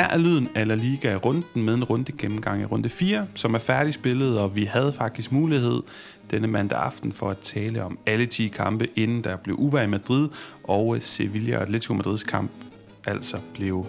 Her 0.00 0.08
er 0.08 0.18
lyden 0.18 0.48
af 0.54 0.68
La 0.68 0.74
Liga 0.74 1.12
i 1.12 1.16
runden 1.16 1.64
med 1.64 1.74
en 1.74 1.84
runde 1.84 2.12
gennemgang 2.12 2.62
i 2.62 2.64
runde 2.64 2.88
4, 2.88 3.26
som 3.34 3.54
er 3.54 3.58
færdigspillet, 3.58 4.38
og 4.38 4.54
vi 4.56 4.64
havde 4.64 4.92
faktisk 4.92 5.32
mulighed 5.32 5.82
denne 6.30 6.48
mandag 6.48 6.78
aften 6.78 7.12
for 7.12 7.30
at 7.30 7.38
tale 7.38 7.84
om 7.84 7.98
alle 8.06 8.26
10 8.26 8.48
kampe, 8.48 8.88
inden 8.96 9.24
der 9.24 9.36
blev 9.36 9.56
uvær 9.58 9.82
i 9.82 9.86
Madrid, 9.86 10.28
og 10.64 10.96
øh, 10.96 11.02
Sevilla 11.02 11.56
og 11.56 11.62
Atletico 11.62 11.94
Madrids 11.94 12.22
kamp 12.22 12.50
altså 13.06 13.36
blev, 13.54 13.86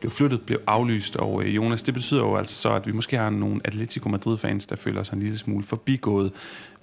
blev 0.00 0.10
flyttet, 0.10 0.40
blev 0.40 0.60
aflyst. 0.66 1.16
Og 1.16 1.44
øh, 1.44 1.56
Jonas, 1.56 1.82
det 1.82 1.94
betyder 1.94 2.20
jo 2.20 2.36
altså 2.36 2.56
så, 2.56 2.70
at 2.70 2.86
vi 2.86 2.92
måske 2.92 3.16
har 3.16 3.30
nogle 3.30 3.60
Atletico 3.64 4.08
Madrid-fans, 4.08 4.66
der 4.66 4.76
føler 4.76 5.02
sig 5.02 5.16
en 5.16 5.22
lille 5.22 5.38
smule 5.38 5.64
forbigået. 5.64 6.32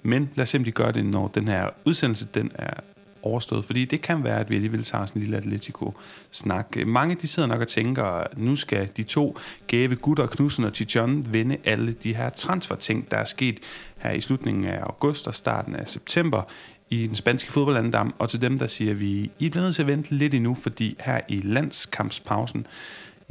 Men 0.02 0.30
lad 0.34 0.42
os 0.42 0.48
se, 0.48 0.58
om 0.58 0.64
de 0.64 0.72
gør 0.72 0.90
det, 0.90 1.06
når 1.06 1.28
den 1.28 1.48
her 1.48 1.68
udsendelse 1.84 2.26
den 2.34 2.50
er 2.54 2.74
overstået, 3.22 3.64
fordi 3.64 3.84
det 3.84 4.02
kan 4.02 4.24
være, 4.24 4.40
at 4.40 4.50
vi 4.50 4.54
alligevel 4.54 4.84
tager 4.84 5.06
sådan 5.06 5.22
en 5.22 5.24
lille 5.24 5.36
Atletico-snak. 5.36 6.76
Mange 6.86 7.14
de 7.14 7.26
sidder 7.26 7.48
nok 7.48 7.60
og 7.60 7.68
tænker, 7.68 8.04
at 8.04 8.38
nu 8.38 8.56
skal 8.56 8.88
de 8.96 9.02
to 9.02 9.38
gave 9.66 9.96
Gutter, 9.96 10.26
Knudsen 10.26 10.64
og 10.64 10.74
Tijon 10.74 11.26
vinde 11.32 11.56
alle 11.64 11.92
de 11.92 12.14
her 12.14 12.30
transferting, 12.30 13.10
der 13.10 13.16
er 13.16 13.24
sket 13.24 13.60
her 13.96 14.10
i 14.10 14.20
slutningen 14.20 14.64
af 14.64 14.82
august 14.82 15.28
og 15.28 15.34
starten 15.34 15.76
af 15.76 15.88
september 15.88 16.42
i 16.90 17.06
den 17.06 17.16
spanske 17.16 17.52
fodboldandam, 17.52 18.14
og 18.18 18.30
til 18.30 18.42
dem, 18.42 18.58
der 18.58 18.66
siger 18.66 18.94
vi, 18.94 19.30
I 19.38 19.48
bliver 19.48 19.64
nødt 19.64 19.74
til 19.74 19.82
at 19.82 19.88
vente 19.88 20.14
lidt 20.14 20.34
endnu, 20.34 20.54
fordi 20.54 20.96
her 21.00 21.20
i 21.28 21.40
landskampspausen, 21.44 22.66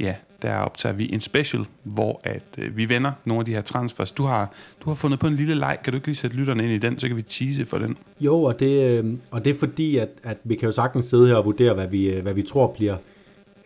ja, 0.00 0.14
der 0.42 0.56
optager 0.56 0.92
vi 0.92 1.12
en 1.12 1.20
special, 1.20 1.64
hvor 1.82 2.20
at 2.24 2.42
øh, 2.58 2.76
vi 2.76 2.88
vender 2.88 3.12
nogle 3.24 3.40
af 3.40 3.44
de 3.44 3.52
her 3.52 3.60
transfers. 3.60 4.12
Du 4.12 4.22
har, 4.22 4.52
du 4.84 4.90
har 4.90 4.94
fundet 4.94 5.20
på 5.20 5.26
en 5.26 5.36
lille 5.36 5.54
leg. 5.54 5.78
Kan 5.84 5.92
du 5.92 5.96
ikke 5.96 6.08
lige 6.08 6.16
sætte 6.16 6.36
lytterne 6.36 6.62
ind 6.62 6.72
i 6.72 6.78
den, 6.78 6.98
så 6.98 7.08
kan 7.08 7.16
vi 7.16 7.22
tease 7.22 7.66
for 7.66 7.78
den? 7.78 7.96
Jo, 8.20 8.42
og 8.42 8.60
det, 8.60 8.82
øh, 8.82 9.14
og 9.30 9.44
det 9.44 9.50
er 9.50 9.58
fordi, 9.58 9.96
at, 9.96 10.08
at 10.22 10.36
vi 10.44 10.54
kan 10.54 10.66
jo 10.66 10.72
sagtens 10.72 11.04
sidde 11.04 11.26
her 11.26 11.34
og 11.34 11.44
vurdere, 11.44 11.74
hvad 11.74 11.86
vi, 11.86 12.10
øh, 12.10 12.22
hvad 12.22 12.34
vi 12.34 12.42
tror 12.42 12.66
bliver 12.66 12.96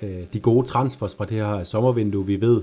øh, 0.02 0.18
de 0.33 0.41
gode 0.41 0.66
transfers 0.66 1.14
fra 1.14 1.24
det 1.24 1.36
her 1.36 1.64
sommervindue. 1.64 2.27
Vi 2.27 2.41
ved, 2.41 2.62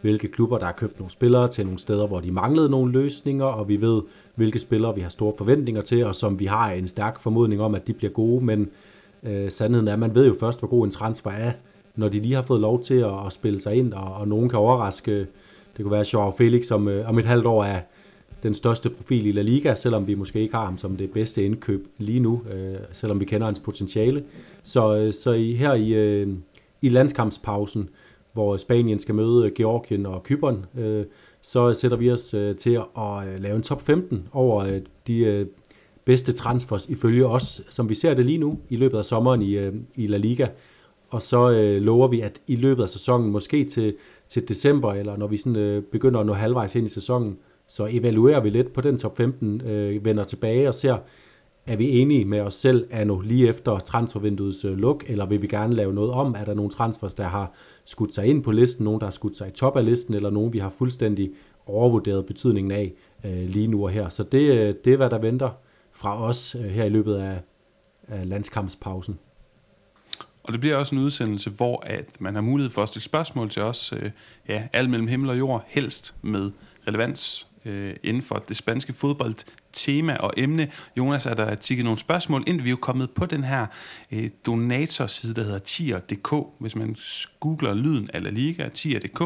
hvilke 0.00 0.28
klubber, 0.28 0.58
der 0.58 0.64
har 0.64 0.72
købt 0.72 0.98
nogle 0.98 1.10
spillere 1.10 1.48
til 1.48 1.64
nogle 1.64 1.78
steder, 1.78 2.06
hvor 2.06 2.20
de 2.20 2.32
manglede 2.32 2.70
nogle 2.70 2.92
løsninger, 2.92 3.44
og 3.44 3.68
vi 3.68 3.80
ved, 3.80 4.02
hvilke 4.34 4.58
spillere 4.58 4.94
vi 4.94 5.00
har 5.00 5.08
store 5.08 5.32
forventninger 5.38 5.82
til, 5.82 6.04
og 6.04 6.14
som 6.14 6.38
vi 6.38 6.46
har 6.46 6.70
en 6.70 6.88
stærk 6.88 7.20
formodning 7.20 7.62
om, 7.62 7.74
at 7.74 7.86
de 7.86 7.92
bliver 7.92 8.12
gode, 8.12 8.44
men 8.44 8.68
øh, 9.22 9.50
sandheden 9.50 9.88
er, 9.88 9.92
at 9.92 9.98
man 9.98 10.14
ved 10.14 10.26
jo 10.26 10.34
først, 10.40 10.58
hvor 10.58 10.68
god 10.68 10.84
en 10.84 10.90
transfer 10.90 11.30
er, 11.30 11.52
når 11.96 12.08
de 12.08 12.20
lige 12.20 12.34
har 12.34 12.42
fået 12.42 12.60
lov 12.60 12.82
til 12.82 12.94
at, 12.94 13.26
at 13.26 13.32
spille 13.32 13.60
sig 13.60 13.74
ind, 13.74 13.92
og, 13.92 14.14
og 14.14 14.28
nogen 14.28 14.48
kan 14.48 14.58
overraske. 14.58 15.18
Det 15.76 15.82
kunne 15.82 15.92
være 15.92 16.04
Joao 16.12 16.30
Felix, 16.30 16.66
som 16.66 16.88
øh, 16.88 17.08
om 17.08 17.18
et 17.18 17.24
halvt 17.24 17.46
år 17.46 17.64
er 17.64 17.80
den 18.42 18.54
største 18.54 18.90
profil 18.90 19.26
i 19.26 19.32
La 19.32 19.42
Liga, 19.42 19.74
selvom 19.74 20.06
vi 20.06 20.14
måske 20.14 20.40
ikke 20.40 20.54
har 20.54 20.64
ham 20.64 20.78
som 20.78 20.96
det 20.96 21.10
bedste 21.10 21.44
indkøb 21.44 21.86
lige 21.98 22.20
nu, 22.20 22.42
øh, 22.52 22.74
selvom 22.92 23.20
vi 23.20 23.24
kender 23.24 23.46
hans 23.46 23.58
potentiale. 23.58 24.24
Så, 24.62 24.96
øh, 24.96 25.12
så 25.12 25.32
i, 25.32 25.52
her 25.52 25.74
i, 25.74 25.92
øh, 25.92 26.28
i 26.82 26.88
landskampspausen, 26.88 27.88
hvor 28.32 28.56
Spanien 28.56 28.98
skal 28.98 29.14
møde 29.14 29.50
Georgien 29.50 30.06
og 30.06 30.22
Kypern, 30.22 30.66
øh, 30.78 31.04
så 31.40 31.74
sætter 31.74 31.96
vi 31.96 32.10
os 32.10 32.34
øh, 32.34 32.56
til 32.56 32.80
at 32.98 33.28
øh, 33.28 33.42
lave 33.42 33.56
en 33.56 33.62
top 33.62 33.82
15 33.82 34.28
over 34.32 34.64
øh, 34.64 34.80
de 35.06 35.18
øh, 35.18 35.46
bedste 36.04 36.32
transfers 36.32 36.88
ifølge 36.88 37.26
os, 37.26 37.62
som 37.68 37.88
vi 37.88 37.94
ser 37.94 38.14
det 38.14 38.26
lige 38.26 38.38
nu 38.38 38.58
i 38.68 38.76
løbet 38.76 38.98
af 38.98 39.04
sommeren 39.04 39.42
i, 39.42 39.52
øh, 39.52 39.74
i 39.96 40.06
La 40.06 40.16
Liga 40.16 40.48
og 41.10 41.22
så 41.22 41.50
øh, 41.50 41.82
lover 41.82 42.08
vi, 42.08 42.20
at 42.20 42.40
i 42.46 42.56
løbet 42.56 42.82
af 42.82 42.88
sæsonen, 42.88 43.30
måske 43.30 43.64
til, 43.64 43.96
til 44.28 44.48
december, 44.48 44.92
eller 44.92 45.16
når 45.16 45.26
vi 45.26 45.36
sådan, 45.36 45.56
øh, 45.56 45.82
begynder 45.82 46.20
at 46.20 46.26
nå 46.26 46.32
halvvejs 46.32 46.74
ind 46.74 46.86
i 46.86 46.90
sæsonen, 46.90 47.38
så 47.66 47.88
evaluerer 47.90 48.40
vi 48.40 48.50
lidt 48.50 48.72
på 48.72 48.80
den 48.80 48.98
top 48.98 49.16
15, 49.16 49.60
øh, 49.60 50.04
vender 50.04 50.24
tilbage 50.24 50.68
og 50.68 50.74
ser, 50.74 50.98
er 51.66 51.76
vi 51.76 52.00
enige 52.00 52.24
med 52.24 52.40
os 52.40 52.54
selv 52.54 53.06
nu 53.06 53.20
lige 53.20 53.48
efter 53.48 53.78
transfervinduets 53.78 54.64
øh, 54.64 54.78
luk, 54.78 55.04
eller 55.06 55.26
vil 55.26 55.42
vi 55.42 55.46
gerne 55.46 55.74
lave 55.74 55.94
noget 55.94 56.10
om? 56.10 56.34
Er 56.38 56.44
der 56.44 56.54
nogle 56.54 56.70
transfers, 56.70 57.14
der 57.14 57.24
har 57.24 57.52
skudt 57.84 58.14
sig 58.14 58.26
ind 58.26 58.42
på 58.42 58.52
listen, 58.52 58.84
nogen, 58.84 59.00
der 59.00 59.06
har 59.06 59.10
skudt 59.10 59.36
sig 59.36 59.48
i 59.48 59.50
top 59.50 59.76
af 59.76 59.84
listen, 59.84 60.14
eller 60.14 60.30
nogen, 60.30 60.52
vi 60.52 60.58
har 60.58 60.70
fuldstændig 60.70 61.30
overvurderet 61.66 62.26
betydningen 62.26 62.70
af 62.70 62.92
øh, 63.24 63.48
lige 63.48 63.66
nu 63.66 63.84
og 63.84 63.90
her? 63.90 64.08
Så 64.08 64.22
det, 64.22 64.50
øh, 64.50 64.74
det 64.84 64.92
er, 64.92 64.96
hvad 64.96 65.10
der 65.10 65.18
venter 65.18 65.50
fra 65.92 66.24
os 66.24 66.54
øh, 66.54 66.64
her 66.64 66.84
i 66.84 66.88
løbet 66.88 67.14
af, 67.14 67.40
af 68.08 68.28
landskampspausen. 68.28 69.18
Og 70.42 70.52
det 70.52 70.60
bliver 70.60 70.76
også 70.76 70.94
en 70.94 71.00
udsendelse, 71.00 71.50
hvor 71.50 71.82
at 71.86 72.20
man 72.20 72.34
har 72.34 72.42
mulighed 72.42 72.70
for 72.70 72.82
at 72.82 72.88
stille 72.88 73.04
spørgsmål 73.04 73.50
til 73.50 73.62
os, 73.62 73.92
øh, 73.96 74.10
ja, 74.48 74.62
alt 74.72 74.90
mellem 74.90 75.08
himmel 75.08 75.30
og 75.30 75.38
jord, 75.38 75.64
helst 75.68 76.14
med 76.22 76.50
relevans 76.88 77.46
øh, 77.64 77.96
inden 78.02 78.22
for 78.22 78.44
det 78.48 78.56
spanske 78.56 78.92
fodbold 78.92 79.34
tema 79.72 80.16
og 80.16 80.32
emne. 80.36 80.70
Jonas, 80.96 81.26
er 81.26 81.34
der 81.34 81.54
tikket 81.54 81.84
nogle 81.84 81.98
spørgsmål 81.98 82.44
ind? 82.46 82.60
Vi 82.60 82.70
er 82.70 82.76
kommet 82.76 83.10
på 83.10 83.26
den 83.26 83.44
her 83.44 83.66
øh, 84.12 84.30
donatorside, 84.46 85.34
der 85.34 85.42
hedder 85.42 85.58
tier.dk. 85.58 86.34
Hvis 86.58 86.76
man 86.76 86.96
googler 87.40 87.74
lyden 87.74 88.10
af 88.14 88.22
La 88.22 88.30
Liga, 88.30 88.68
tier.dk, 88.68 89.22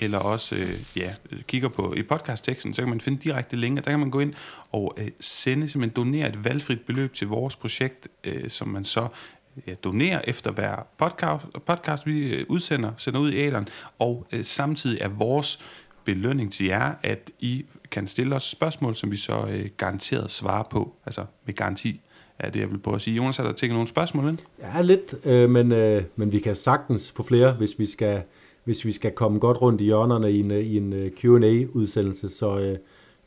eller 0.00 0.18
også 0.18 0.54
øh, 0.54 0.96
ja, 0.96 1.10
kigger 1.46 1.68
på 1.68 1.94
i 1.96 2.02
podcastteksten, 2.02 2.74
så 2.74 2.82
kan 2.82 2.88
man 2.88 3.00
finde 3.00 3.22
direkte 3.22 3.56
linker. 3.56 3.82
Der 3.82 3.90
kan 3.90 4.00
man 4.00 4.10
gå 4.10 4.20
ind 4.20 4.34
og 4.72 4.94
øh, 4.98 5.08
sende, 5.20 5.68
simpelthen 5.68 5.96
donere 5.96 6.28
et 6.28 6.44
valgfrit 6.44 6.80
beløb 6.80 7.14
til 7.14 7.26
vores 7.28 7.56
projekt, 7.56 8.08
øh, 8.24 8.50
som 8.50 8.68
man 8.68 8.84
så 8.84 9.08
Øh, 9.56 9.62
ja, 9.66 9.74
donere 9.74 10.28
efter 10.28 10.52
hver 10.52 10.86
podcast, 10.98 11.44
podcast 11.66 12.06
vi 12.06 12.34
øh, 12.34 12.46
udsender, 12.48 12.90
sender 12.96 13.20
ud 13.20 13.32
i 13.32 13.36
æderen, 13.36 13.68
og 13.98 14.26
øh, 14.32 14.44
samtidig 14.44 14.98
er 15.00 15.08
vores 15.08 15.60
belønning 16.04 16.52
til 16.52 16.66
jer, 16.66 16.94
at 17.02 17.30
I 17.40 17.64
kan 17.90 18.06
stille 18.06 18.34
os 18.34 18.50
spørgsmål, 18.50 18.94
som 18.94 19.10
vi 19.10 19.16
så 19.16 19.46
øh, 19.50 19.66
garanteret 19.76 20.30
svarer 20.30 20.64
på, 20.70 20.94
altså 21.06 21.24
med 21.46 21.54
garanti 21.54 22.00
er 22.38 22.50
det, 22.50 22.60
jeg 22.60 22.70
vil 22.70 22.78
prøve 22.78 22.94
at 22.94 23.02
sige. 23.02 23.16
Jonas, 23.16 23.36
har 23.36 23.44
der 23.44 23.52
tænkt 23.52 23.72
nogle 23.72 23.88
spørgsmål 23.88 24.28
ind? 24.28 24.38
Ja, 24.60 24.82
lidt, 24.82 25.14
øh, 25.24 25.50
men, 25.50 25.72
øh, 25.72 26.02
men 26.16 26.32
vi 26.32 26.38
kan 26.38 26.54
sagtens 26.54 27.12
få 27.12 27.22
flere, 27.22 27.52
hvis 27.52 27.78
vi 27.78 27.86
skal, 27.86 28.22
hvis 28.64 28.84
vi 28.84 28.92
skal 28.92 29.12
komme 29.12 29.38
godt 29.38 29.62
rundt 29.62 29.80
i 29.80 29.84
hjørnerne 29.84 30.32
i 30.32 30.40
en, 30.40 30.50
øh, 30.50 30.60
i 30.60 30.76
en 30.76 30.92
øh, 30.92 31.10
Q&A-udsendelse, 31.10 32.28
så 32.28 32.58
øh, 32.58 32.78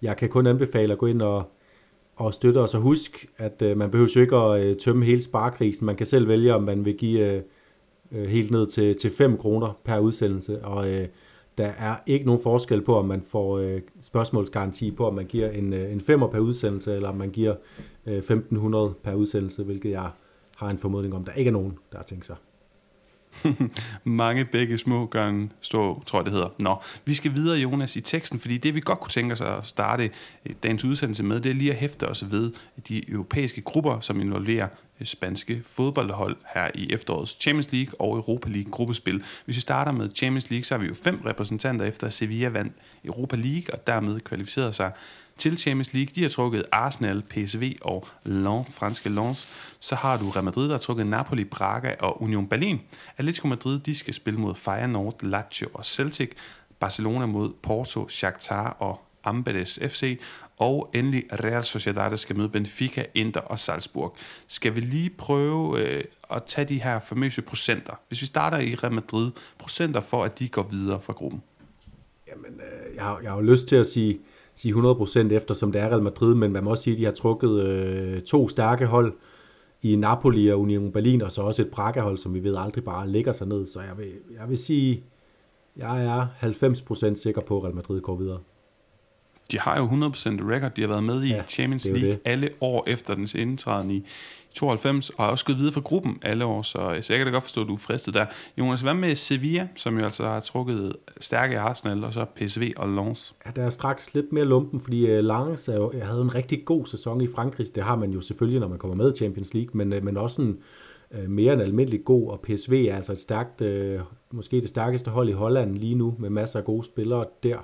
jeg 0.01 0.17
kan 0.17 0.29
kun 0.29 0.47
anbefale 0.47 0.93
at 0.93 0.99
gå 0.99 1.05
ind 1.05 1.21
og, 1.21 1.51
og 2.17 2.33
støtte 2.33 2.57
os. 2.57 2.75
Og 2.75 2.81
husk, 2.81 3.25
at 3.37 3.61
øh, 3.61 3.77
man 3.77 3.91
behøver 3.91 4.11
jo 4.15 4.21
ikke 4.21 4.35
at 4.35 4.65
øh, 4.65 4.75
tømme 4.75 5.05
hele 5.05 5.21
sparkrisen. 5.21 5.85
Man 5.85 5.95
kan 5.95 6.05
selv 6.05 6.27
vælge, 6.27 6.55
om 6.55 6.63
man 6.63 6.85
vil 6.85 6.97
give 6.97 7.33
øh, 7.33 7.41
øh 8.11 8.27
helt 8.27 8.51
ned 8.51 8.67
til, 8.67 8.95
til 8.95 9.11
5 9.11 9.37
kroner 9.37 9.79
per 9.83 9.99
udsendelse. 9.99 10.65
Og 10.65 10.89
øh, 10.89 11.07
der 11.57 11.65
er 11.65 11.95
ikke 12.05 12.25
nogen 12.25 12.41
forskel 12.41 12.81
på, 12.81 12.95
om 12.95 13.05
man 13.05 13.21
får 13.21 13.57
øh, 13.57 13.81
spørgsmålsgaranti 14.01 14.91
på, 14.91 15.07
om 15.07 15.13
man 15.13 15.25
giver 15.25 15.49
en, 15.49 15.73
øh, 15.73 15.91
en 15.91 16.01
5 16.01 16.19
per 16.19 16.39
udsendelse, 16.39 16.95
eller 16.95 17.09
om 17.09 17.15
man 17.15 17.29
giver 17.29 17.55
øh, 18.05 18.17
1500 18.17 18.93
per 19.03 19.13
udsendelse, 19.13 19.63
hvilket 19.63 19.91
jeg 19.91 20.09
har 20.57 20.69
en 20.69 20.77
formodning 20.77 21.15
om, 21.15 21.23
der 21.23 21.31
ikke 21.31 21.47
er 21.49 21.53
nogen, 21.53 21.77
der 21.91 21.97
har 21.97 22.03
tænkt 22.03 22.25
sig. 22.25 22.35
Mange 24.03 24.45
begge 24.45 24.77
små 24.77 25.05
gør 25.05 25.27
en 25.27 25.51
stor, 25.61 26.03
tror 26.05 26.19
jeg 26.19 26.25
det 26.25 26.33
hedder. 26.33 26.49
Nå, 26.59 26.81
vi 27.05 27.13
skal 27.13 27.33
videre, 27.33 27.57
Jonas, 27.57 27.95
i 27.95 28.01
teksten, 28.01 28.39
fordi 28.39 28.57
det 28.57 28.75
vi 28.75 28.79
godt 28.79 28.99
kunne 28.99 29.11
tænke 29.11 29.33
os 29.33 29.41
at 29.41 29.67
starte 29.67 30.09
eh, 30.45 30.55
dagens 30.63 30.83
udsendelse 30.83 31.23
med, 31.23 31.39
det 31.39 31.49
er 31.49 31.53
lige 31.53 31.71
at 31.71 31.77
hæfte 31.77 32.07
os 32.07 32.31
ved 32.31 32.51
de 32.87 33.11
europæiske 33.11 33.61
grupper, 33.61 33.99
som 33.99 34.21
involverer 34.21 34.67
spanske 35.05 35.61
fodboldhold 35.65 36.37
her 36.53 36.71
i 36.75 36.93
efterårets 36.93 37.37
Champions 37.41 37.71
League 37.71 38.01
og 38.01 38.15
Europa 38.17 38.49
League 38.49 38.71
gruppespil. 38.71 39.23
Hvis 39.45 39.55
vi 39.55 39.61
starter 39.61 39.91
med 39.91 40.09
Champions 40.15 40.49
League, 40.49 40.63
så 40.63 40.73
har 40.73 40.79
vi 40.79 40.87
jo 40.87 40.93
fem 40.93 41.21
repræsentanter 41.25 41.85
efter 41.85 42.09
Sevilla 42.09 42.49
vandt 42.49 42.73
Europa 43.05 43.35
League 43.35 43.73
og 43.73 43.87
dermed 43.87 44.19
kvalificerede 44.19 44.73
sig 44.73 44.91
til 45.37 45.57
Champions 45.57 45.93
League. 45.93 46.11
De 46.15 46.21
har 46.21 46.29
trukket 46.29 46.65
Arsenal, 46.71 47.21
PSV 47.21 47.77
og 47.81 48.07
Lens, 48.23 48.67
franske 48.71 49.09
Lens. 49.09 49.57
Så 49.79 49.95
har 49.95 50.17
du 50.17 50.29
Real 50.29 50.45
Madrid, 50.45 50.65
der 50.65 50.71
har 50.71 50.79
trukket 50.79 51.07
Napoli, 51.07 51.43
Braga 51.43 51.95
og 51.99 52.21
Union 52.21 52.47
Berlin. 52.47 52.81
Atletico 53.17 53.47
Madrid, 53.47 53.79
de 53.79 53.95
skal 53.95 54.13
spille 54.13 54.39
mod 54.39 54.55
Feyenoord, 54.55 55.23
Lazio 55.23 55.67
og 55.73 55.85
Celtic. 55.85 56.31
Barcelona 56.79 57.25
mod 57.25 57.53
Porto, 57.63 58.09
Shakhtar 58.09 58.69
og 58.69 59.01
Amberes 59.23 59.79
FC. 59.87 60.19
Og 60.57 60.89
endelig 60.93 61.23
Real 61.43 61.63
Sociedad, 61.63 62.09
der 62.09 62.15
skal 62.15 62.37
møde 62.37 62.49
Benfica, 62.49 63.05
Inter 63.13 63.41
og 63.41 63.59
Salzburg. 63.59 64.15
Skal 64.47 64.75
vi 64.75 64.79
lige 64.79 65.09
prøve 65.09 65.79
øh, 65.79 66.03
at 66.31 66.43
tage 66.43 66.65
de 66.65 66.81
her 66.81 66.99
famøse 66.99 67.41
procenter? 67.41 67.93
Hvis 68.07 68.21
vi 68.21 68.25
starter 68.25 68.57
i 68.57 68.75
Real 68.75 68.93
Madrid, 68.93 69.31
procenter 69.59 70.01
for, 70.01 70.23
at 70.23 70.39
de 70.39 70.47
går 70.47 70.67
videre 70.71 71.01
fra 71.01 71.13
gruppen. 71.13 71.43
Jamen, 72.27 72.51
øh, 72.53 72.95
jeg, 72.95 73.03
har, 73.03 73.19
jeg 73.23 73.31
har 73.31 73.37
jo 73.37 73.43
lyst 73.43 73.67
til 73.67 73.75
at 73.75 73.87
sige 73.87 74.19
sige 74.57 74.73
100% 74.73 75.33
efter, 75.33 75.53
som 75.53 75.71
det 75.71 75.81
er 75.81 75.89
Real 75.89 76.03
Madrid, 76.03 76.35
men 76.35 76.51
man 76.51 76.63
må 76.63 76.69
også 76.69 76.83
sige, 76.83 76.93
at 76.93 76.99
de 76.99 77.05
har 77.05 77.11
trukket 77.11 77.63
øh, 77.63 78.21
to 78.21 78.47
stærke 78.47 78.85
hold 78.85 79.13
i 79.81 79.95
Napoli 79.95 80.47
og 80.47 80.59
Union 80.59 80.91
Berlin, 80.91 81.21
og 81.21 81.31
så 81.31 81.41
også 81.41 81.61
et 81.61 81.71
Braga-hold, 81.71 82.17
som 82.17 82.33
vi 82.33 82.43
ved 82.43 82.55
aldrig 82.57 82.83
bare 82.83 83.09
ligger 83.09 83.31
sig 83.31 83.47
ned. 83.47 83.65
Så 83.65 83.81
jeg 83.81 83.97
vil, 83.97 84.11
jeg 84.39 84.49
vil 84.49 84.57
sige, 84.57 85.03
jeg 85.77 86.05
er 86.05 86.27
90% 87.11 87.15
sikker 87.15 87.41
på, 87.41 87.57
at 87.57 87.63
Real 87.63 87.75
Madrid 87.75 88.01
går 88.01 88.15
videre. 88.15 88.39
De 89.51 89.59
har 89.59 89.77
jo 89.77 89.85
100% 89.85 89.89
record. 90.53 90.71
De 90.75 90.81
har 90.81 90.87
været 90.87 91.03
med 91.03 91.23
i 91.23 91.27
ja, 91.27 91.43
Champions 91.47 91.85
League 91.85 92.09
det. 92.09 92.19
alle 92.25 92.49
år 92.61 92.83
efter 92.87 93.15
dens 93.15 93.33
indtræden 93.33 93.91
i 93.91 94.05
92, 94.53 95.09
og 95.09 95.23
har 95.23 95.31
også 95.31 95.45
gået 95.45 95.59
videre 95.59 95.73
fra 95.73 95.81
gruppen 95.81 96.17
alle 96.21 96.45
år, 96.45 96.61
så, 96.61 96.97
så 97.01 97.13
jeg 97.13 97.17
kan 97.17 97.27
da 97.27 97.31
godt 97.31 97.43
forstå, 97.43 97.61
at 97.61 97.67
du 97.67 97.73
er 97.73 97.77
fristet 97.77 98.13
der. 98.13 98.25
Jonas, 98.57 98.81
hvad 98.81 98.93
med 98.93 99.15
Sevilla, 99.15 99.67
som 99.75 99.97
jo 99.97 100.05
altså 100.05 100.23
har 100.23 100.39
trukket 100.39 100.95
stærke 101.19 101.59
Arsenal, 101.59 102.03
og 102.03 102.13
så 102.13 102.25
PSV 102.35 102.73
og 102.77 102.89
Lens? 102.89 103.33
Ja, 103.45 103.51
der 103.55 103.63
er 103.63 103.69
straks 103.69 104.13
lidt 104.13 104.31
mere 104.31 104.45
lumpen, 104.45 104.79
fordi 104.79 105.03
uh, 105.03 105.25
Lens 105.25 105.67
er 105.67 105.75
jo, 105.75 105.93
havde 106.03 106.21
en 106.21 106.35
rigtig 106.35 106.65
god 106.65 106.85
sæson 106.85 107.21
i 107.21 107.27
Frankrig. 107.35 107.75
Det 107.75 107.83
har 107.83 107.95
man 107.95 108.11
jo 108.11 108.21
selvfølgelig, 108.21 108.59
når 108.59 108.67
man 108.67 108.77
kommer 108.79 108.95
med 108.95 109.13
i 109.13 109.15
Champions 109.15 109.53
League, 109.53 109.69
men, 109.73 109.93
uh, 109.93 110.03
men 110.03 110.17
også 110.17 110.41
en, 110.41 110.57
øh, 111.11 111.29
mere 111.29 111.53
end 111.53 111.61
almindelig 111.61 112.05
god, 112.05 112.29
og 112.29 112.39
PSV 112.41 112.87
er 112.89 112.95
altså 112.95 113.11
et 113.11 113.19
stærkt, 113.19 113.61
øh, 113.61 113.99
måske 114.31 114.61
det 114.61 114.69
stærkeste 114.69 115.11
hold 115.11 115.29
i 115.29 115.31
Holland 115.31 115.77
lige 115.77 115.95
nu, 115.95 116.15
med 116.19 116.29
masser 116.29 116.59
af 116.59 116.65
gode 116.65 116.83
spillere 116.83 117.25
der. 117.43 117.57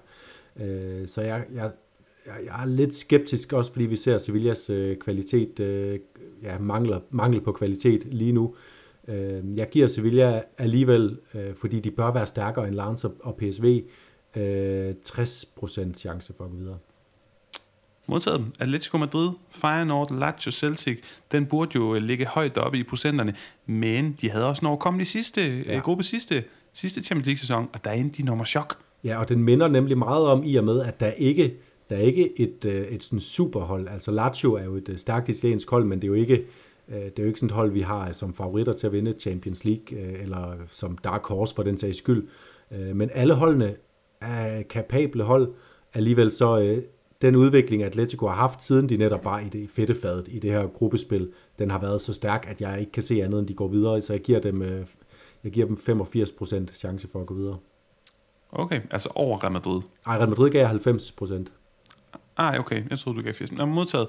Øh, 0.59 1.07
så 1.07 1.21
jeg, 1.21 1.45
jeg, 1.53 1.71
jeg, 2.25 2.33
jeg 2.45 2.61
er 2.61 2.65
lidt 2.65 2.95
skeptisk 2.95 3.53
også, 3.53 3.71
fordi 3.71 3.85
vi 3.85 3.95
ser 3.95 4.17
Sevillas 4.17 4.69
øh, 4.69 4.97
kvalitet, 4.97 5.59
øh, 5.59 5.99
ja, 6.43 6.59
mangler, 6.59 6.99
mangel 7.09 7.41
på 7.41 7.51
kvalitet 7.51 8.05
lige 8.05 8.31
nu. 8.31 8.55
Øh, 9.07 9.57
jeg 9.57 9.69
giver 9.69 9.87
Sevilla 9.87 10.41
alligevel, 10.57 11.19
øh, 11.33 11.55
fordi 11.55 11.79
de 11.79 11.91
bør 11.91 12.11
være 12.11 12.27
stærkere 12.27 12.67
end 12.67 12.75
Lens 12.75 13.03
og 13.03 13.35
PSV, 13.35 13.83
øh, 14.35 14.93
60% 15.07 15.93
chance 15.93 16.33
for 16.37 16.43
at 16.43 16.51
gå 16.51 16.57
videre. 16.57 16.77
Modtaget. 18.07 18.45
Atletico 18.59 18.97
Madrid, 18.97 19.29
Feyenoord, 19.49 20.19
Lazio, 20.19 20.51
Celtic, 20.51 20.99
den 21.31 21.45
burde 21.45 21.71
jo 21.75 21.93
ligge 21.93 22.25
højt 22.25 22.57
oppe 22.57 22.77
i 22.77 22.83
procenterne, 22.83 23.35
men 23.65 24.17
de 24.21 24.29
havde 24.29 24.49
også 24.49 24.65
når 24.65 24.95
de 24.99 25.05
sidste, 25.05 25.63
ja. 25.63 25.79
gruppe 25.79 26.03
sidste, 26.03 26.43
sidste 26.73 27.01
Champions 27.01 27.25
League-sæson, 27.25 27.69
og 27.73 27.83
der 27.83 27.91
endte 27.91 28.17
de 28.17 28.25
nummer 28.25 28.45
chok. 28.45 28.82
Ja, 29.03 29.19
og 29.19 29.29
den 29.29 29.43
minder 29.43 29.67
nemlig 29.67 29.97
meget 29.97 30.25
om 30.25 30.43
i 30.45 30.55
og 30.55 30.63
med, 30.63 30.81
at 30.81 30.99
der 30.99 31.11
ikke 31.11 31.57
der 31.89 31.95
er 31.95 32.01
ikke 32.01 32.39
et, 32.41 32.65
øh, 32.65 32.87
et 32.87 33.03
sådan 33.03 33.19
superhold. 33.19 33.87
Altså 33.87 34.11
Lazio 34.11 34.53
er 34.53 34.63
jo 34.63 34.75
et 34.75 34.89
øh, 34.89 34.97
stærkt 34.97 35.29
italiensk 35.29 35.69
hold, 35.69 35.85
men 35.85 36.01
det 36.01 36.03
er 36.03 36.07
jo 36.07 36.13
ikke 36.13 36.45
øh, 36.89 36.95
det 36.95 37.19
er 37.19 37.23
jo 37.23 37.27
ikke 37.27 37.39
sådan 37.39 37.49
et 37.49 37.55
hold, 37.55 37.71
vi 37.71 37.81
har 37.81 38.11
som 38.11 38.33
favoritter 38.33 38.73
til 38.73 38.87
at 38.87 38.93
vinde 38.93 39.15
Champions 39.19 39.65
League, 39.65 39.99
eller 39.99 40.53
som 40.67 40.97
Dark 40.97 41.25
Horse 41.25 41.55
for 41.55 41.63
den 41.63 41.77
sags 41.77 41.97
skyld. 41.97 42.27
Men 42.93 43.09
alle 43.13 43.33
holdene 43.33 43.75
er 44.21 44.61
kapable 44.61 45.23
hold. 45.23 45.53
Alligevel 45.93 46.31
så 46.31 46.81
den 47.21 47.35
udvikling, 47.35 47.83
Atletico 47.83 48.27
har 48.27 48.35
haft, 48.35 48.63
siden 48.63 48.89
de 48.89 48.97
netop 48.97 49.25
var 49.25 49.39
i 49.39 49.49
det 49.49 49.69
fedtefadet 49.69 50.27
i 50.31 50.39
det 50.39 50.51
her 50.51 50.67
gruppespil, 50.67 51.31
den 51.59 51.71
har 51.71 51.79
været 51.79 52.01
så 52.01 52.13
stærk, 52.13 52.45
at 52.49 52.61
jeg 52.61 52.79
ikke 52.79 52.91
kan 52.91 53.03
se 53.03 53.23
andet, 53.23 53.39
end 53.39 53.47
de 53.47 53.53
går 53.53 53.67
videre. 53.67 54.01
Så 54.01 54.13
jeg 54.13 54.21
giver 54.21 54.39
dem, 54.39 54.61
jeg 55.43 55.51
giver 55.51 55.67
dem 55.67 55.77
85% 56.69 56.75
chance 56.75 57.07
for 57.07 57.21
at 57.21 57.25
gå 57.25 57.33
videre. 57.33 57.57
Okay, 58.55 58.81
altså 58.91 59.09
over 59.15 59.43
Real 59.43 59.51
Madrid? 59.51 59.81
Nej, 60.05 60.17
Real 60.17 60.29
Madrid 60.29 60.51
gav 60.51 60.67
90%. 60.67 61.45
Ah, 62.37 62.59
okay. 62.59 62.83
Jeg 62.89 62.99
troede, 62.99 63.19
du 63.19 63.23
gav 63.23 63.33
80. 63.33 63.51
Nå, 63.51 63.65
modtaget. 63.65 64.07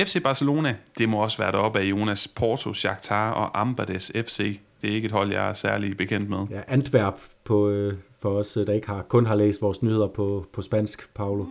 FC 0.00 0.22
Barcelona, 0.22 0.76
det 0.98 1.08
må 1.08 1.22
også 1.22 1.38
være 1.38 1.52
deroppe 1.52 1.78
af 1.78 1.84
Jonas 1.84 2.28
Porto, 2.28 2.74
Shakhtar 2.74 3.30
og 3.30 3.60
Ambades 3.60 4.12
FC. 4.14 4.60
Det 4.82 4.90
er 4.90 4.94
ikke 4.94 5.06
et 5.06 5.12
hold, 5.12 5.32
jeg 5.32 5.48
er 5.48 5.52
særlig 5.52 5.96
bekendt 5.96 6.30
med. 6.30 6.46
Ja, 6.50 6.60
Antwerp 6.68 7.14
på, 7.44 7.68
øh, 7.68 7.94
for 8.20 8.38
os, 8.38 8.58
der 8.66 8.72
ikke 8.72 8.86
har, 8.86 9.02
kun 9.02 9.26
har 9.26 9.34
læst 9.34 9.62
vores 9.62 9.82
nyheder 9.82 10.08
på, 10.08 10.46
på 10.52 10.62
spansk, 10.62 11.14
Paolo. 11.14 11.44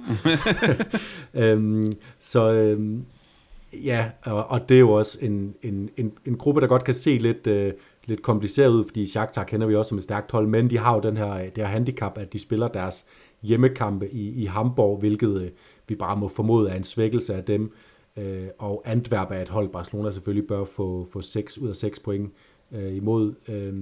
øhm, 1.33 1.93
så 2.19 2.51
øhm, 2.51 3.05
ja, 3.73 4.09
og, 4.25 4.45
og 4.45 4.69
det 4.69 4.75
er 4.75 4.79
jo 4.79 4.91
også 4.91 5.17
en, 5.21 5.55
en, 5.61 5.89
en, 5.97 6.11
en 6.25 6.37
gruppe, 6.37 6.61
der 6.61 6.67
godt 6.67 6.83
kan 6.83 6.93
se 6.93 7.17
lidt, 7.17 7.47
øh, 7.47 7.73
lidt 8.05 8.21
kompliceret 8.21 8.69
ud, 8.69 8.83
fordi 8.83 9.07
Shakhtar 9.07 9.43
kender 9.43 9.67
vi 9.67 9.75
også 9.75 9.89
som 9.89 9.97
et 9.97 10.03
stærkt 10.03 10.31
hold, 10.31 10.47
men 10.47 10.69
de 10.69 10.77
har 10.77 10.95
jo 10.95 11.01
den 11.01 11.17
her, 11.17 11.33
det 11.33 11.57
her 11.57 11.65
handicap, 11.65 12.17
at 12.17 12.33
de 12.33 12.39
spiller 12.39 12.67
deres 12.67 13.05
hjemmekampe 13.41 14.09
i, 14.09 14.43
i 14.43 14.45
Hamburg, 14.45 14.99
hvilket 14.99 15.41
øh, 15.41 15.49
vi 15.87 15.95
bare 15.95 16.17
må 16.17 16.27
formode 16.27 16.69
er 16.69 16.75
en 16.75 16.83
svækkelse 16.83 17.35
af 17.35 17.43
dem. 17.43 17.73
Øh, 18.17 18.47
og 18.59 18.81
Antwerp 18.85 19.31
er 19.31 19.41
et 19.41 19.49
hold, 19.49 19.69
Barcelona 19.69 20.11
selvfølgelig 20.11 20.47
bør 20.47 20.65
få, 20.65 21.07
få 21.13 21.21
6 21.21 21.57
ud 21.57 21.69
af 21.69 21.75
6 21.75 21.99
point 21.99 22.31
øh, 22.71 22.95
imod. 22.95 23.33
Øh, 23.47 23.73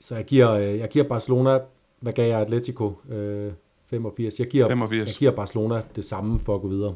så 0.00 0.14
jeg 0.14 0.24
giver, 0.24 0.50
øh, 0.50 0.78
jeg 0.78 0.88
giver 0.88 1.08
Barcelona, 1.08 1.58
hvad 2.00 2.12
gav 2.12 2.28
jeg 2.28 2.40
Atletico? 2.40 2.92
Øh, 3.10 3.52
85. 3.90 4.38
Jeg 4.38 4.46
giver, 4.46 4.68
85. 4.68 5.10
jeg 5.10 5.18
giver 5.18 5.30
Barcelona 5.30 5.82
det 5.96 6.04
samme 6.04 6.38
for 6.38 6.54
at 6.54 6.60
gå 6.60 6.68
videre. 6.68 6.94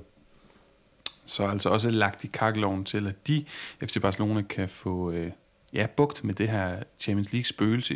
Så 1.26 1.46
altså 1.46 1.68
også 1.68 1.90
lagt 1.90 2.24
i 2.24 2.26
kakkeloven 2.32 2.84
til, 2.84 3.06
at 3.06 3.26
de 3.26 3.44
FC 3.84 4.00
Barcelona 4.00 4.42
kan 4.42 4.68
få 4.68 5.10
øh, 5.10 5.30
ja, 5.72 5.86
bugt 5.96 6.24
med 6.24 6.34
det 6.34 6.48
her 6.48 6.82
Champions 7.00 7.32
League 7.32 7.44
spøgelse, 7.44 7.94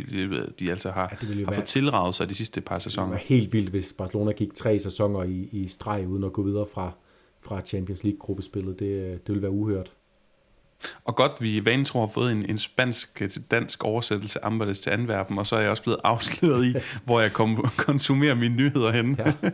de 0.59 0.71
altså 0.71 0.91
har, 0.91 1.19
ja, 1.23 1.45
har 1.45 1.53
fået 1.53 1.67
tilraget 1.67 2.15
sig 2.15 2.29
de 2.29 2.35
sidste 2.35 2.61
par 2.61 2.79
sæsoner. 2.79 3.07
Det 3.07 3.13
var 3.13 3.27
helt 3.27 3.53
vildt, 3.53 3.71
hvis 3.71 3.93
Barcelona 3.99 4.33
gik 4.33 4.55
tre 4.55 4.79
sæsoner 4.79 5.23
i, 5.23 5.49
i 5.53 5.69
streg, 5.69 6.09
uden 6.09 6.25
at 6.25 6.33
gå 6.33 6.43
videre 6.43 6.67
fra, 6.75 6.93
fra 7.43 7.61
Champions 7.61 8.05
League-gruppespillet. 8.05 8.79
Det, 8.79 9.27
det 9.27 9.29
ville 9.29 9.43
være 9.43 9.53
uhørt. 9.53 9.93
Og 11.05 11.17
godt, 11.17 11.33
vi 11.41 11.65
vanen 11.65 11.85
tror 11.85 12.01
har 12.01 12.13
fået 12.15 12.33
en, 12.33 12.51
en 12.51 12.59
spansk 12.59 13.23
til 13.31 13.43
dansk 13.51 13.85
oversættelse 13.85 14.45
af 14.45 14.47
Amberdes 14.47 14.81
til 14.81 14.91
Antwerpen, 14.91 15.39
og 15.39 15.47
så 15.47 15.57
er 15.57 15.61
jeg 15.61 15.71
også 15.71 15.83
blevet 15.83 16.01
afsløret 16.05 16.65
i, 16.65 16.75
hvor 17.07 17.21
jeg 17.21 17.33
kom, 17.33 17.57
konsumerer 17.77 18.35
mine 18.35 18.57
nyheder 18.57 18.93
hen. 18.93 19.17
Ja. 19.19 19.33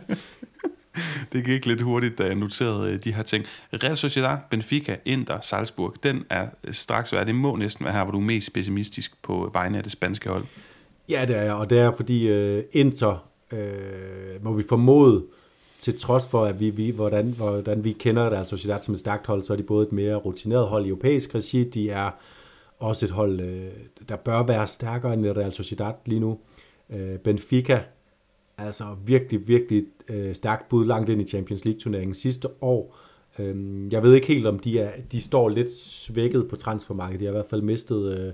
det 1.33 1.45
gik 1.45 1.65
lidt 1.65 1.81
hurtigt, 1.81 2.17
da 2.17 2.23
jeg 2.23 2.35
noterede 2.35 2.93
øh, 2.93 3.03
de 3.03 3.13
her 3.13 3.23
ting. 3.23 3.45
Real 3.73 3.97
Sociedad, 3.97 4.37
Benfica, 4.49 4.95
Inter, 5.05 5.41
Salzburg, 5.41 5.93
den 6.03 6.25
er 6.29 6.47
øh, 6.63 6.73
straks 6.73 7.13
værd. 7.13 7.25
Det 7.25 7.35
må 7.35 7.55
næsten 7.55 7.85
være 7.85 7.93
her, 7.93 8.03
hvor 8.03 8.11
du 8.11 8.17
er 8.17 8.23
mest 8.23 8.53
pessimistisk 8.53 9.23
på 9.23 9.47
øh, 9.47 9.53
vegne 9.53 9.77
af 9.77 9.83
det 9.83 9.91
spanske 9.91 10.29
hold. 10.29 10.45
Ja, 11.09 11.25
det 11.25 11.35
er 11.35 11.41
jeg, 11.41 11.53
og 11.53 11.69
det 11.69 11.79
er 11.79 11.91
fordi 11.95 12.31
uh, 12.57 12.63
Inter, 12.71 13.27
uh, 13.51 14.43
må 14.43 14.53
vi 14.53 14.63
formode, 14.69 15.25
til 15.81 15.99
trods 15.99 16.25
for, 16.25 16.45
at 16.45 16.59
vi, 16.59 16.69
vi 16.69 16.89
hvordan, 16.89 17.33
hvordan 17.37 17.83
vi 17.83 17.91
kender 17.91 18.29
Real 18.29 18.47
Sociedad 18.47 18.81
som 18.81 18.93
et 18.93 18.99
stærkt 18.99 19.27
hold, 19.27 19.43
så 19.43 19.53
er 19.53 19.57
de 19.57 19.63
både 19.63 19.87
et 19.87 19.91
mere 19.91 20.15
rutineret 20.15 20.67
hold 20.67 20.85
i 20.85 20.87
europæisk 20.87 21.35
regi, 21.35 21.63
de 21.63 21.89
er 21.89 22.11
også 22.79 23.05
et 23.05 23.11
hold, 23.11 23.39
uh, 23.39 24.07
der 24.09 24.15
bør 24.15 24.43
være 24.43 24.67
stærkere 24.67 25.13
end 25.13 25.25
Real 25.25 25.53
Sociedad 25.53 25.93
lige 26.05 26.19
nu. 26.19 26.39
Uh, 26.89 27.15
Benfica 27.23 27.81
altså 28.65 28.85
virkelig, 29.05 29.47
virkelig 29.47 29.85
øh, 30.09 30.35
stærkt 30.35 30.69
bud 30.69 30.85
langt 30.85 31.09
ind 31.09 31.21
i 31.21 31.25
Champions 31.25 31.65
League-turneringen 31.65 32.15
sidste 32.15 32.47
år. 32.61 32.97
Øh, 33.39 33.93
jeg 33.93 34.03
ved 34.03 34.13
ikke 34.13 34.27
helt, 34.27 34.47
om 34.47 34.59
de, 34.59 34.79
er, 34.79 34.91
de 35.11 35.21
står 35.21 35.49
lidt 35.49 35.71
svækket 35.77 36.47
på 36.47 36.55
transfermarkedet. 36.55 37.19
De 37.19 37.25
har 37.25 37.31
i 37.31 37.35
hvert 37.35 37.49
fald 37.49 37.61
mistet, 37.61 38.19
øh, 38.19 38.27
øh 38.27 38.33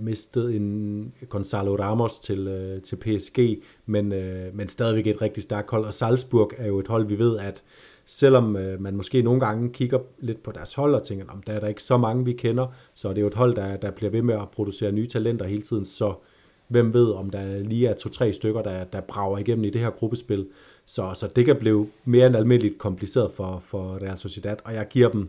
mistet 0.00 0.56
en 0.56 1.12
Gonzalo 1.28 1.76
Ramos 1.76 2.20
til, 2.20 2.48
øh, 2.48 2.82
til 2.82 2.96
PSG, 2.96 3.62
men, 3.86 4.12
øh, 4.12 4.54
men 4.54 4.68
stadigvæk 4.68 5.06
et 5.06 5.22
rigtig 5.22 5.42
stærkt 5.42 5.70
hold. 5.70 5.84
Og 5.84 5.94
Salzburg 5.94 6.52
er 6.58 6.66
jo 6.66 6.78
et 6.78 6.88
hold, 6.88 7.06
vi 7.06 7.18
ved, 7.18 7.38
at 7.38 7.62
selvom 8.06 8.56
øh, 8.56 8.80
man 8.80 8.96
måske 8.96 9.22
nogle 9.22 9.40
gange 9.40 9.72
kigger 9.72 9.98
lidt 10.18 10.42
på 10.42 10.52
deres 10.52 10.74
hold 10.74 10.94
og 10.94 11.02
tænker, 11.02 11.24
om 11.28 11.42
der 11.42 11.52
er 11.52 11.60
der 11.60 11.68
ikke 11.68 11.82
så 11.82 11.96
mange, 11.96 12.24
vi 12.24 12.32
kender, 12.32 12.66
så 12.94 13.08
er 13.08 13.12
det 13.12 13.20
jo 13.20 13.26
et 13.26 13.34
hold, 13.34 13.54
der, 13.54 13.76
der 13.76 13.90
bliver 13.90 14.10
ved 14.10 14.22
med 14.22 14.34
at 14.34 14.50
producere 14.50 14.92
nye 14.92 15.06
talenter 15.06 15.46
hele 15.46 15.62
tiden, 15.62 15.84
så 15.84 16.14
hvem 16.72 16.94
ved, 16.94 17.10
om 17.10 17.30
der 17.30 17.58
lige 17.58 17.88
er 17.88 17.94
to-tre 17.94 18.32
stykker, 18.32 18.62
der, 18.62 18.84
der 18.84 19.00
brager 19.00 19.38
igennem 19.38 19.64
i 19.64 19.70
det 19.70 19.80
her 19.80 19.90
gruppespil. 19.90 20.46
Så, 20.86 21.10
så 21.14 21.28
det 21.36 21.44
kan 21.44 21.56
blive 21.56 21.88
mere 22.04 22.26
end 22.26 22.36
almindeligt 22.36 22.78
kompliceret 22.78 23.32
for, 23.32 23.62
for 23.64 23.98
Real 24.02 24.18
Sociedad, 24.18 24.56
og 24.64 24.74
jeg 24.74 24.88
giver 24.88 25.08
dem, 25.08 25.28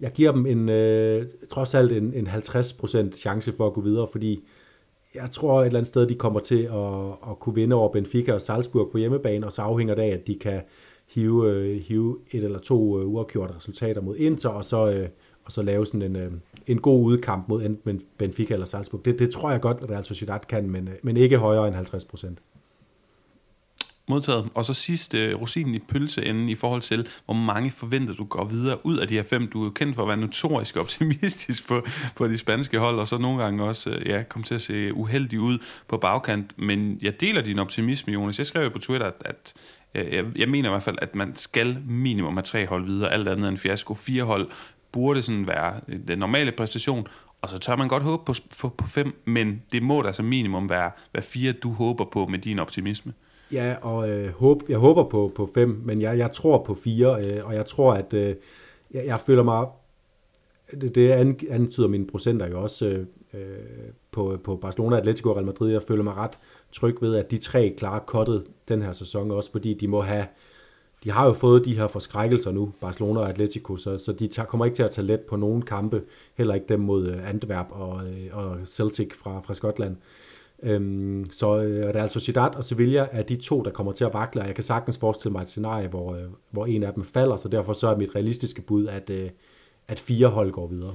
jeg 0.00 0.12
giver 0.12 0.32
dem 0.32 0.46
en, 0.46 0.68
øh, 0.68 1.26
trods 1.48 1.74
alt 1.74 1.92
en, 1.92 2.14
en 2.14 2.26
50% 2.26 3.12
chance 3.12 3.52
for 3.52 3.66
at 3.66 3.72
gå 3.72 3.80
videre, 3.80 4.08
fordi 4.12 4.44
jeg 5.14 5.30
tror 5.30 5.60
et 5.60 5.66
eller 5.66 5.78
andet 5.78 5.88
sted, 5.88 6.06
de 6.06 6.14
kommer 6.14 6.40
til 6.40 6.62
at, 6.62 7.30
at 7.30 7.38
kunne 7.40 7.54
vinde 7.54 7.76
over 7.76 7.92
Benfica 7.92 8.32
og 8.32 8.40
Salzburg 8.40 8.90
på 8.92 8.98
hjemmebane, 8.98 9.46
og 9.46 9.52
så 9.52 9.62
afhænger 9.62 9.94
det 9.94 10.02
af, 10.02 10.08
at 10.08 10.26
de 10.26 10.34
kan 10.34 10.60
hive, 11.06 11.50
øh, 11.50 11.80
hive 11.80 12.18
et 12.30 12.44
eller 12.44 12.58
to 12.58 13.00
øh, 13.00 13.06
uafgjorte 13.06 13.54
resultater 13.54 14.00
mod 14.00 14.16
Inter, 14.16 14.48
og 14.48 14.64
så, 14.64 14.90
øh, 14.90 15.08
og 15.48 15.52
så 15.52 15.62
lave 15.62 15.86
sådan 15.86 16.02
en, 16.02 16.16
øh, 16.16 16.32
en 16.66 16.80
god 16.80 17.04
udkamp 17.04 17.48
mod 17.48 17.64
enten 17.64 18.00
Benfica 18.18 18.54
eller 18.54 18.66
Salzburg. 18.66 19.04
Det, 19.04 19.18
det 19.18 19.30
tror 19.30 19.50
jeg 19.50 19.60
godt, 19.60 19.76
at 19.82 19.90
Real 19.90 20.04
Sociedad 20.04 20.40
kan, 20.48 20.70
men, 20.70 20.88
øh, 20.88 20.94
men 21.02 21.16
ikke 21.16 21.38
højere 21.38 21.66
end 21.66 21.74
50 21.74 22.04
procent. 22.04 22.38
Modtaget. 24.08 24.48
Og 24.54 24.64
så 24.64 24.74
sidst, 24.74 25.14
øh, 25.14 25.40
rosinen 25.40 25.74
i 25.74 25.78
pølseenden 25.78 26.48
i 26.48 26.54
forhold 26.54 26.82
til, 26.82 27.08
hvor 27.24 27.34
mange 27.34 27.70
forventer 27.70 28.14
du 28.14 28.24
går 28.24 28.44
videre 28.44 28.86
ud 28.86 28.98
af 28.98 29.08
de 29.08 29.14
her 29.14 29.22
fem. 29.22 29.46
Du 29.46 29.60
er 29.60 29.64
jo 29.64 29.70
kendt 29.70 29.94
for 29.94 30.02
at 30.02 30.08
være 30.08 30.16
notorisk 30.16 30.76
optimistisk 30.76 31.68
på, 31.68 31.82
på 32.16 32.28
de 32.28 32.38
spanske 32.38 32.78
hold, 32.78 32.98
og 32.98 33.08
så 33.08 33.18
nogle 33.18 33.42
gange 33.42 33.64
også 33.64 33.90
øh, 33.90 34.06
ja, 34.06 34.22
komme 34.22 34.44
til 34.44 34.54
at 34.54 34.60
se 34.60 34.94
uheldig 34.94 35.40
ud 35.40 35.58
på 35.88 35.96
bagkant. 35.96 36.58
Men 36.58 36.98
jeg 37.02 37.20
deler 37.20 37.42
din 37.42 37.58
optimisme, 37.58 38.12
Jonas. 38.12 38.38
Jeg 38.38 38.46
skrev 38.46 38.62
jo 38.62 38.68
på 38.68 38.78
Twitter, 38.78 39.06
at, 39.06 39.14
at 39.24 39.54
øh, 39.94 40.14
jeg, 40.14 40.24
jeg 40.36 40.48
mener 40.48 40.68
i 40.68 40.72
hvert 40.72 40.82
fald, 40.82 40.98
at 41.02 41.14
man 41.14 41.36
skal 41.36 41.78
minimum 41.88 42.34
have 42.34 42.42
tre 42.42 42.66
hold 42.66 42.84
videre, 42.84 43.12
alt 43.12 43.28
andet 43.28 43.48
end 43.48 43.56
fiasko. 43.56 43.94
Fire 43.94 44.22
hold 44.22 44.50
burde 44.92 45.22
sådan 45.22 45.46
være 45.46 45.74
den 46.08 46.18
normale 46.18 46.52
præstation, 46.52 47.06
og 47.42 47.48
så 47.48 47.58
tør 47.58 47.76
man 47.76 47.88
godt 47.88 48.02
håbe 48.02 48.22
på, 48.24 48.34
på, 48.60 48.68
på 48.68 48.86
fem, 48.86 49.22
men 49.24 49.62
det 49.72 49.82
må 49.82 50.02
da 50.02 50.12
som 50.12 50.24
minimum 50.24 50.70
være, 50.70 50.90
være 51.12 51.22
fire, 51.22 51.52
du 51.52 51.72
håber 51.72 52.04
på 52.04 52.26
med 52.26 52.38
din 52.38 52.58
optimisme. 52.58 53.12
Ja, 53.52 53.74
og 53.82 54.10
øh, 54.10 54.32
håb, 54.32 54.62
jeg 54.68 54.78
håber 54.78 55.04
på, 55.04 55.32
på 55.34 55.50
fem, 55.54 55.82
men 55.84 56.02
jeg, 56.02 56.18
jeg 56.18 56.32
tror 56.32 56.64
på 56.64 56.74
fire, 56.74 57.24
øh, 57.24 57.46
og 57.46 57.54
jeg 57.54 57.66
tror, 57.66 57.94
at 57.94 58.14
øh, 58.14 58.34
jeg, 58.90 59.06
jeg 59.06 59.20
føler 59.20 59.42
mig, 59.42 59.66
det, 60.80 60.94
det 60.94 61.10
antyder 61.50 61.88
mine 61.88 62.06
procenter 62.06 62.46
jo 62.46 62.62
også 62.62 62.86
øh, 62.86 63.06
øh, 63.34 63.40
på, 64.10 64.38
på 64.44 64.56
Barcelona, 64.56 64.96
Atletico 64.96 65.28
og 65.30 65.36
Real 65.36 65.46
Madrid, 65.46 65.72
jeg 65.72 65.82
føler 65.82 66.02
mig 66.02 66.14
ret 66.14 66.38
tryg 66.72 66.96
ved, 67.00 67.16
at 67.16 67.30
de 67.30 67.38
tre 67.38 67.74
klarer 67.78 67.98
kottet 67.98 68.44
den 68.68 68.82
her 68.82 68.92
sæson, 68.92 69.30
også 69.30 69.52
fordi 69.52 69.74
de 69.74 69.88
må 69.88 70.00
have 70.00 70.26
de 71.04 71.10
har 71.10 71.26
jo 71.26 71.32
fået 71.32 71.64
de 71.64 71.76
her 71.76 71.86
forskrækkelser 71.86 72.52
nu, 72.52 72.72
Barcelona 72.80 73.20
og 73.20 73.28
Atletico, 73.28 73.76
så, 73.76 73.98
så 73.98 74.12
de 74.12 74.26
tager, 74.26 74.46
kommer 74.46 74.64
ikke 74.64 74.76
til 74.76 74.82
at 74.82 74.90
tage 74.90 75.06
let 75.06 75.20
på 75.20 75.36
nogen 75.36 75.62
kampe, 75.62 76.02
heller 76.34 76.54
ikke 76.54 76.66
dem 76.68 76.80
mod 76.80 77.08
øh, 77.08 77.28
Antwerp 77.28 77.66
og, 77.70 78.08
øh, 78.08 78.28
og 78.32 78.56
Celtic 78.64 79.14
fra, 79.14 79.40
fra 79.40 79.54
Skotland. 79.54 79.96
Øhm, 80.62 81.30
så 81.30 81.58
øh, 81.58 81.94
Real 81.94 82.10
Sociedad 82.10 82.56
og 82.56 82.64
Sevilla 82.64 83.08
er 83.12 83.22
de 83.22 83.36
to, 83.36 83.62
der 83.62 83.70
kommer 83.70 83.92
til 83.92 84.04
at 84.04 84.14
vakle, 84.14 84.40
og 84.40 84.46
jeg 84.46 84.54
kan 84.54 84.64
sagtens 84.64 84.98
forestille 84.98 85.32
mig 85.32 85.42
et 85.42 85.48
scenarie, 85.48 85.88
hvor, 85.88 86.18
hvor 86.50 86.66
en 86.66 86.82
af 86.82 86.94
dem 86.94 87.04
falder, 87.04 87.36
så 87.36 87.48
derfor 87.48 87.72
så 87.72 87.88
er 87.88 87.96
mit 87.96 88.14
realistiske 88.14 88.62
bud, 88.62 88.86
at, 88.86 89.10
at 89.88 90.00
fire 90.00 90.28
hold 90.28 90.52
går 90.52 90.66
videre. 90.66 90.94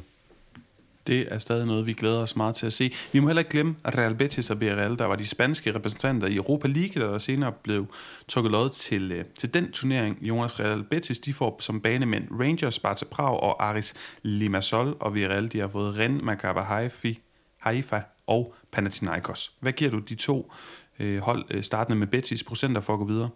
Det 1.07 1.33
er 1.33 1.37
stadig 1.37 1.65
noget, 1.65 1.87
vi 1.87 1.93
glæder 1.93 2.19
os 2.19 2.35
meget 2.35 2.55
til 2.55 2.65
at 2.65 2.73
se. 2.73 2.93
Vi 3.13 3.19
må 3.19 3.27
heller 3.27 3.39
ikke 3.39 3.51
glemme 3.51 3.75
Real 3.85 4.15
Betis 4.15 4.49
og 4.49 4.59
Villarreal, 4.59 4.97
der 4.97 5.05
var 5.05 5.15
de 5.15 5.25
spanske 5.25 5.75
repræsentanter 5.75 6.27
i 6.27 6.35
Europa 6.35 6.67
League, 6.67 7.03
der 7.03 7.17
senere 7.17 7.51
blev 7.63 7.85
trukket 8.27 8.51
lod 8.51 8.69
til, 8.69 9.11
øh, 9.11 9.25
til 9.39 9.53
den 9.53 9.71
turnering. 9.71 10.17
Jonas 10.21 10.59
Real 10.59 10.83
Betis, 10.83 11.19
de 11.19 11.33
får 11.33 11.57
som 11.59 11.81
banemænd 11.81 12.27
Rangers, 12.31 12.73
Sparta 12.73 13.05
Prag 13.05 13.39
og 13.39 13.63
Aris 13.63 13.93
Limassol, 14.21 14.95
og 14.99 15.13
Villarreal, 15.13 15.51
de 15.51 15.59
har 15.59 15.67
fået 15.67 15.99
Ren, 15.99 16.25
Maccabi 16.25 16.59
Haifa, 16.59 17.13
Haifa 17.57 18.01
og 18.27 18.53
Panathinaikos. 18.71 19.51
Hvad 19.59 19.71
giver 19.71 19.91
du 19.91 19.99
de 19.99 20.15
to 20.15 20.51
øh, 20.99 21.19
hold, 21.19 21.45
øh, 21.51 21.63
startende 21.63 21.99
med 21.99 22.07
Betis, 22.07 22.43
procenter 22.43 22.81
for 22.81 22.93
at 22.93 22.99
gå 22.99 23.05
videre? 23.05 23.29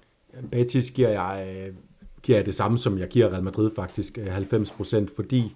Betis 0.52 0.92
giver 0.92 1.10
jeg, 1.10 1.66
øh, 1.68 1.76
giver 2.22 2.38
jeg 2.38 2.46
det 2.46 2.56
samme, 2.56 2.78
som 2.78 2.98
jeg 2.98 3.08
giver 3.08 3.30
Real 3.30 3.44
Madrid 3.44 3.72
faktisk, 3.76 4.18
øh, 4.18 4.28
90 4.28 4.72
procent, 4.72 5.16
fordi 5.16 5.56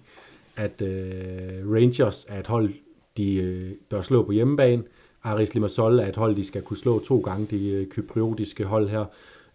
at 0.56 0.82
øh, 0.82 1.72
Rangers 1.72 2.26
er 2.28 2.40
et 2.40 2.46
hold, 2.46 2.74
de 3.16 3.34
øh, 3.34 3.72
bør 3.88 4.00
slå 4.00 4.22
på 4.22 4.32
hjemmebane. 4.32 4.82
Aris 5.22 5.54
Limassol 5.54 5.98
er 5.98 6.06
et 6.06 6.16
hold, 6.16 6.36
de 6.36 6.44
skal 6.44 6.62
kunne 6.62 6.76
slå 6.76 6.98
to 6.98 7.20
gange, 7.20 7.46
de 7.50 7.68
øh, 7.68 7.86
kypriotiske 7.86 8.64
hold 8.64 8.88
her. 8.88 9.04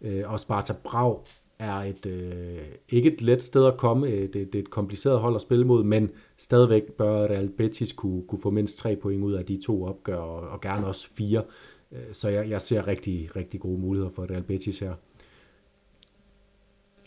Øh, 0.02 0.32
og 0.32 0.40
Sparta 0.40 0.74
Prag 0.84 1.20
er 1.60 1.76
et, 1.76 2.06
øh, 2.06 2.58
ikke 2.90 3.14
et 3.14 3.22
let 3.22 3.44
sted 3.44 3.66
at 3.66 3.78
komme. 3.78 4.08
Øh, 4.08 4.22
det, 4.22 4.34
det 4.34 4.56
er 4.56 4.60
et 4.60 4.70
kompliceret 4.70 5.20
hold 5.20 5.36
at 5.36 5.42
spille 5.42 5.66
mod, 5.66 5.84
men 5.84 6.10
stadigvæk 6.38 6.84
bør 6.84 7.28
Real 7.28 7.50
Betis 7.50 7.92
kunne, 7.92 8.24
kunne 8.28 8.42
få 8.42 8.50
mindst 8.50 8.78
tre 8.78 8.96
point 8.96 9.24
ud 9.24 9.34
af 9.34 9.46
de 9.46 9.62
to 9.66 9.84
opgør, 9.84 10.18
og, 10.18 10.50
og 10.50 10.62
gerne 10.62 10.88
også 10.88 11.08
fire. 11.14 11.44
Øh, 11.92 12.00
så 12.12 12.30
jeg, 12.30 12.50
jeg 12.50 12.62
ser 12.62 12.88
rigtig, 12.88 13.36
rigtig 13.36 13.60
gode 13.60 13.80
muligheder 13.80 14.12
for 14.12 14.32
Real 14.32 14.44
Betis 14.44 14.80
her. 14.80 14.94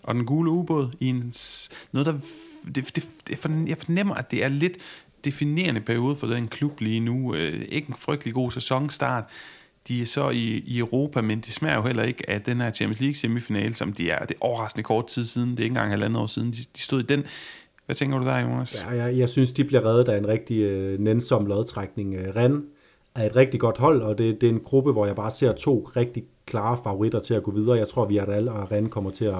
Og 0.02 0.14
den 0.14 0.26
gule 0.26 0.50
ubåd 0.50 0.88
i 1.00 1.08
en, 1.08 1.34
noget, 1.92 2.06
der 2.06 2.18
det, 2.64 2.96
det, 2.96 3.08
det, 3.28 3.68
jeg 3.68 3.78
fornemmer, 3.78 4.14
at 4.14 4.30
det 4.30 4.44
er 4.44 4.48
lidt 4.48 4.76
definerende 5.24 5.80
periode 5.80 6.16
for 6.16 6.26
den 6.26 6.48
klub 6.48 6.80
lige 6.80 7.00
nu. 7.00 7.34
Øh, 7.34 7.64
ikke 7.68 7.88
en 7.88 7.94
frygtelig 7.98 8.34
god 8.34 8.50
sæsonstart. 8.50 9.24
De 9.88 10.02
er 10.02 10.06
så 10.06 10.30
i, 10.30 10.62
i 10.66 10.78
Europa, 10.78 11.20
men 11.20 11.40
det 11.40 11.52
smager 11.52 11.76
jo 11.76 11.82
heller 11.82 12.02
ikke 12.02 12.30
af 12.30 12.42
den 12.42 12.60
her 12.60 12.70
Champions 12.70 13.00
League 13.00 13.14
semifinale, 13.14 13.74
som 13.74 13.92
de 13.92 14.10
er. 14.10 14.26
Det 14.26 14.34
er 14.34 14.44
overraskende 14.44 14.82
kort 14.82 15.06
tid 15.06 15.24
siden. 15.24 15.50
Det 15.50 15.60
er 15.60 15.64
ikke 15.64 15.72
engang 15.72 15.90
halvandet 15.90 16.22
år 16.22 16.26
siden, 16.26 16.50
de, 16.50 16.56
de 16.56 16.80
stod 16.80 17.00
i 17.00 17.06
den. 17.06 17.24
Hvad 17.86 17.96
tænker 17.96 18.18
du 18.18 18.24
der, 18.24 18.38
Jonas? 18.38 18.84
Ja, 18.84 19.04
jeg, 19.04 19.18
jeg 19.18 19.28
synes, 19.28 19.52
de 19.52 19.64
bliver 19.64 19.84
reddet 19.84 20.08
af 20.08 20.18
en 20.18 20.28
rigtig 20.28 20.56
øh, 20.56 21.00
nænsom 21.00 21.46
lodtrækning. 21.46 22.14
Øh, 22.14 22.36
Ren 22.36 22.64
er 23.14 23.26
et 23.26 23.36
rigtig 23.36 23.60
godt 23.60 23.78
hold, 23.78 24.02
og 24.02 24.18
det, 24.18 24.40
det 24.40 24.46
er 24.46 24.50
en 24.50 24.60
gruppe, 24.60 24.92
hvor 24.92 25.06
jeg 25.06 25.16
bare 25.16 25.30
ser 25.30 25.52
to 25.52 25.90
rigtig 25.96 26.24
klare 26.46 26.78
favoritter 26.84 27.20
til 27.20 27.34
at 27.34 27.42
gå 27.42 27.50
videre. 27.50 27.78
Jeg 27.78 27.88
tror, 27.88 28.04
vi 28.04 28.16
er 28.16 28.50
og 28.50 28.72
Ren 28.72 28.88
kommer 28.88 29.10
til 29.10 29.24
at 29.24 29.34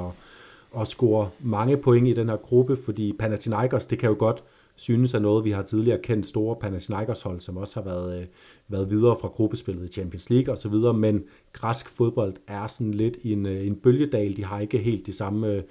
at 0.79 0.89
score 0.89 1.31
mange 1.41 1.77
point 1.77 2.09
i 2.09 2.12
den 2.12 2.29
her 2.29 2.37
gruppe, 2.37 2.77
fordi 2.77 3.12
Panathinaikos, 3.19 3.87
det 3.87 3.99
kan 3.99 4.09
jo 4.09 4.17
godt 4.19 4.45
synes 4.81 5.15
er 5.15 5.19
noget, 5.19 5.45
vi 5.45 5.50
har 5.50 5.62
tidligere 5.62 5.99
kendt 5.99 6.27
store 6.27 6.57
Panathinaikos 6.57 7.23
hold, 7.23 7.41
som 7.41 7.57
også 7.57 7.81
har 7.81 7.85
været, 7.91 8.21
øh, 8.21 8.27
været 8.69 8.91
videre 8.91 9.17
fra 9.21 9.29
gruppespillet 9.29 9.85
i 9.85 9.93
Champions 9.93 10.31
League 10.31 10.55
osv., 10.55 10.99
men 10.99 11.25
græsk 11.53 11.89
fodbold 11.89 12.35
er 12.47 12.67
sådan 12.67 12.95
lidt 12.95 13.19
en, 13.23 13.47
øh, 13.47 13.67
en 13.67 13.77
bølgedal, 13.77 14.37
de 14.37 14.45
har 14.45 14.61
ikke 14.61 14.79
helt 14.79 15.07
de 15.07 15.12
samme 15.12 15.62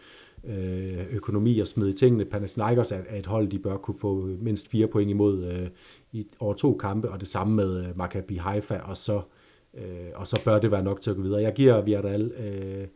øh, 0.44 1.06
økonomi 1.12 1.60
at 1.60 1.68
smide 1.68 1.90
i 1.90 1.94
tingene. 1.94 2.26
Panathinaikos 2.26 2.92
er, 2.92 3.02
er 3.08 3.20
et 3.20 3.26
hold, 3.26 3.48
de 3.48 3.60
bør 3.60 3.78
kunne 3.78 4.00
få 4.02 4.30
mindst 4.42 4.68
fire 4.68 4.88
point 4.88 5.10
imod 5.10 5.46
øh, 5.46 5.68
i, 6.12 6.28
over 6.40 6.54
to 6.54 6.74
kampe, 6.74 7.10
og 7.12 7.20
det 7.20 7.28
samme 7.28 7.56
med 7.56 7.86
øh, 7.86 7.98
Maccabi 7.98 8.36
Haifa, 8.36 8.78
og 8.78 8.98
så, 8.98 9.22
øh, 9.74 10.10
og 10.16 10.28
så 10.28 10.42
bør 10.46 10.60
det 10.60 10.72
være 10.72 10.84
nok 10.84 11.02
til 11.02 11.10
at 11.10 11.16
gå 11.16 11.22
videre. 11.22 11.42
Jeg 11.42 11.54
giver 11.54 11.82
Villarreal, 11.82 12.32
øh, 12.32 12.88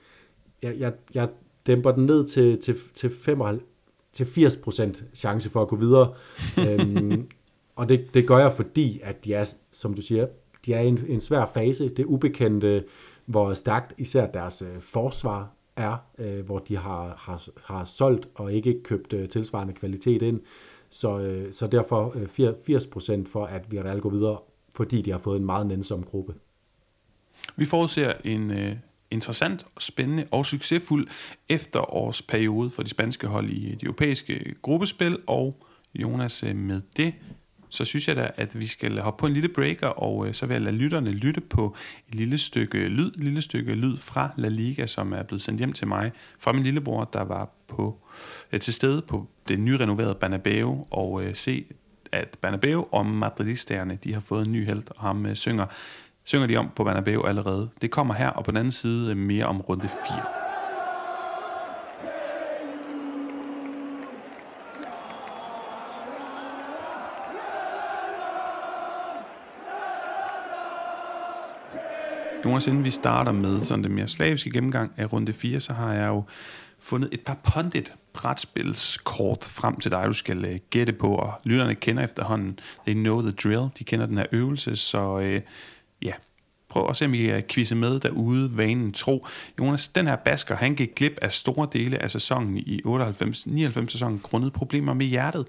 jeg, 0.64 0.80
jeg, 0.80 0.94
jeg 1.14 1.30
dæmper 1.68 1.92
den 1.92 2.06
ned 2.06 2.28
til, 2.28 2.62
til, 2.62 2.76
til, 2.94 3.10
55, 3.10 3.64
til 4.12 4.24
80% 4.24 5.16
chance 5.16 5.50
for 5.50 5.62
at 5.62 5.68
gå 5.68 5.76
videre. 5.76 6.14
øhm, 6.70 7.30
og 7.76 7.90
det, 7.90 8.14
det 8.14 8.28
gør 8.28 8.38
jeg, 8.38 8.54
fordi 8.54 9.00
at 9.04 9.26
de 9.26 9.34
er, 9.34 9.54
som 9.72 9.94
du 9.94 10.02
siger, 10.02 10.28
de 10.66 10.74
er 10.74 10.82
i 10.82 10.88
en, 10.88 11.00
en 11.08 11.22
svær 11.22 11.46
fase. 11.46 11.90
Det 11.90 12.06
ubekendte, 12.06 12.84
hvor 13.26 13.54
stærkt 13.54 13.94
især 13.98 14.28
deres 14.28 14.62
øh, 14.62 14.82
forsvar 14.82 15.52
er, 15.76 15.98
øh, 16.18 16.46
hvor 16.46 16.60
de 16.60 16.78
har, 16.78 17.16
har, 17.18 17.48
har 17.64 17.84
solgt 17.84 18.30
og 18.36 18.54
ikke 18.54 18.84
købt 18.84 19.14
øh, 19.14 19.30
tilsvarende 19.30 19.74
kvalitet 19.74 20.22
ind. 20.22 20.42
Så, 20.90 21.20
øh, 21.20 21.54
så 21.54 21.68
derfor 21.68 22.14
øh, 22.16 23.24
80% 23.24 23.28
for, 23.28 23.46
at 23.46 23.72
vi 23.72 23.82
reelt 23.82 24.02
går 24.02 24.10
videre, 24.10 24.38
fordi 24.76 25.02
de 25.02 25.12
har 25.12 25.18
fået 25.18 25.40
en 25.40 25.46
meget 25.46 25.68
nænsom 25.68 26.04
gruppe. 26.04 26.34
Vi 27.56 27.66
forudser 27.66 28.14
en, 28.24 28.52
øh, 28.52 28.76
interessant, 29.14 29.66
spændende 29.80 30.26
og 30.32 30.46
succesfuld 30.46 31.08
efterårsperiode 31.50 32.70
for 32.70 32.84
de 32.84 32.90
spanske 32.90 33.28
hold 33.28 33.50
i 33.50 33.76
de 33.76 33.86
europæiske 33.86 34.56
gruppespil, 34.62 35.18
og 35.28 35.64
Jonas 35.96 36.44
øh, 36.44 36.56
med 36.56 36.82
det, 36.98 37.14
så 37.70 37.86
synes 37.86 38.08
jeg 38.08 38.16
da, 38.16 38.30
at 38.36 38.60
vi 38.60 38.68
skal 38.68 39.00
hoppe 39.00 39.20
på 39.22 39.28
en 39.28 39.34
lille 39.34 39.50
breaker, 39.50 39.88
og 39.88 40.28
øh, 40.28 40.34
så 40.34 40.46
vil 40.46 40.54
jeg 40.54 40.62
lade 40.62 40.76
lytterne 40.76 41.12
lytte 41.12 41.42
på 41.42 41.76
et 42.08 42.16
lille 42.16 42.38
stykke 42.38 42.88
lyd, 42.88 43.08
et 43.08 43.24
lille 43.24 43.42
stykke 43.42 43.76
lyd 43.76 43.98
fra 43.98 44.34
La 44.38 44.48
Liga, 44.48 44.86
som 44.86 45.14
er 45.14 45.24
blevet 45.24 45.42
sendt 45.42 45.60
hjem 45.60 45.74
til 45.74 45.88
mig 45.88 46.12
fra 46.40 46.52
min 46.52 46.64
lillebror, 46.64 47.04
der 47.14 47.22
var 47.22 47.50
på, 47.68 47.98
øh, 48.52 48.60
til 48.60 48.74
stede 48.74 49.02
på 49.02 49.28
det 49.48 49.60
nyrenoverede 49.60 50.16
Banabeo, 50.16 50.88
og 50.92 51.24
øh, 51.24 51.36
se, 51.36 51.66
at 52.12 52.38
Banabeo 52.42 52.88
og 52.92 53.06
madridisterne, 53.06 53.98
de 54.04 54.14
har 54.14 54.22
fået 54.22 54.46
en 54.46 54.52
ny 54.52 54.66
held, 54.66 54.84
og 54.90 55.02
ham 55.02 55.26
øh, 55.26 55.36
synger 55.36 55.66
synger 56.24 56.48
de 56.48 56.58
om 56.58 56.70
på 56.76 56.84
Bernabeu 56.84 57.24
allerede. 57.24 57.70
Det 57.82 57.92
kommer 57.92 58.14
her, 58.14 58.30
og 58.30 58.46
på 58.46 58.52
den 58.52 58.58
anden 58.58 58.72
side 58.72 59.12
øh, 59.12 59.18
mere 59.18 59.46
om 59.46 59.62
runde 59.62 59.88
4. 59.88 60.44
Jonas, 72.46 72.68
inden 72.68 72.84
vi 72.84 72.90
starter 72.90 73.32
med 73.32 73.62
sådan 73.62 73.84
det 73.84 73.92
mere 73.92 74.08
slaviske 74.08 74.52
gennemgang 74.52 74.92
af 74.98 75.14
runde 75.14 75.34
4, 75.34 75.60
så 75.60 75.74
har 75.74 75.94
jeg 75.94 76.08
jo 76.08 76.24
fundet 76.80 77.10
et 77.12 77.22
par 77.22 77.38
pondit 77.44 77.94
brætspilskort 78.14 79.44
frem 79.44 79.80
til 79.80 79.92
dig, 79.92 80.04
du 80.08 80.14
skal 80.14 80.46
uh, 80.46 80.56
gætte 80.70 80.94
på, 80.94 81.16
og 81.16 81.34
lytterne 81.44 81.76
kender 81.76 82.04
efterhånden, 82.04 82.60
they 82.88 82.94
know 82.94 83.22
the 83.22 83.32
drill, 83.32 83.70
de 83.80 83.84
kender 83.84 84.06
den 84.06 84.18
her 84.18 84.26
øvelse, 84.32 84.76
så 84.76 85.16
uh, 85.18 85.42
ja, 86.04 86.14
prøv 86.74 86.90
at 86.90 86.98
se, 86.98 87.06
om 87.06 87.14
I 87.14 87.26
kan 87.26 87.44
quizze 87.50 87.76
med 87.76 88.00
derude, 88.00 88.58
vanen 88.58 88.94
tro. 88.94 89.28
Jonas, 89.60 89.88
den 89.88 90.08
her 90.08 90.16
basker, 90.16 90.56
han 90.56 90.76
gik 90.76 90.96
glip 90.96 91.18
af 91.22 91.32
store 91.32 91.68
dele 91.74 92.02
af 92.02 92.12
sæsonen 92.12 92.58
i 92.58 92.82
98-99 92.86 93.88
sæsonen 93.88 94.20
grundet 94.20 94.54
problemer 94.54 94.94
med 94.94 95.06
hjertet. 95.06 95.46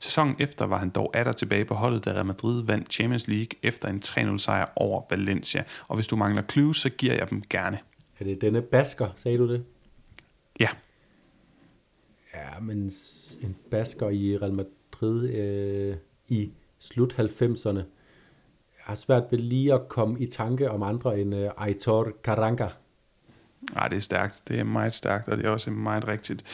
Sæsonen 0.00 0.36
efter 0.38 0.66
var 0.66 0.78
han 0.78 0.90
dog 0.90 1.16
atter 1.16 1.32
tilbage 1.32 1.64
på 1.64 1.74
holdet, 1.74 2.04
da 2.04 2.12
Real 2.12 2.26
Madrid 2.26 2.64
vandt 2.64 2.92
Champions 2.92 3.28
League 3.28 3.48
efter 3.62 3.88
en 3.88 4.02
3-0 4.04 4.38
sejr 4.38 4.66
over 4.76 5.02
Valencia. 5.10 5.64
Og 5.88 5.94
hvis 5.94 6.06
du 6.06 6.16
mangler 6.16 6.42
clues, 6.42 6.76
så 6.76 6.90
giver 6.90 7.14
jeg 7.14 7.30
dem 7.30 7.42
gerne. 7.50 7.78
Er 8.20 8.24
det 8.24 8.40
denne 8.40 8.62
basker, 8.62 9.08
sagde 9.16 9.38
du 9.38 9.52
det? 9.52 9.64
Ja. 10.60 10.68
Ja, 12.34 12.60
men 12.60 12.92
en 13.42 13.56
basker 13.70 14.08
i 14.08 14.38
Real 14.38 14.52
Madrid 14.52 15.28
øh, 15.28 15.96
i 16.28 16.50
slut 16.78 17.14
90'erne 17.18 17.80
har 18.84 18.94
svært 18.94 19.22
ved 19.30 19.38
lige 19.38 19.74
at 19.74 19.88
komme 19.88 20.20
i 20.20 20.26
tanke 20.26 20.70
om 20.70 20.82
andre 20.82 21.20
end 21.20 21.34
uh, 21.34 21.50
Aitor 21.56 22.12
Karanka. 22.24 22.64
Nej, 22.64 23.84
ah, 23.84 23.90
det 23.90 23.96
er 23.96 24.00
stærkt. 24.00 24.42
Det 24.48 24.58
er 24.58 24.64
meget 24.64 24.94
stærkt, 24.94 25.28
og 25.28 25.36
det 25.36 25.46
er 25.46 25.50
også 25.50 25.70
meget 25.70 26.08
rigtigt. 26.08 26.44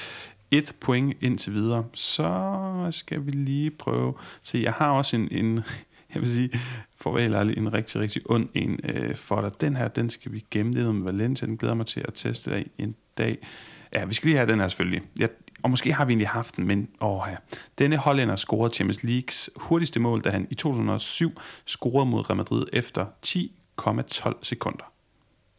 Et 0.50 0.76
point 0.80 1.16
indtil 1.20 1.54
videre. 1.54 1.84
Så 1.94 2.88
skal 2.90 3.26
vi 3.26 3.30
lige 3.30 3.70
prøve. 3.70 4.14
Så 4.42 4.58
jeg 4.58 4.72
har 4.72 4.90
også 4.90 5.16
en, 5.16 5.28
en 5.30 5.60
jeg 6.14 6.22
vil 6.22 6.30
sige, 6.30 6.50
for 6.96 7.16
at 7.16 7.58
en 7.58 7.72
rigtig, 7.72 8.00
rigtig 8.00 8.22
ond 8.30 8.48
en 8.54 8.80
øh, 8.84 9.16
for 9.16 9.40
dig. 9.40 9.60
Den 9.60 9.76
her, 9.76 9.88
den 9.88 10.10
skal 10.10 10.32
vi 10.32 10.44
gemme. 10.50 10.74
lidt 10.74 10.94
med 10.94 11.12
Valencia. 11.12 11.46
Den 11.46 11.56
glæder 11.56 11.74
mig 11.74 11.86
til 11.86 12.00
at 12.08 12.14
teste 12.14 12.50
dig 12.50 12.66
en 12.78 12.94
dag. 13.18 13.46
Ja, 13.94 14.04
vi 14.04 14.14
skal 14.14 14.28
lige 14.28 14.36
have 14.36 14.50
den 14.50 14.60
her 14.60 14.68
selvfølgelig. 14.68 15.02
Jeg, 15.18 15.28
og 15.62 15.70
måske 15.70 15.92
har 15.92 16.04
vi 16.04 16.12
egentlig 16.12 16.28
haft 16.28 16.56
den, 16.56 16.66
men 16.66 16.88
åh 17.00 17.22
ja. 17.30 17.36
Denne 17.78 17.96
hollænder 17.96 18.36
scorede 18.36 18.74
Champions 18.74 19.02
Leagues 19.02 19.50
hurtigste 19.56 20.00
mål, 20.00 20.20
da 20.20 20.30
han 20.30 20.46
i 20.50 20.54
2007 20.54 21.30
scorede 21.64 22.10
mod 22.10 22.30
Real 22.30 22.36
Madrid 22.36 22.66
efter 22.72 23.06
10,12 23.26 24.32
sekunder. 24.42 24.92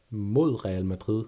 Mod 0.10 0.66
Real 0.66 0.86
Madrid? 0.86 1.24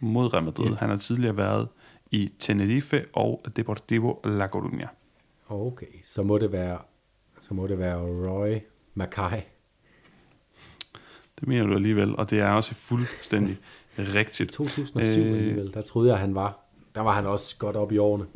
Mod 0.00 0.34
Real 0.34 0.44
Madrid. 0.44 0.68
Ja. 0.68 0.74
Han 0.74 0.88
har 0.88 0.96
tidligere 0.96 1.36
været 1.36 1.68
i 2.10 2.32
Tenerife 2.38 3.04
og 3.12 3.42
Deportivo 3.56 4.14
La 4.24 4.46
Coruña. 4.46 4.86
Okay, 5.48 6.02
så 6.02 6.22
må 6.22 6.38
det 6.38 6.52
være, 6.52 6.78
så 7.38 7.54
må 7.54 7.66
det 7.66 7.78
være 7.78 7.96
Roy 7.96 8.58
Mackay. 8.94 9.40
Det 11.40 11.48
mener 11.48 11.66
du 11.66 11.74
alligevel, 11.74 12.16
og 12.16 12.30
det 12.30 12.40
er 12.40 12.50
også 12.50 12.74
fuldstændig 12.74 13.58
rigtigt. 13.98 14.50
2007 14.50 15.20
øh, 15.20 15.26
alligevel, 15.26 15.74
der 15.74 15.82
troede 15.82 16.10
jeg, 16.10 16.18
han 16.18 16.34
var 16.34 16.67
der 16.98 17.04
var 17.04 17.12
han 17.12 17.26
også 17.26 17.56
godt 17.58 17.76
op 17.76 17.92
i 17.92 17.98
årene. 17.98 18.26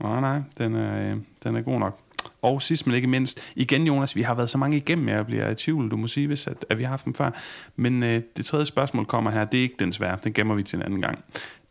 Nej, 0.00 0.20
nej, 0.20 0.40
den 0.58 0.74
er, 0.74 1.12
øh, 1.12 1.18
den 1.44 1.56
er 1.56 1.62
god 1.62 1.78
nok. 1.78 1.98
Og 2.42 2.62
sidst 2.62 2.86
men 2.86 2.96
ikke 2.96 3.08
mindst, 3.08 3.40
igen 3.56 3.86
Jonas, 3.86 4.16
vi 4.16 4.22
har 4.22 4.34
været 4.34 4.50
så 4.50 4.58
mange 4.58 4.76
igennem, 4.76 5.08
jeg 5.08 5.26
bliver 5.26 5.50
i 5.50 5.54
tvivl, 5.54 5.90
du 5.90 5.96
må 5.96 6.06
sige, 6.06 6.26
hvis 6.26 6.46
at, 6.46 6.64
at 6.68 6.78
vi 6.78 6.82
har 6.82 6.90
haft 6.90 7.04
dem 7.04 7.14
før. 7.14 7.30
Men 7.76 8.02
øh, 8.02 8.22
det 8.36 8.44
tredje 8.44 8.66
spørgsmål 8.66 9.06
kommer 9.06 9.30
her, 9.30 9.44
det 9.44 9.58
er 9.58 9.62
ikke 9.62 9.74
den 9.78 9.92
svære, 9.92 10.18
den 10.24 10.32
gemmer 10.32 10.54
vi 10.54 10.62
til 10.62 10.76
en 10.76 10.82
anden 10.82 11.00
gang. 11.00 11.24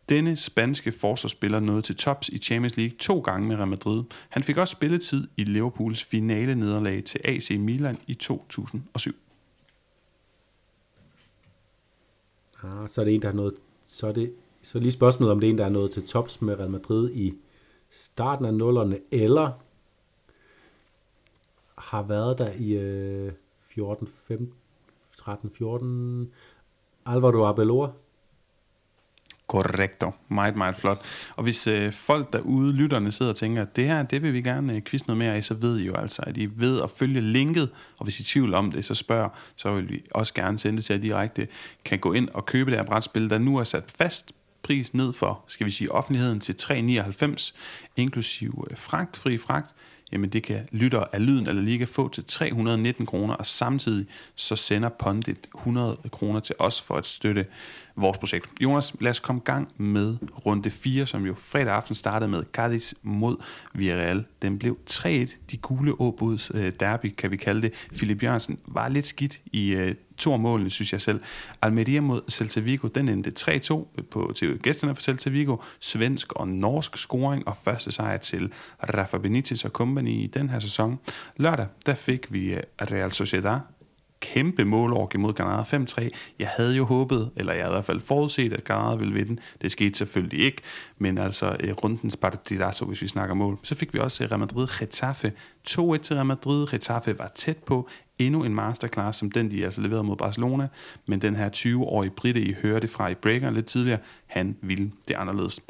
Denne 0.08 0.36
spanske 0.36 0.92
forsvarsspiller 0.92 1.60
nåede 1.60 1.82
til 1.82 1.96
tops 1.96 2.28
i 2.28 2.38
Champions 2.38 2.76
League 2.76 2.96
to 2.98 3.20
gange 3.20 3.48
med 3.48 3.56
Real 3.56 3.68
Madrid. 3.68 4.02
Han 4.28 4.42
fik 4.42 4.56
også 4.56 4.72
spilletid 4.72 5.28
i 5.36 5.44
Liverpools 5.44 6.04
finale 6.04 6.54
nederlag 6.54 7.04
til 7.04 7.20
AC 7.24 7.50
Milan 7.58 7.98
i 8.06 8.14
2007. 8.14 9.14
Ah, 12.62 12.88
så 12.88 13.00
er 13.00 13.04
det 13.04 13.14
en, 13.14 13.22
der 13.22 13.28
har 13.28 13.36
nået, 13.36 13.54
så 13.86 14.06
er 14.06 14.12
det 14.12 14.32
så 14.62 14.78
lige 14.78 14.92
spørgsmålet, 14.92 15.32
om 15.32 15.40
det 15.40 15.46
er 15.46 15.50
en, 15.50 15.58
der 15.58 15.64
er 15.64 15.68
nået 15.68 15.90
til 15.90 16.06
tops 16.06 16.42
med 16.42 16.58
Real 16.58 16.70
Madrid 16.70 17.10
i 17.10 17.34
starten 17.90 18.44
af 18.44 18.54
nullerne, 18.54 18.98
eller 19.10 19.50
har 21.78 22.02
været 22.02 22.38
der 22.38 22.52
i 22.52 22.72
øh, 22.72 23.32
14, 23.74 24.08
15, 24.28 24.52
13, 25.16 25.50
14. 25.58 26.30
Alvaro 27.06 27.44
Arbeloa. 27.44 27.90
Correcto. 29.50 30.12
Meget, 30.28 30.56
meget 30.56 30.76
flot. 30.76 30.98
Og 31.36 31.42
hvis 31.42 31.66
øh, 31.66 31.92
folk 31.92 32.32
derude, 32.32 32.72
lytterne, 32.72 33.12
sidder 33.12 33.32
og 33.32 33.36
tænker, 33.36 33.62
at 33.62 33.76
det 33.76 33.86
her, 33.86 34.02
det 34.02 34.22
vil 34.22 34.32
vi 34.32 34.42
gerne 34.42 34.74
øh, 34.74 34.82
quizze 34.82 35.06
noget 35.06 35.18
mere 35.18 35.34
af, 35.34 35.44
så 35.44 35.54
ved 35.54 35.78
I 35.78 35.84
jo 35.84 35.94
altså, 35.94 36.22
at 36.26 36.36
I 36.36 36.48
ved 36.56 36.82
at 36.82 36.90
følge 36.90 37.20
linket, 37.20 37.70
og 37.98 38.04
hvis 38.04 38.20
I 38.20 38.22
er 38.22 38.26
tvivl 38.26 38.54
om 38.54 38.72
det, 38.72 38.84
så 38.84 38.94
spørg, 38.94 39.30
så 39.56 39.74
vil 39.74 39.88
vi 39.88 40.02
også 40.10 40.34
gerne 40.34 40.58
sende 40.58 40.76
det 40.76 40.84
til, 40.84 40.94
jer 40.94 41.02
direkte 41.02 41.48
kan 41.84 41.98
gå 41.98 42.12
ind 42.12 42.28
og 42.28 42.46
købe 42.46 42.70
det 42.70 42.78
her 42.78 42.86
brætspil, 42.86 43.30
der 43.30 43.38
nu 43.38 43.56
er 43.56 43.64
sat 43.64 43.94
fast 43.98 44.32
pris 44.70 44.94
ned 44.94 45.12
for, 45.12 45.44
skal 45.46 45.66
vi 45.66 45.70
sige, 45.70 45.92
offentligheden 45.92 46.40
til 46.40 46.52
3,99, 46.62 47.52
inklusiv 47.96 48.66
øh, 48.70 48.76
fragt, 48.76 49.16
fri 49.16 49.38
fragt, 49.38 49.74
jamen 50.12 50.30
det 50.30 50.42
kan 50.42 50.68
lytter 50.72 51.04
af 51.12 51.26
lyden 51.26 51.46
eller 51.46 51.62
lige 51.62 51.78
kan 51.78 51.88
få 51.88 52.08
til 52.08 52.24
319 52.24 53.06
kroner, 53.06 53.34
og 53.34 53.46
samtidig 53.46 54.06
så 54.34 54.56
sender 54.56 54.88
Pondit 54.88 55.48
100 55.54 55.98
kroner 56.10 56.40
til 56.40 56.54
os 56.58 56.80
for 56.80 56.94
at 56.94 57.06
støtte 57.06 57.46
vores 57.96 58.18
projekt. 58.18 58.50
Jonas, 58.60 58.96
lad 59.00 59.10
os 59.10 59.18
komme 59.18 59.40
gang 59.44 59.68
med 59.76 60.16
runde 60.46 60.70
4, 60.70 61.06
som 61.06 61.26
jo 61.26 61.34
fredag 61.34 61.74
aften 61.74 61.94
startede 61.94 62.30
med 62.30 62.44
Cadiz 62.52 62.94
mod 63.02 63.36
Villarreal. 63.74 64.24
Den 64.42 64.58
blev 64.58 64.78
3-1. 64.90 65.06
De 65.50 65.56
gule 65.56 66.00
åbuds 66.00 66.50
øh, 66.54 66.72
derby, 66.80 67.14
kan 67.18 67.30
vi 67.30 67.36
kalde 67.36 67.62
det. 67.62 67.72
Philip 67.96 68.22
Jørgensen 68.22 68.58
var 68.66 68.88
lidt 68.88 69.06
skidt 69.06 69.40
i 69.52 69.70
øh, 69.70 69.94
to 70.18 70.32
af 70.32 70.38
målene, 70.38 70.70
synes 70.70 70.92
jeg 70.92 71.00
selv. 71.00 71.20
Almeria 71.62 72.00
mod 72.00 72.22
Celta 72.30 72.60
Vigo, 72.60 72.88
den 72.88 73.08
endte 73.08 73.32
3-2 73.40 73.48
øh, 73.98 74.04
på, 74.04 74.32
til 74.36 74.58
gæsterne 74.58 74.94
for 74.94 75.02
Celta 75.02 75.30
Vigo. 75.30 75.56
Svensk 75.80 76.32
og 76.32 76.48
norsk 76.48 76.96
scoring 76.96 77.48
og 77.48 77.56
første 77.64 77.92
sejr 77.92 78.16
til 78.16 78.52
Rafa 78.94 79.18
Benitez 79.18 79.64
og 79.64 79.70
company 79.70 80.10
i 80.10 80.26
den 80.26 80.50
her 80.50 80.58
sæson. 80.58 80.98
Lørdag, 81.36 81.66
der 81.86 81.94
fik 81.94 82.32
vi 82.32 82.54
øh, 82.54 82.62
Real 82.80 83.12
Sociedad 83.12 83.58
kæmpe 84.20 84.64
målår 84.64 85.10
mod 85.18 85.32
Granada 85.32 85.62
5-3. 85.62 86.08
Jeg 86.38 86.48
havde 86.56 86.76
jo 86.76 86.84
håbet, 86.84 87.30
eller 87.36 87.52
jeg 87.52 87.62
havde 87.62 87.72
i 87.72 87.76
hvert 87.76 87.84
fald 87.84 88.00
forudset, 88.00 88.52
at 88.52 88.64
Granada 88.64 88.96
ville 88.96 89.14
vinde. 89.14 89.40
Det 89.62 89.72
skete 89.72 89.98
selvfølgelig 89.98 90.38
ikke, 90.44 90.62
men 90.98 91.18
altså 91.18 91.56
eh, 91.60 91.72
rundens 91.72 92.16
partidazo, 92.16 92.84
hvis 92.84 93.02
vi 93.02 93.08
snakker 93.08 93.34
mål. 93.34 93.58
Så 93.62 93.74
fik 93.74 93.94
vi 93.94 93.98
også 93.98 94.24
øh, 94.24 94.30
Real 94.30 94.38
Madrid 94.38 94.68
Getafe 94.78 95.32
2-1 95.68 95.96
til 95.96 96.16
Real 96.16 96.26
Madrid. 96.26 96.66
Getafe 96.66 97.18
var 97.18 97.32
tæt 97.34 97.56
på 97.56 97.88
endnu 98.18 98.44
en 98.44 98.54
masterclass, 98.54 99.18
som 99.18 99.30
den, 99.30 99.50
de 99.50 99.64
altså 99.64 99.80
leverede 99.80 100.04
mod 100.04 100.16
Barcelona. 100.16 100.68
Men 101.06 101.22
den 101.22 101.36
her 101.36 101.50
20-årige 101.56 102.10
Britte, 102.10 102.40
I 102.40 102.52
hørte 102.62 102.88
fra 102.88 103.08
i 103.08 103.14
breaker 103.14 103.50
lidt 103.50 103.66
tidligere, 103.66 103.98
han 104.26 104.56
ville 104.60 104.90
det 105.08 105.14
anderledes. 105.14 105.60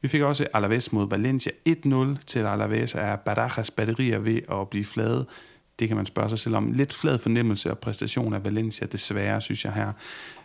Vi 0.00 0.08
fik 0.08 0.22
også 0.22 0.46
Alaves 0.54 0.92
mod 0.92 1.10
Valencia 1.10 1.52
1-0 1.68 2.24
til 2.26 2.38
Alaves 2.38 2.94
er 2.94 3.16
Barajas 3.16 3.70
batterier 3.70 4.18
ved 4.18 4.40
at 4.50 4.68
blive 4.68 4.84
flade 4.84 5.26
det 5.82 5.88
kan 5.88 5.96
man 5.96 6.06
spørge 6.06 6.28
sig 6.28 6.38
selv 6.38 6.56
om. 6.56 6.72
Lidt 6.72 6.92
flad 6.92 7.18
fornemmelse 7.18 7.70
og 7.70 7.78
præstation 7.78 8.34
af 8.34 8.44
Valencia, 8.44 8.86
desværre, 8.86 9.40
synes 9.40 9.64
jeg 9.64 9.72
her. 9.72 9.92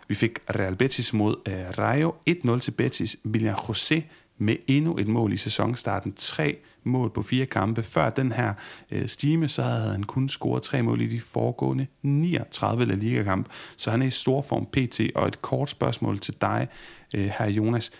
Vi 0.07 0.15
fik 0.15 0.39
Real 0.55 0.75
Betis 0.75 1.13
mod 1.13 1.35
uh, 1.47 1.79
Rayo, 1.79 2.13
1-0 2.29 2.59
til 2.59 2.71
Betis. 2.71 3.17
William 3.25 3.55
José 3.55 4.01
med 4.37 4.55
endnu 4.67 4.97
et 4.97 5.07
mål 5.07 5.33
i 5.33 5.37
sæsonstarten. 5.37 6.13
Tre 6.15 6.57
mål 6.83 7.09
på 7.13 7.21
fire 7.21 7.45
kampe. 7.45 7.83
Før 7.83 8.09
den 8.09 8.31
her 8.31 8.53
øh, 8.91 9.07
stime, 9.07 9.47
så 9.47 9.63
havde 9.63 9.91
han 9.91 10.03
kun 10.03 10.29
scoret 10.29 10.63
tre 10.63 10.81
mål 10.81 11.01
i 11.01 11.07
de 11.07 11.21
foregående 11.21 11.87
39 12.01 12.85
La 12.85 12.95
Liga-kamp. 12.95 13.49
Så 13.77 13.91
han 13.91 14.01
er 14.01 14.05
i 14.05 14.11
stor 14.11 14.41
form 14.41 14.65
PT. 14.65 15.01
Og 15.15 15.27
et 15.27 15.41
kort 15.41 15.69
spørgsmål 15.69 16.19
til 16.19 16.33
dig, 16.41 16.67
øh, 17.15 17.31
her 17.39 17.49
Jonas. 17.49 17.91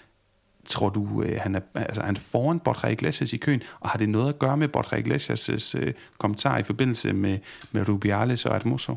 Tror 0.68 0.90
du, 0.90 1.24
øh, 1.24 1.40
han, 1.42 1.56
er, 1.56 1.60
altså, 1.76 2.02
han 2.02 2.16
er 2.16 2.20
foran 2.20 2.60
Borja 2.60 2.92
Iglesias 2.92 3.34
i 3.34 3.38
køen, 3.38 3.62
og 3.80 3.90
har 3.90 4.00
det 4.00 4.10
noget 4.10 4.30
at 4.30 4.40
gøre 4.40 4.58
med 4.58 4.68
Borja 4.68 5.02
Iglesias' 5.02 5.78
øh, 5.78 5.94
kommentar 6.18 6.58
i 6.58 6.64
forbindelse 6.64 7.14
med, 7.14 7.38
med 7.72 7.90
Rubiales 7.90 8.46
og 8.46 8.56
Atmoso? 8.56 8.96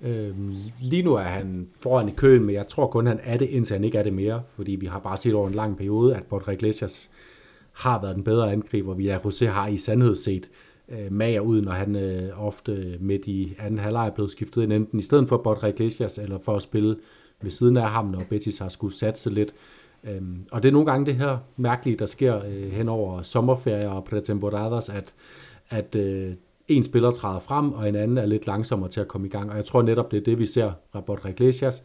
Øhm, 0.00 0.54
lige 0.80 1.02
nu 1.02 1.14
er 1.14 1.22
han 1.22 1.68
foran 1.80 2.08
i 2.08 2.12
køen, 2.12 2.44
men 2.44 2.54
jeg 2.54 2.68
tror 2.68 2.86
kun, 2.86 3.06
han 3.06 3.20
er 3.22 3.36
det, 3.36 3.48
indtil 3.48 3.74
han 3.74 3.84
ikke 3.84 3.98
er 3.98 4.02
det 4.02 4.12
mere, 4.12 4.42
fordi 4.56 4.72
vi 4.72 4.86
har 4.86 4.98
bare 4.98 5.16
set 5.16 5.34
over 5.34 5.48
en 5.48 5.54
lang 5.54 5.76
periode, 5.76 6.16
at 6.16 6.22
Borja 6.22 6.52
Iglesias 6.52 7.10
har 7.72 8.00
været 8.00 8.14
den 8.16 8.24
bedre 8.24 8.52
angriber. 8.52 8.94
Vi 8.94 9.08
er 9.08 9.18
José 9.18 9.46
har 9.46 9.68
i 9.68 9.76
sandhed 9.76 10.14
set 10.14 10.50
øh, 10.88 11.12
mager 11.12 11.40
ud, 11.40 11.62
når 11.62 11.72
han 11.72 11.96
øh, 11.96 12.46
ofte 12.46 12.96
midt 13.00 13.26
i 13.26 13.56
anden 13.58 13.78
halvleg 13.78 14.06
er 14.06 14.14
blevet 14.14 14.30
skiftet 14.30 14.62
ind, 14.62 14.72
enten 14.72 14.98
i 14.98 15.02
stedet 15.02 15.28
for 15.28 15.36
Borja 15.36 15.68
Iglesias, 15.68 16.18
eller 16.18 16.38
for 16.38 16.56
at 16.56 16.62
spille 16.62 16.96
ved 17.42 17.50
siden 17.50 17.76
af 17.76 17.90
ham, 17.90 18.06
når 18.06 18.24
Betis 18.30 18.58
har 18.58 18.68
skulle 18.68 18.94
satse 18.94 19.30
lidt. 19.30 19.54
Øhm, 20.08 20.46
og 20.52 20.62
det 20.62 20.68
er 20.68 20.72
nogle 20.72 20.90
gange 20.90 21.06
det 21.06 21.14
her 21.14 21.38
mærkelige, 21.56 21.96
der 21.96 22.06
sker 22.06 22.44
øh, 22.46 22.70
hen 22.70 22.88
over 22.88 23.22
sommerferier 23.22 23.88
og 23.88 24.04
pretemporadas, 24.04 24.88
at, 24.88 25.14
at 25.70 25.94
øh, 25.94 26.34
en 26.68 26.84
spiller 26.84 27.10
træder 27.10 27.38
frem, 27.38 27.72
og 27.72 27.88
en 27.88 27.96
anden 27.96 28.18
er 28.18 28.26
lidt 28.26 28.46
langsommere 28.46 28.90
til 28.90 29.00
at 29.00 29.08
komme 29.08 29.26
i 29.26 29.30
gang. 29.30 29.50
Og 29.50 29.56
jeg 29.56 29.64
tror 29.64 29.82
netop, 29.82 30.10
det 30.10 30.16
er 30.16 30.24
det, 30.24 30.38
vi 30.38 30.46
ser 30.46 30.72
Rabot 30.94 31.24
Iglesias, 31.28 31.84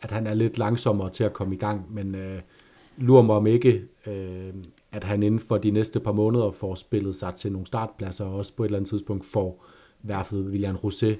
at 0.00 0.10
han 0.10 0.26
er 0.26 0.34
lidt 0.34 0.58
langsommere 0.58 1.10
til 1.10 1.24
at 1.24 1.32
komme 1.32 1.54
i 1.54 1.58
gang, 1.58 1.94
men 1.94 2.14
øh, 2.14 2.40
lurer 2.96 3.22
mig 3.22 3.36
om 3.36 3.46
ikke, 3.46 3.82
øh, 4.06 4.54
at 4.92 5.04
han 5.04 5.22
inden 5.22 5.40
for 5.40 5.58
de 5.58 5.70
næste 5.70 6.00
par 6.00 6.12
måneder 6.12 6.50
får 6.50 6.74
spillet 6.74 7.14
sig 7.14 7.34
til 7.34 7.52
nogle 7.52 7.66
startpladser, 7.66 8.24
og 8.24 8.34
også 8.34 8.56
på 8.56 8.62
et 8.64 8.66
eller 8.66 8.78
andet 8.78 8.88
tidspunkt 8.88 9.26
får 9.26 9.64
værfet 10.02 10.44
William 10.44 10.76
Rosé 10.76 11.14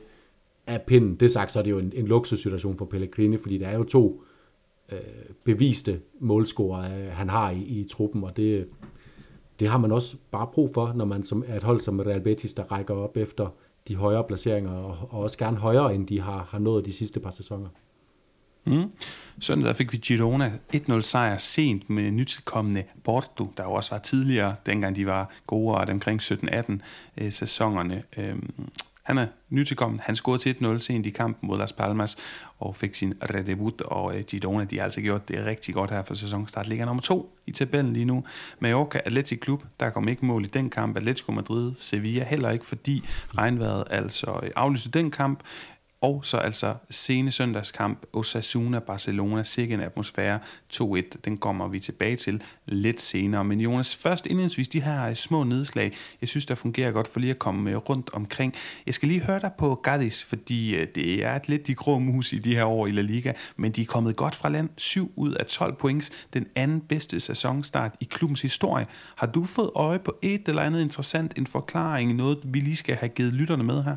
af 0.67 0.83
pinden. 0.83 1.15
Det 1.15 1.31
sagt, 1.31 1.53
så 1.53 1.59
er 1.59 1.63
det 1.63 1.71
jo 1.71 1.79
en, 1.79 1.93
en 1.97 2.07
luksussituation 2.07 2.79
for 2.79 2.85
Pellegrini, 2.85 3.37
fordi 3.37 3.59
der 3.59 3.69
er 3.69 3.77
jo 3.77 3.85
to 3.85 4.23
øh, 4.93 4.99
beviste 5.45 6.01
målscorer, 6.21 6.99
øh, 6.99 7.13
han 7.13 7.29
har 7.29 7.51
i, 7.51 7.63
i 7.63 7.89
truppen, 7.93 8.25
og 8.25 8.37
det, 8.37 8.69
det 9.61 9.69
har 9.69 9.79
man 9.79 9.93
også 9.93 10.17
bare 10.31 10.47
brug 10.47 10.71
for, 10.75 10.93
når 10.93 11.05
man 11.05 11.23
som, 11.23 11.45
er 11.47 11.57
et 11.57 11.63
hold 11.63 11.81
som 11.81 12.01
Real 12.01 12.21
Betis, 12.21 12.53
der 12.53 12.63
rækker 12.63 12.95
op 12.95 13.17
efter 13.17 13.49
de 13.89 13.97
højere 13.97 14.25
placeringer, 14.25 14.73
og, 14.73 15.09
og 15.11 15.21
også 15.21 15.39
gerne 15.39 15.57
højere, 15.57 15.95
end 15.95 16.07
de 16.07 16.21
har, 16.21 16.49
har 16.51 16.59
nået 16.59 16.87
de 16.87 16.93
sidste 16.93 17.21
par 17.21 17.31
sæsoner. 17.31 17.69
Mm. 18.67 18.91
Søndag 19.41 19.77
fik 19.77 19.93
vi 19.93 19.97
Girona 19.97 20.53
1-0 20.75 21.03
sejr 21.03 21.39
sent 21.39 21.91
med 21.91 22.11
nytilkommende 22.11 22.85
Porto, 23.05 23.53
der 23.57 23.65
jo 23.65 23.73
også 23.73 23.91
var 23.91 23.99
tidligere, 23.99 24.55
dengang 24.67 24.97
de 24.97 25.07
var 25.07 25.31
gode 25.47 25.75
og 25.75 25.87
omkring 25.89 26.23
17-18 26.23 26.79
øh, 27.19 27.33
sæsonerne. 27.33 28.03
Øhm, 28.17 28.69
han 29.07 29.19
er 29.19 29.27
nytilkommen. 29.51 30.01
Han 30.01 30.17
scorede 30.17 30.43
til 30.43 30.57
1-0 30.61 30.81
sent 30.81 31.07
i 31.07 31.11
kampen 31.11 31.49
mod 31.49 31.59
Las 31.59 31.73
Palmas 31.73 32.17
og 32.59 32.77
fik 32.77 32.95
sin 32.95 33.15
redebut, 33.23 33.81
og 33.81 34.17
øh, 34.17 34.25
Girona, 34.25 34.65
de 34.65 34.77
har 34.77 34.85
altså 34.85 35.01
gjort 35.01 35.29
det 35.29 35.45
rigtig 35.45 35.75
godt 35.75 35.91
her 35.91 36.03
for 36.03 36.15
sæsonstart. 36.15 36.69
Ligger 36.69 36.87
nummer 36.87 37.03
to 37.03 37.37
i 37.47 37.53
tabellen 37.53 37.93
lige 37.93 38.05
nu. 38.05 38.25
Mallorca 38.59 39.01
Athletic 39.05 39.41
Klub, 39.41 39.63
der 39.81 39.91
kom 39.91 40.09
ikke 40.09 40.27
mål 40.27 40.45
i 40.45 40.49
den 40.49 40.71
kamp. 40.71 40.97
Atletico 40.97 41.33
Madrid, 41.33 41.73
Sevilla 41.79 42.25
heller 42.25 42.51
ikke, 42.51 42.67
fordi 42.67 43.05
regnvejret 43.39 43.85
altså 43.91 44.41
øh, 44.43 44.51
aflyste 44.57 44.91
den 44.91 45.11
kamp. 45.11 45.41
Og 46.01 46.25
så 46.25 46.37
altså 46.37 46.75
sene 46.91 47.33
søndagskamp, 47.33 48.07
Osasuna-Barcelona, 48.17 49.43
sikke 49.43 49.75
en 49.75 49.81
atmosfære, 49.81 50.39
2-1, 50.75 51.03
den 51.25 51.37
kommer 51.37 51.69
vi 51.69 51.81
tilbage 51.81 52.17
til 52.17 52.43
lidt 52.67 53.03
senere. 53.03 53.45
Men 53.45 53.61
Jonas, 53.61 53.97
først 53.97 54.27
indledningsvis 54.27 54.69
de 54.69 54.83
her 54.83 55.09
øh, 55.09 55.15
små 55.15 55.45
nedslag, 55.45 55.93
jeg 56.21 56.29
synes, 56.29 56.47
der 56.47 56.55
fungerer 56.55 56.91
godt 56.91 57.09
for 57.09 57.21
lige 57.21 57.31
at 57.31 57.39
komme 57.39 57.71
øh, 57.71 57.77
rundt 57.77 58.11
omkring. 58.13 58.55
Jeg 58.87 58.95
skal 58.95 59.09
lige 59.09 59.21
høre 59.21 59.41
dig 59.41 59.51
på 59.59 59.75
Gadis, 59.75 60.25
fordi 60.25 60.77
øh, 60.77 60.87
det 60.95 61.25
er 61.25 61.37
et 61.37 61.49
lidt 61.49 61.67
de 61.67 61.75
grå 61.75 61.99
mus 61.99 62.33
i 62.33 62.39
de 62.39 62.55
her 62.55 62.65
år 62.65 62.87
i 62.87 62.91
La 62.91 63.03
Liga, 63.03 63.33
men 63.57 63.73
de 63.73 63.83
er 63.83 63.87
kommet 63.87 64.17
godt 64.17 64.35
fra 64.35 64.49
land, 64.49 64.69
7 64.77 65.13
ud 65.17 65.33
af 65.33 65.47
12 65.47 65.75
points, 65.77 66.11
den 66.33 66.47
anden 66.55 66.81
bedste 66.81 67.21
sæsonstart 67.21 67.95
i 68.01 68.05
klubbens 68.05 68.43
historie. 68.43 68.87
Har 69.17 69.27
du 69.27 69.45
fået 69.45 69.71
øje 69.75 69.99
på 69.99 70.17
et 70.23 70.49
eller 70.49 70.63
andet 70.63 70.81
interessant, 70.81 71.39
en 71.39 71.47
forklaring, 71.47 72.15
noget 72.15 72.39
vi 72.45 72.61
lige 72.61 72.77
skal 72.77 72.95
have 72.95 73.09
givet 73.09 73.33
lytterne 73.33 73.65
med 73.65 73.85
her? 73.85 73.97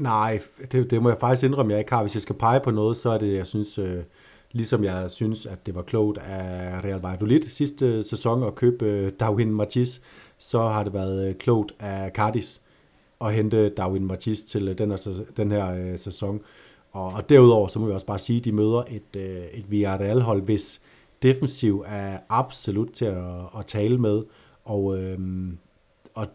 Nej, 0.00 0.40
det, 0.72 0.90
det 0.90 1.02
må 1.02 1.08
jeg 1.08 1.18
faktisk 1.20 1.46
indrømme, 1.46 1.72
jeg 1.72 1.78
ikke 1.78 1.92
har. 1.92 2.02
Hvis 2.02 2.14
jeg 2.14 2.22
skal 2.22 2.34
pege 2.34 2.60
på 2.60 2.70
noget, 2.70 2.96
så 2.96 3.10
er 3.10 3.18
det, 3.18 3.34
jeg 3.34 3.46
synes, 3.46 3.78
øh, 3.78 4.02
ligesom 4.52 4.84
jeg 4.84 5.10
synes, 5.10 5.46
at 5.46 5.66
det 5.66 5.74
var 5.74 5.82
klogt 5.82 6.18
af 6.18 6.84
Real 6.84 7.00
Valladolid 7.00 7.42
sidste 7.42 7.86
øh, 7.86 8.04
sæson 8.04 8.42
at 8.42 8.54
købe 8.54 8.84
øh, 8.86 9.12
Darwin 9.20 9.52
Martis, 9.52 10.02
så 10.38 10.62
har 10.62 10.84
det 10.84 10.94
været 10.94 11.28
øh, 11.28 11.34
klogt 11.34 11.74
af 11.78 12.10
Cardis 12.10 12.62
at 13.20 13.34
hente 13.34 13.68
Darwin 13.68 14.06
Martis 14.06 14.44
til 14.44 14.68
øh, 14.68 14.78
den, 14.78 14.90
her, 14.90 15.24
den 15.36 15.50
her 15.50 15.74
øh, 15.74 15.98
sæson. 15.98 16.40
Og, 16.92 17.06
og 17.06 17.28
derudover, 17.28 17.68
så 17.68 17.78
må 17.78 17.86
vi 17.86 17.92
også 17.92 18.06
bare 18.06 18.18
sige, 18.18 18.38
at 18.38 18.44
de 18.44 18.52
møder 18.52 18.82
et, 18.88 19.16
øh, 19.16 19.44
et 19.52 19.70
Villarreal-hold, 19.70 20.42
hvis 20.42 20.80
defensiv 21.22 21.84
er 21.86 22.18
absolut 22.28 22.88
til 22.92 23.04
at, 23.04 23.24
at 23.58 23.66
tale 23.66 23.98
med, 23.98 24.22
og, 24.64 24.98
øh, 24.98 25.18
og, 26.14 26.26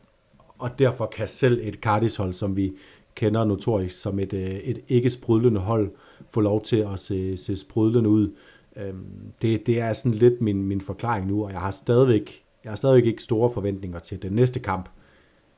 og 0.60 0.80
derfor 0.80 1.06
kan 1.06 1.28
selv 1.28 1.60
et 1.63 1.75
Cardis-hold, 1.75 2.34
som 2.34 2.56
vi 2.56 2.73
kender 3.15 3.43
notorisk 3.43 4.01
som 4.01 4.19
et, 4.19 4.34
øh, 4.34 4.49
et 4.49 4.80
ikke 4.88 5.10
sprudlende 5.10 5.62
hold, 5.62 5.91
få 6.30 6.41
lov 6.41 6.62
til 6.62 6.78
at 6.93 6.99
se, 6.99 7.38
se 7.38 7.56
sprudlende 7.56 8.10
ud. 8.10 8.32
Øhm, 8.75 9.32
det, 9.41 9.67
det 9.67 9.80
er 9.80 9.93
sådan 9.93 10.12
lidt 10.12 10.41
min, 10.41 10.63
min 10.63 10.82
forklaring 10.82 11.28
nu, 11.28 11.45
og 11.45 11.51
jeg 11.51 11.60
har 11.60 11.71
stadigvæk, 11.71 12.43
jeg 12.63 12.71
har 12.71 12.75
stadigvæk 12.75 13.06
ikke 13.06 13.23
store 13.23 13.51
forventninger 13.51 13.99
til 13.99 14.21
den 14.21 14.32
næste 14.32 14.60
kamp, 14.60 14.89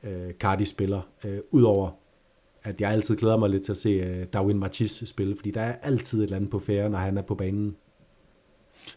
øh, 0.04 0.32
Cardi 0.32 0.64
spiller, 0.64 1.00
øh, 1.24 1.38
udover 1.50 1.90
at 2.62 2.80
jeg 2.80 2.90
altid 2.90 3.16
glæder 3.16 3.36
mig 3.36 3.50
lidt 3.50 3.62
til 3.62 3.72
at 3.72 3.76
se 3.76 3.88
øh, 3.88 4.26
Darwin 4.32 4.58
Martis 4.58 5.02
spille, 5.06 5.36
fordi 5.36 5.50
der 5.50 5.60
er 5.60 5.74
altid 5.82 6.18
et 6.18 6.22
eller 6.22 6.36
andet 6.36 6.50
på 6.50 6.58
færre, 6.58 6.90
når 6.90 6.98
han 6.98 7.18
er 7.18 7.22
på 7.22 7.34
banen. 7.34 7.76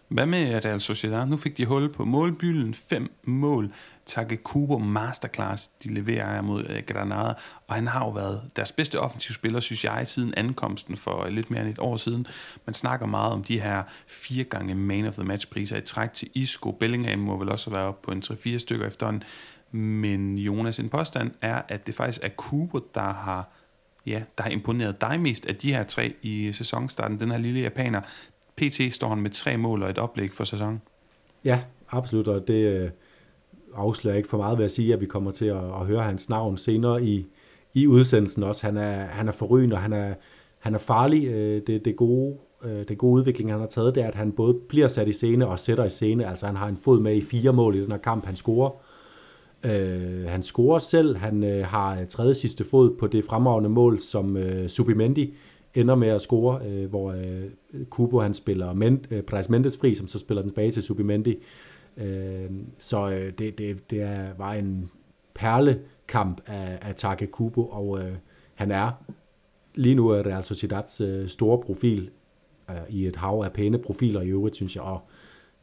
Hvad 0.07 0.25
med 0.25 0.65
Real 0.65 0.81
Sociedad? 0.81 1.25
Nu 1.25 1.37
fik 1.37 1.57
de 1.57 1.65
hul 1.65 1.93
på 1.93 2.05
målbylden. 2.05 2.73
Fem 2.73 3.11
mål. 3.23 3.73
Takke 4.05 4.37
Kubo 4.37 4.77
Masterclass, 4.77 5.69
de 5.83 5.93
leverer 5.93 6.41
mod 6.41 6.65
øh, 6.69 6.83
Granada. 6.87 7.33
Og 7.67 7.75
han 7.75 7.87
har 7.87 8.05
jo 8.05 8.09
været 8.09 8.41
deres 8.55 8.71
bedste 8.71 8.99
offensiv 8.99 9.33
spiller, 9.33 9.59
synes 9.59 9.83
jeg, 9.83 10.07
siden 10.07 10.33
ankomsten 10.37 10.97
for 10.97 11.23
øh, 11.23 11.31
lidt 11.31 11.51
mere 11.51 11.61
end 11.61 11.69
et 11.69 11.79
år 11.79 11.97
siden. 11.97 12.27
Man 12.65 12.73
snakker 12.73 13.05
meget 13.05 13.33
om 13.33 13.43
de 13.43 13.59
her 13.59 13.83
fire 14.07 14.43
gange 14.43 14.75
man 14.75 15.07
of 15.07 15.13
the 15.13 15.23
match 15.23 15.49
priser 15.49 15.77
i 15.77 15.81
træk 15.81 16.13
til 16.13 16.29
Isco. 16.33 16.71
Bellingham 16.71 17.19
må 17.19 17.37
vel 17.37 17.49
også 17.49 17.69
være 17.69 17.93
på 18.03 18.11
en 18.11 18.23
3-4 18.25 18.57
stykker 18.57 18.87
efterhånden. 18.87 19.23
Men 19.71 20.37
Jonas, 20.37 20.79
en 20.79 20.89
påstand 20.89 21.31
er, 21.41 21.61
at 21.67 21.87
det 21.87 21.95
faktisk 21.95 22.23
er 22.23 22.29
Kubo, 22.29 22.79
der 22.95 23.13
har 23.13 23.49
ja, 24.05 24.21
der 24.37 24.43
har 24.43 24.49
imponeret 24.49 25.01
dig 25.01 25.19
mest 25.19 25.45
af 25.45 25.55
de 25.55 25.73
her 25.73 25.83
tre 25.83 26.13
i 26.21 26.53
sæsonstarten, 26.53 27.19
den 27.19 27.31
her 27.31 27.37
lille 27.37 27.59
japaner. 27.59 28.01
PT 28.61 28.93
står 28.93 29.09
han 29.09 29.21
med 29.21 29.29
tre 29.29 29.57
mål 29.57 29.83
og 29.83 29.89
et 29.89 29.97
oplæg 29.97 30.33
for 30.33 30.43
sæsonen. 30.43 30.81
Ja, 31.45 31.59
absolut, 31.89 32.27
og 32.27 32.47
det 32.47 32.53
øh, 32.53 32.89
afslører 33.75 34.15
ikke 34.15 34.29
for 34.29 34.37
meget 34.37 34.57
ved 34.57 34.65
at 34.65 34.71
sige, 34.71 34.93
at 34.93 35.01
vi 35.01 35.05
kommer 35.05 35.31
til 35.31 35.45
at, 35.45 35.63
at 35.63 35.85
høre 35.85 36.03
hans 36.03 36.29
navn 36.29 36.57
senere 36.57 37.03
i, 37.03 37.25
i 37.73 37.87
udsendelsen 37.87 38.43
også. 38.43 38.65
Han 38.65 38.77
er, 38.77 39.05
han 39.05 39.27
er 39.27 39.31
forrygende, 39.31 39.75
og 39.75 39.81
han 39.81 39.93
er, 39.93 40.13
han 40.59 40.73
er 40.73 40.79
farlig. 40.79 41.27
Øh, 41.27 41.61
det, 41.67 41.85
det, 41.85 41.95
gode, 41.95 42.37
øh, 42.63 42.87
det 42.87 42.97
gode 42.97 43.13
udvikling, 43.13 43.51
han 43.51 43.59
har 43.59 43.67
taget, 43.67 43.95
det 43.95 44.03
er, 44.03 44.07
at 44.07 44.15
han 44.15 44.31
både 44.31 44.53
bliver 44.53 44.87
sat 44.87 45.07
i 45.07 45.13
scene 45.13 45.47
og 45.47 45.59
sætter 45.59 45.85
i 45.85 45.89
scene. 45.89 46.29
Altså 46.29 46.45
han 46.45 46.55
har 46.55 46.67
en 46.67 46.77
fod 46.77 46.99
med 46.99 47.15
i 47.15 47.21
fire 47.21 47.53
mål 47.53 47.75
i 47.75 47.81
den 47.81 47.91
her 47.91 47.97
kamp, 47.97 48.25
han 48.25 48.35
scorer. 48.35 48.71
Øh, 49.65 50.25
han 50.27 50.43
scorer 50.43 50.79
selv, 50.79 51.17
han 51.17 51.43
øh, 51.43 51.65
har 51.65 52.05
tredje 52.05 52.33
sidste 52.33 52.63
fod 52.63 52.97
på 52.99 53.07
det 53.07 53.25
fremragende 53.25 53.69
mål, 53.69 53.99
som 54.01 54.37
øh, 54.37 54.69
Subimendi 54.69 55.33
ender 55.75 55.95
med 55.95 56.07
at 56.07 56.21
score, 56.21 56.61
øh, 56.65 56.89
hvor 56.89 57.11
øh, 57.11 57.85
Kubo 57.89 58.19
han 58.19 58.33
spiller 58.33 58.73
Men, 58.73 59.05
øh, 59.11 59.23
Price 59.23 59.51
Mendes 59.51 59.77
fri, 59.77 59.93
som 59.93 60.07
så 60.07 60.19
spiller 60.19 60.41
den 60.41 60.49
tilbage 60.49 60.71
til 60.71 60.83
Subimendi. 60.83 61.37
Øh, 61.97 62.49
så 62.77 63.09
øh, 63.09 63.33
det, 63.37 63.57
det, 63.57 63.91
det 63.91 64.01
er, 64.01 64.27
var 64.37 64.53
en 64.53 64.89
perlekamp 65.33 66.41
af, 66.47 66.79
af 66.81 66.95
Take 66.95 67.27
Kubo, 67.27 67.65
og 67.65 67.99
øh, 67.99 68.13
han 68.55 68.71
er 68.71 68.91
lige 69.75 69.95
nu 69.95 70.09
er 70.09 70.25
Real 70.25 70.43
Sociedads 70.43 71.01
øh, 71.01 71.27
store 71.27 71.59
profil 71.59 72.09
øh, 72.69 72.75
i 72.89 73.07
et 73.07 73.15
hav 73.15 73.41
af 73.45 73.53
pæne 73.53 73.77
profiler 73.77 74.21
i 74.21 74.29
øvrigt, 74.29 74.55
synes 74.55 74.75
jeg, 74.75 74.83
og 74.83 75.01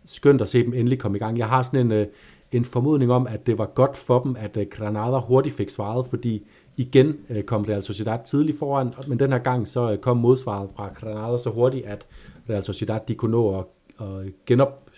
skønt 0.05 0.40
at 0.40 0.49
se 0.49 0.64
dem 0.64 0.75
endelig 0.75 0.99
komme 0.99 1.18
i 1.18 1.21
gang. 1.21 1.38
Jeg 1.38 1.49
har 1.49 1.62
sådan 1.62 1.87
en, 1.87 1.92
øh, 1.92 2.07
en 2.53 2.64
formodning 2.64 3.12
om, 3.12 3.27
at 3.27 3.47
det 3.47 3.59
var 3.59 3.66
godt 3.66 3.97
for 3.97 4.23
dem, 4.23 4.37
at 4.38 4.57
øh, 4.57 4.66
Granada 4.71 5.18
hurtigt 5.18 5.55
fik 5.55 5.71
svaret, 5.71 6.07
fordi 6.07 6.47
igen 6.79 7.17
øh, 7.31 7.43
kom 7.43 7.62
Real 7.62 7.83
Sociedad 7.83 8.19
tidligt 8.25 8.59
foran, 8.59 8.93
men 9.09 9.19
den 9.19 9.33
her 9.33 9.38
gang 9.38 9.69
så 9.69 9.93
øh, 9.93 9.99
kom 9.99 10.17
modsvaret 10.17 10.71
fra 10.77 10.88
Granada 10.88 11.38
så 11.38 11.51
hurtigt, 11.51 11.87
at 11.87 12.07
Real 12.51 12.64
Sociedad 12.64 13.01
de 13.09 13.14
kunne 13.14 13.31
nå 13.31 13.59
at, 13.59 13.64
at 14.01 14.33
genop, 14.47 14.91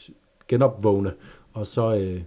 genopvågne, 0.48 1.12
og 1.52 1.66
så, 1.66 1.94
øh, 1.94 2.20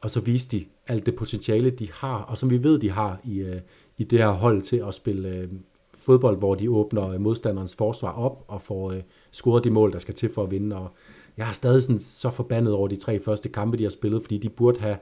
og 0.00 0.10
så 0.10 0.20
viste 0.20 0.58
de 0.58 0.64
alt 0.86 1.06
det 1.06 1.16
potentiale, 1.16 1.70
de 1.70 1.88
har, 1.92 2.22
og 2.22 2.38
som 2.38 2.50
vi 2.50 2.62
ved, 2.62 2.78
de 2.78 2.90
har 2.90 3.20
i, 3.24 3.38
øh, 3.38 3.60
i 3.98 4.04
det 4.04 4.18
her 4.18 4.28
hold 4.28 4.62
til 4.62 4.84
at 4.88 4.94
spille 4.94 5.28
øh, 5.28 5.48
fodbold, 5.94 6.38
hvor 6.38 6.54
de 6.54 6.70
åbner 6.70 7.08
øh, 7.08 7.20
modstanderens 7.20 7.74
forsvar 7.76 8.12
op 8.12 8.44
og 8.48 8.62
får 8.62 8.92
øh, 8.92 9.02
scoret 9.30 9.64
de 9.64 9.70
mål, 9.70 9.92
der 9.92 9.98
skal 9.98 10.14
til 10.14 10.30
for 10.34 10.42
at 10.42 10.50
vinde, 10.50 10.76
og 10.76 10.90
jeg 11.36 11.48
er 11.48 11.52
stadig 11.52 11.82
sådan, 11.82 12.00
så 12.00 12.30
forbandet 12.30 12.74
over 12.74 12.88
de 12.88 12.96
tre 12.96 13.20
første 13.20 13.48
kampe, 13.48 13.76
de 13.76 13.82
har 13.82 13.90
spillet, 13.90 14.22
fordi 14.22 14.38
de 14.38 14.48
burde 14.48 14.80
have, 14.80 14.96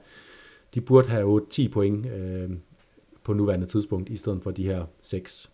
de 0.73 0.81
burde 0.81 1.09
have 1.09 1.41
8-10 1.53 1.69
point 1.69 2.05
øh, 2.05 2.49
på 3.27 3.33
nuværende 3.33 3.65
tidspunkt, 3.65 4.09
i 4.09 4.17
stedet 4.17 4.43
for 4.43 4.51
de 4.51 4.63
her 4.63 4.85
6. 5.01 5.49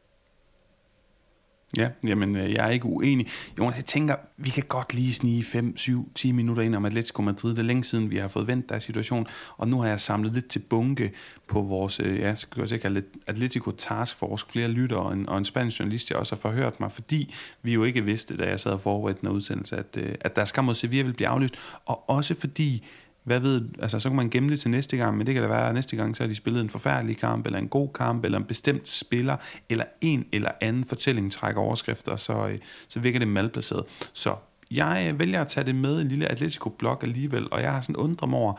Ja, 1.77 1.89
jamen 2.03 2.35
øh, 2.35 2.53
jeg 2.53 2.65
er 2.65 2.69
ikke 2.69 2.85
uenig. 2.85 3.27
Jonas, 3.59 3.77
jeg 3.77 3.85
tænker, 3.85 4.15
vi 4.37 4.49
kan 4.49 4.63
godt 4.67 4.93
lige 4.93 5.13
snige 5.13 5.43
5, 5.43 5.77
7, 5.77 6.11
10 6.15 6.31
minutter 6.31 6.63
ind 6.63 6.75
om 6.75 6.85
Atletico 6.85 7.21
Madrid. 7.21 7.51
Det 7.51 7.57
er 7.59 7.63
længe 7.63 7.83
siden, 7.83 8.09
vi 8.09 8.17
har 8.17 8.27
fået 8.27 8.47
vendt 8.47 8.69
der 8.69 8.79
situation, 8.79 9.27
og 9.57 9.67
nu 9.67 9.81
har 9.81 9.87
jeg 9.87 9.99
samlet 9.99 10.33
lidt 10.33 10.47
til 10.47 10.59
bunke 10.59 11.11
på 11.47 11.61
vores, 11.61 11.99
øh, 11.99 12.19
ja, 12.19 12.35
skal 12.35 12.67
jeg 12.71 12.81
kalde 12.81 13.01
det 13.01 13.05
Atletico 13.27 13.71
Task 13.71 14.15
Force, 14.15 14.45
flere 14.49 14.67
lyttere 14.67 14.99
og 14.99 15.13
en, 15.13 15.29
og 15.29 15.37
en 15.37 15.45
spansk 15.45 15.79
journalist, 15.79 16.09
jeg 16.09 16.19
også 16.19 16.35
har 16.35 16.39
forhørt 16.39 16.79
mig, 16.79 16.91
fordi 16.91 17.33
vi 17.61 17.73
jo 17.73 17.83
ikke 17.83 18.03
vidste, 18.03 18.37
da 18.37 18.49
jeg 18.49 18.59
sad 18.59 18.71
og 18.71 18.79
forberedte 18.79 19.21
den 19.21 19.29
udsendelse, 19.29 19.75
at, 19.75 19.97
øh, 19.97 20.15
at 20.21 20.35
der 20.35 20.45
skal 20.45 20.63
mod 20.63 20.75
Sevilla 20.75 21.03
vil 21.03 21.13
blive 21.13 21.27
aflyst, 21.27 21.55
og 21.85 22.09
også 22.09 22.35
fordi 22.39 22.85
hvad 23.23 23.39
ved, 23.39 23.61
altså 23.79 23.99
så 23.99 24.09
kan 24.09 24.15
man 24.15 24.29
gemme 24.29 24.49
det 24.49 24.59
til 24.59 24.71
næste 24.71 24.97
gang, 24.97 25.17
men 25.17 25.27
det 25.27 25.33
kan 25.33 25.43
da 25.43 25.49
være, 25.49 25.67
at 25.67 25.73
næste 25.73 25.95
gang 25.95 26.17
så 26.17 26.23
har 26.23 26.27
de 26.27 26.35
spillet 26.35 26.61
en 26.61 26.69
forfærdelig 26.69 27.17
kamp, 27.17 27.45
eller 27.45 27.59
en 27.59 27.67
god 27.67 27.89
kamp, 27.93 28.25
eller 28.25 28.37
en 28.37 28.45
bestemt 28.45 28.89
spiller, 28.89 29.37
eller 29.69 29.85
en 30.01 30.25
eller 30.31 30.51
anden 30.61 30.83
fortælling 30.83 31.31
trækker 31.31 31.61
overskrifter, 31.61 32.15
så, 32.15 32.47
øh, 32.47 32.59
så 32.87 32.99
virker 32.99 33.19
det 33.19 33.27
malplaceret. 33.27 33.85
Så 34.13 34.35
jeg 34.71 35.07
øh, 35.09 35.19
vælger 35.19 35.41
at 35.41 35.47
tage 35.47 35.65
det 35.65 35.75
med 35.75 35.99
i 35.99 36.01
en 36.01 36.07
lille 36.07 36.31
Atletico-blok 36.31 37.03
alligevel, 37.03 37.47
og 37.51 37.61
jeg 37.61 37.73
har 37.73 37.81
sådan 37.81 37.95
undret 37.95 38.29
mig 38.29 38.39
over, 38.39 38.53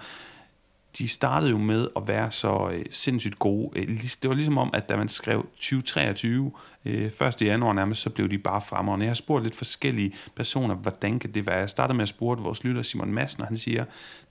de 0.98 1.08
startede 1.08 1.50
jo 1.50 1.58
med 1.58 1.88
at 1.96 2.08
være 2.08 2.30
så 2.30 2.70
øh, 2.72 2.84
sindssygt 2.90 3.38
gode. 3.38 3.70
Øh, 3.78 3.88
det 4.22 4.28
var 4.28 4.34
ligesom 4.34 4.58
om, 4.58 4.70
at 4.74 4.88
da 4.88 4.96
man 4.96 5.08
skrev 5.08 5.46
2023, 5.56 6.52
øh, 6.84 7.04
1. 7.04 7.42
januar 7.42 7.72
nærmest, 7.72 8.02
så 8.02 8.10
blev 8.10 8.30
de 8.30 8.38
bare 8.38 8.60
fremragende. 8.60 9.04
Jeg 9.04 9.10
har 9.10 9.14
spurgt 9.14 9.42
lidt 9.42 9.54
forskellige 9.54 10.12
personer, 10.36 10.74
hvordan 10.74 11.18
kan 11.18 11.32
det 11.32 11.46
være? 11.46 11.56
Jeg 11.56 11.70
startede 11.70 11.96
med 11.96 12.02
at 12.02 12.08
spørge 12.08 12.38
vores 12.38 12.64
lytter 12.64 12.82
Simon 12.82 13.12
Madsen, 13.12 13.40
og 13.40 13.46
han 13.46 13.58
siger, 13.58 13.84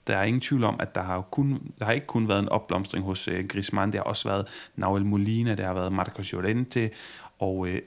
der 0.07 0.17
er 0.17 0.23
ingen 0.23 0.41
tvivl 0.41 0.63
om, 0.63 0.75
at 0.79 0.95
der 0.95 1.01
har, 1.01 1.21
kun, 1.21 1.71
der 1.79 1.85
har 1.85 1.91
ikke 1.91 2.07
kun 2.07 2.27
været 2.27 2.39
en 2.39 2.49
opblomstring 2.49 3.05
hos 3.05 3.27
øh, 3.27 3.47
Griezmann, 3.47 3.91
det 3.91 3.99
har 3.99 4.03
også 4.03 4.29
været 4.29 4.47
Nahuel 4.75 5.05
Molina, 5.05 5.55
der 5.55 5.65
har 5.65 5.73
været 5.73 5.93
Marcos 5.93 6.31
Llorente, 6.31 6.89
og 7.39 7.67
øh, 7.67 7.81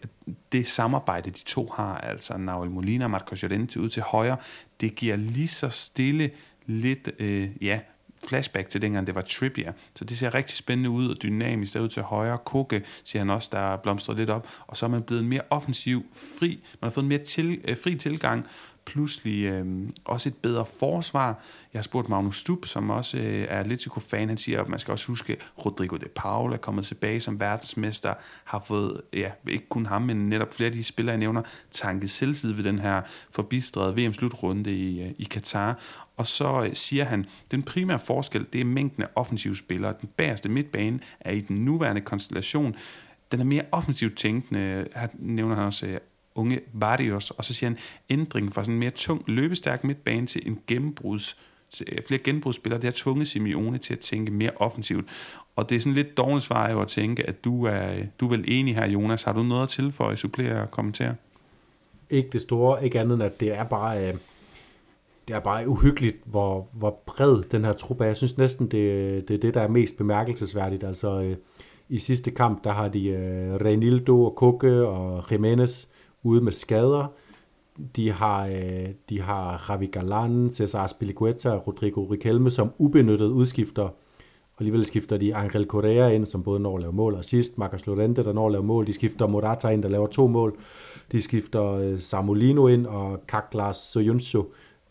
det 0.53 0.67
samarbejde, 0.67 1.31
de 1.31 1.45
to 1.47 1.73
har, 1.77 1.99
altså 1.99 2.39
Nahuel 2.39 2.71
Molina 2.71 3.05
og 3.05 3.11
Marcos 3.11 3.43
Llorente 3.43 3.81
ud 3.81 3.89
til 3.89 4.03
højre, 4.03 4.37
det 4.81 4.95
giver 4.95 5.17
lige 5.17 5.49
så 5.49 5.69
stille 5.69 6.31
lidt, 6.67 7.11
øh, 7.19 7.49
ja, 7.61 7.81
flashback 8.27 8.69
til 8.69 8.83
dengang 8.83 9.07
det 9.07 9.15
var 9.15 9.21
Trippier. 9.21 9.73
Så 9.95 10.05
det 10.05 10.19
ser 10.19 10.35
rigtig 10.35 10.57
spændende 10.57 10.91
ud 10.91 11.11
og 11.11 11.23
dynamisk 11.23 11.75
derud 11.75 11.89
til 11.89 12.03
højre. 12.03 12.39
Koke 12.39 12.83
siger 13.05 13.21
han 13.21 13.31
også, 13.31 13.49
der 13.53 13.77
blomstrer 13.77 14.15
lidt 14.15 14.31
op. 14.31 14.49
Og 14.67 14.77
så 14.77 14.87
er 14.87 14.91
man 14.91 15.03
blevet 15.03 15.25
mere 15.25 15.41
offensiv, 15.51 16.07
fri. 16.39 16.65
Man 16.81 16.89
har 16.89 16.91
fået 16.91 17.05
en 17.05 17.09
mere 17.09 17.25
til, 17.25 17.61
øh, 17.65 17.77
fri 17.77 17.95
tilgang 17.95 18.47
pludselig 18.87 19.45
øh, 19.45 19.67
også 20.05 20.29
et 20.29 20.35
bedre 20.35 20.65
forsvar. 20.79 21.27
Jeg 21.73 21.79
har 21.79 21.83
spurgt 21.83 22.09
Magnus 22.09 22.39
Stub, 22.39 22.67
som 22.67 22.91
også 22.91 23.19
øh, 23.19 23.47
er 23.49 23.61
Atletico-fan, 23.61 24.29
han 24.29 24.39
siger, 24.39 24.61
at 24.61 24.69
man 24.69 24.79
skal 24.79 24.93
også 24.93 25.07
huske, 25.07 25.33
at 25.33 25.39
Rodrigo 25.65 25.97
de 25.97 26.07
Paul 26.15 26.53
er 26.53 26.57
kommet 26.57 26.85
tilbage 26.85 27.21
som 27.21 27.41
verdensmester, 27.41 28.15
har 28.45 28.59
fået, 28.59 29.01
ja, 29.13 29.31
ikke 29.49 29.69
kun 29.69 29.87
ham, 29.87 30.03
men 30.03 30.29
netop 30.29 30.55
flere 30.55 30.67
af 30.67 30.73
de 30.73 30.85
spillere, 30.85 31.13
jeg 31.13 31.19
nævner, 31.19 31.43
tanket 31.73 32.11
selvtid 32.11 32.53
ved 32.53 32.65
den 32.65 32.79
her 32.79 33.03
forbistrede 33.31 33.97
VM-slutrunde 33.97 34.73
i, 34.73 35.03
øh, 35.03 35.11
i 35.19 35.25
Katar. 35.25 35.79
Og 36.17 36.27
så 36.27 36.65
øh, 36.65 36.75
siger 36.75 37.05
han, 37.05 37.27
den 37.51 37.63
primære 37.63 37.99
forskel, 37.99 38.47
det 38.53 38.61
er 38.61 38.65
mængden 38.65 39.03
af 39.03 39.09
offensive 39.15 39.57
spillere. 39.57 39.95
Den 40.01 40.09
bagerste 40.17 40.49
midtbane 40.49 41.01
er 41.21 41.33
i 41.33 41.41
den 41.41 41.57
nuværende 41.57 42.01
konstellation, 42.01 42.77
den 43.33 43.41
er 43.41 43.45
mere 43.45 43.65
offensivt 43.73 44.17
tænkende. 44.17 44.89
Her 44.95 45.09
nævner 45.19 45.55
han 45.55 45.65
også 45.65 45.87
øh, 45.87 45.99
unge 46.39 46.61
Barrios, 46.81 47.31
og 47.31 47.45
så 47.45 47.55
siger 47.55 47.71
han, 47.71 47.79
ændringen 48.11 48.53
fra 48.53 48.65
sådan 48.65 48.75
en 48.75 48.81
mere 48.81 48.91
tung, 48.91 49.23
løbestærk 49.27 49.85
midtbane 49.85 50.27
til 50.27 50.43
en 50.47 50.59
gennembruds, 50.67 51.37
øh, 51.93 51.99
flere 52.07 52.21
genbrugsspillere, 52.21 52.81
det 52.81 52.85
har 52.85 52.95
tvunget 52.97 53.29
Simeone 53.29 53.79
til 53.79 53.93
at 53.93 54.01
tænke 54.01 54.33
mere 54.33 54.51
offensivt. 54.57 55.07
Og 55.57 55.71
det 55.71 55.77
er 55.77 55.81
sådan 55.81 55.95
lidt 55.95 56.17
dårligt 56.17 56.45
svar 56.45 56.71
jo 56.71 56.81
at 56.81 56.89
tænke, 56.89 57.29
at 57.29 57.45
du 57.45 57.65
er, 57.65 57.89
du 58.21 58.27
er 58.27 58.31
vel 58.31 58.45
enig 58.49 58.75
her, 58.75 58.89
Jonas. 58.89 59.23
Har 59.23 59.33
du 59.33 59.43
noget 59.43 59.63
at 59.63 59.69
tilføje, 59.69 60.17
supplere 60.17 60.63
og 60.63 60.71
kommentere? 60.71 61.15
Ikke 62.11 62.29
det 62.33 62.41
store, 62.41 62.85
ikke 62.85 63.01
andet 63.01 63.15
end, 63.15 63.23
at 63.23 63.41
det 63.41 63.59
er 63.59 63.65
bare... 63.65 64.09
Øh, 64.09 64.15
det 65.29 65.37
er 65.37 65.41
bare 65.41 65.69
uhyggeligt, 65.69 66.17
hvor, 66.25 66.69
hvor 66.73 67.01
bred 67.07 67.43
den 67.43 67.65
her 67.65 67.73
trup 67.73 68.01
er. 68.01 68.05
Jeg 68.05 68.17
synes 68.17 68.39
næsten, 68.39 68.67
det, 68.67 69.29
det 69.29 69.35
er 69.35 69.39
det, 69.39 69.55
der 69.55 69.61
er 69.61 69.69
mest 69.69 69.97
bemærkelsesværdigt. 69.97 70.85
Altså, 70.85 71.21
øh, 71.21 71.37
i 71.89 71.99
sidste 71.99 72.31
kamp, 72.31 72.65
der 72.65 72.71
har 72.71 72.89
de 72.89 73.09
øh, 73.09 73.55
Reinildo 73.55 74.25
og 74.25 74.35
Koke 74.37 74.87
og 74.87 75.25
Jimenez 75.31 75.87
ude 76.27 76.41
med 76.41 76.53
skader. 76.53 77.13
De 77.97 78.11
har, 78.11 78.47
øh, 78.47 78.89
de 79.09 79.21
har 79.21 79.67
Javi 79.69 79.87
Galan, 79.87 80.51
Cesar 80.51 80.87
Spilicueta 80.87 81.51
og 81.51 81.67
Rodrigo 81.67 82.05
Riquelme 82.05 82.51
som 82.51 82.73
ubenyttet 82.79 83.27
udskifter. 83.27 83.83
Og 83.83 84.61
alligevel 84.61 84.87
skifter 84.87 85.17
de 85.17 85.35
Angel 85.35 85.67
Correa 85.67 86.09
ind, 86.09 86.27
som 86.27 86.43
både 86.43 86.61
når 86.61 86.77
at 86.77 86.81
lave 86.81 86.93
mål 86.93 87.15
og 87.15 87.25
sidst. 87.25 87.59
Marcos 87.59 87.87
Llorente, 87.87 88.25
der 88.25 88.33
når 88.33 88.47
at 88.47 88.53
lave 88.53 88.65
mål. 88.65 88.87
De 88.87 88.93
skifter 88.93 89.27
Morata 89.27 89.69
ind, 89.69 89.83
der 89.83 89.89
laver 89.89 90.07
to 90.07 90.27
mål. 90.27 90.57
De 91.13 91.23
skifter 91.23 91.65
øh, 91.65 92.01
Samolino 92.01 92.67
ind, 92.67 92.87
og 92.87 93.27
Kaklas 93.29 93.77
Soyuncu 93.77 94.47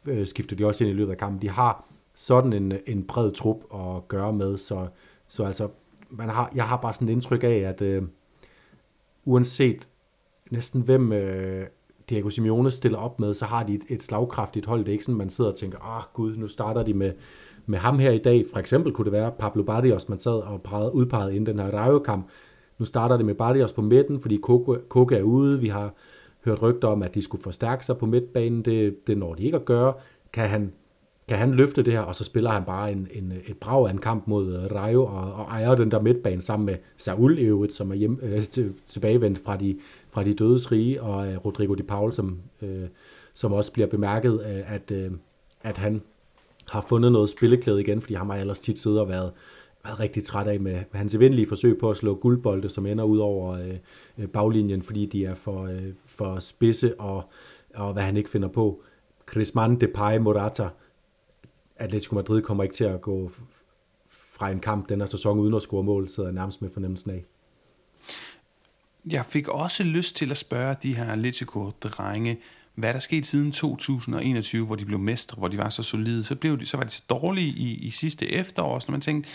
øh, 0.05 0.27
skifter 0.27 0.55
de 0.55 0.65
også 0.65 0.83
ind 0.83 0.91
i 0.91 0.95
løbet 0.95 1.11
af 1.11 1.17
kampen. 1.17 1.41
De 1.41 1.49
har 1.49 1.85
sådan 2.15 2.53
en, 2.53 2.73
en 2.87 3.03
bred 3.03 3.31
trup 3.31 3.57
at 3.73 4.07
gøre 4.07 4.33
med, 4.33 4.57
så, 4.57 4.87
så 5.27 5.43
altså, 5.43 5.67
man 6.09 6.29
har, 6.29 6.51
jeg 6.55 6.63
har 6.63 6.77
bare 6.77 6.93
sådan 6.93 7.09
et 7.09 7.11
indtryk 7.11 7.43
af, 7.43 7.57
at 7.57 7.81
øh, 7.81 8.03
uanset 9.25 9.87
næsten 10.51 10.81
hvem 10.81 11.13
øh, 11.13 11.67
Diego 12.09 12.29
Simeone 12.29 12.71
stiller 12.71 12.99
op 12.99 13.19
med, 13.19 13.33
så 13.33 13.45
har 13.45 13.63
de 13.63 13.73
et, 13.73 13.83
et 13.89 14.03
slagkraftigt 14.03 14.65
hold. 14.65 14.79
Det 14.79 14.87
er 14.87 14.91
ikke 14.91 15.03
sådan, 15.03 15.17
man 15.17 15.29
sidder 15.29 15.51
og 15.51 15.57
tænker, 15.57 15.77
åh 15.77 15.97
oh, 15.97 16.03
gud, 16.13 16.35
nu 16.37 16.47
starter 16.47 16.83
de 16.83 16.93
med, 16.93 17.11
med 17.65 17.79
ham 17.79 17.99
her 17.99 18.11
i 18.11 18.17
dag. 18.17 18.45
For 18.51 18.59
eksempel 18.59 18.93
kunne 18.93 19.05
det 19.05 19.11
være 19.11 19.31
Pablo 19.39 19.63
Barrios, 19.63 20.09
man 20.09 20.19
sad 20.19 20.31
og 20.31 20.61
pegede, 20.61 20.95
udpegede 20.95 21.35
inden 21.35 21.57
den 21.57 21.65
her 21.65 21.77
Rayo-kamp. 21.77 22.27
Nu 22.77 22.85
starter 22.85 23.17
det 23.17 23.25
med 23.25 23.35
Barrios 23.35 23.73
på 23.73 23.81
midten, 23.81 24.19
fordi 24.19 24.39
Koke 24.89 25.15
er 25.15 25.23
ude. 25.23 25.59
Vi 25.59 25.67
har 25.67 25.93
hørt 26.45 26.61
rygter 26.61 26.87
om, 26.87 27.03
at 27.03 27.15
de 27.15 27.21
skulle 27.21 27.43
forstærke 27.43 27.85
sig 27.85 27.97
på 27.97 28.05
midtbanen. 28.05 28.61
Det, 28.61 29.07
det 29.07 29.17
når 29.17 29.33
de 29.33 29.43
ikke 29.43 29.57
at 29.57 29.65
gøre. 29.65 29.93
Kan 30.33 30.49
han, 30.49 30.73
kan 31.27 31.37
han 31.37 31.51
løfte 31.51 31.83
det 31.83 31.93
her, 31.93 31.99
og 31.99 32.15
så 32.15 32.23
spiller 32.23 32.49
han 32.49 32.63
bare 32.63 32.91
en, 32.91 33.07
en, 33.11 33.33
et 33.47 33.57
brag 33.57 33.87
af 33.87 33.91
en 33.91 33.97
kamp 33.97 34.27
mod 34.27 34.55
øh, 34.55 34.75
Rayo, 34.75 35.05
og, 35.05 35.33
og 35.33 35.43
ejer 35.43 35.75
den 35.75 35.91
der 35.91 36.01
midtbane 36.01 36.41
sammen 36.41 36.65
med 36.65 36.75
Saul 36.97 37.39
i 37.39 37.41
øvrigt, 37.41 37.73
som 37.73 37.91
er 37.91 37.95
hjem, 37.95 38.19
øh, 38.23 38.43
tilbagevendt 38.87 39.39
fra 39.39 39.57
de, 39.57 39.79
fra 40.09 40.23
de 40.23 40.33
dødes 40.33 40.71
rige, 40.71 41.01
og 41.01 41.27
øh, 41.27 41.45
Rodrigo 41.45 41.73
de 41.73 41.83
Paul, 41.83 42.13
som, 42.13 42.39
øh, 42.61 42.87
som 43.33 43.53
også 43.53 43.71
bliver 43.71 43.87
bemærket, 43.87 44.33
øh, 44.33 44.73
at, 44.73 44.91
øh, 44.91 45.11
at 45.63 45.77
han 45.77 46.01
har 46.69 46.85
fundet 46.89 47.11
noget 47.11 47.29
spilleklæde 47.29 47.81
igen, 47.81 48.01
fordi 48.01 48.13
han 48.13 48.29
har 48.29 48.35
ellers 48.35 48.59
tit 48.59 48.79
siddet 48.79 48.99
og 48.99 49.09
været, 49.09 49.31
været 49.83 49.99
rigtig 49.99 50.23
træt 50.23 50.47
af 50.47 50.59
med, 50.59 50.73
med 50.73 50.97
hans 50.97 51.15
evindelige 51.15 51.47
forsøg 51.47 51.77
på 51.77 51.91
at 51.91 51.97
slå 51.97 52.15
guldbolde, 52.15 52.69
som 52.69 52.85
ender 52.85 53.03
ud 53.03 53.17
over 53.17 53.53
øh, 53.53 53.77
øh 54.17 54.27
baglinjen, 54.27 54.81
fordi 54.81 55.05
de 55.05 55.25
er 55.25 55.35
for, 55.35 55.63
øh, 55.63 55.93
for 56.05 56.39
spidse, 56.39 56.99
og, 56.99 57.23
og 57.75 57.93
hvad 57.93 58.03
han 58.03 58.17
ikke 58.17 58.29
finder 58.29 58.47
på. 58.47 58.81
Griezmann, 59.25 59.81
Depay, 59.81 60.17
Morata, 60.17 60.69
Atletico 61.77 62.15
Madrid 62.15 62.41
kommer 62.41 62.63
ikke 62.63 62.75
til 62.75 62.83
at 62.83 63.01
gå 63.01 63.31
fra 64.31 64.49
en 64.49 64.59
kamp 64.59 64.89
den 64.89 64.99
her 64.99 65.05
sæson 65.05 65.39
uden 65.39 65.53
at 65.53 65.61
score 65.61 65.83
mål, 65.83 66.09
sidder 66.09 66.29
jeg 66.29 66.33
nærmest 66.35 66.61
med 66.61 66.69
fornemmelsen 66.69 67.11
af. 67.11 67.23
Jeg 69.05 69.25
fik 69.25 69.47
også 69.47 69.83
lyst 69.83 70.15
til 70.15 70.31
at 70.31 70.37
spørge 70.37 70.75
de 70.83 70.95
her 70.95 71.11
Atletico-drenge, 71.11 72.39
hvad 72.75 72.93
der 72.93 72.99
skete 72.99 73.27
siden 73.27 73.51
2021, 73.51 74.65
hvor 74.65 74.75
de 74.75 74.85
blev 74.85 74.99
mestre, 74.99 75.35
hvor 75.37 75.47
de 75.47 75.57
var 75.57 75.69
så 75.69 75.83
solide, 75.83 76.23
så, 76.23 76.35
blev 76.35 76.59
de, 76.59 76.65
så 76.65 76.77
var 76.77 76.83
de 76.83 76.89
så 76.89 77.01
dårlige 77.09 77.47
i, 77.47 77.73
i 77.73 77.89
sidste 77.89 78.31
efterår, 78.31 78.79
så 78.79 78.91
man 78.91 79.01
tænkte, 79.01 79.29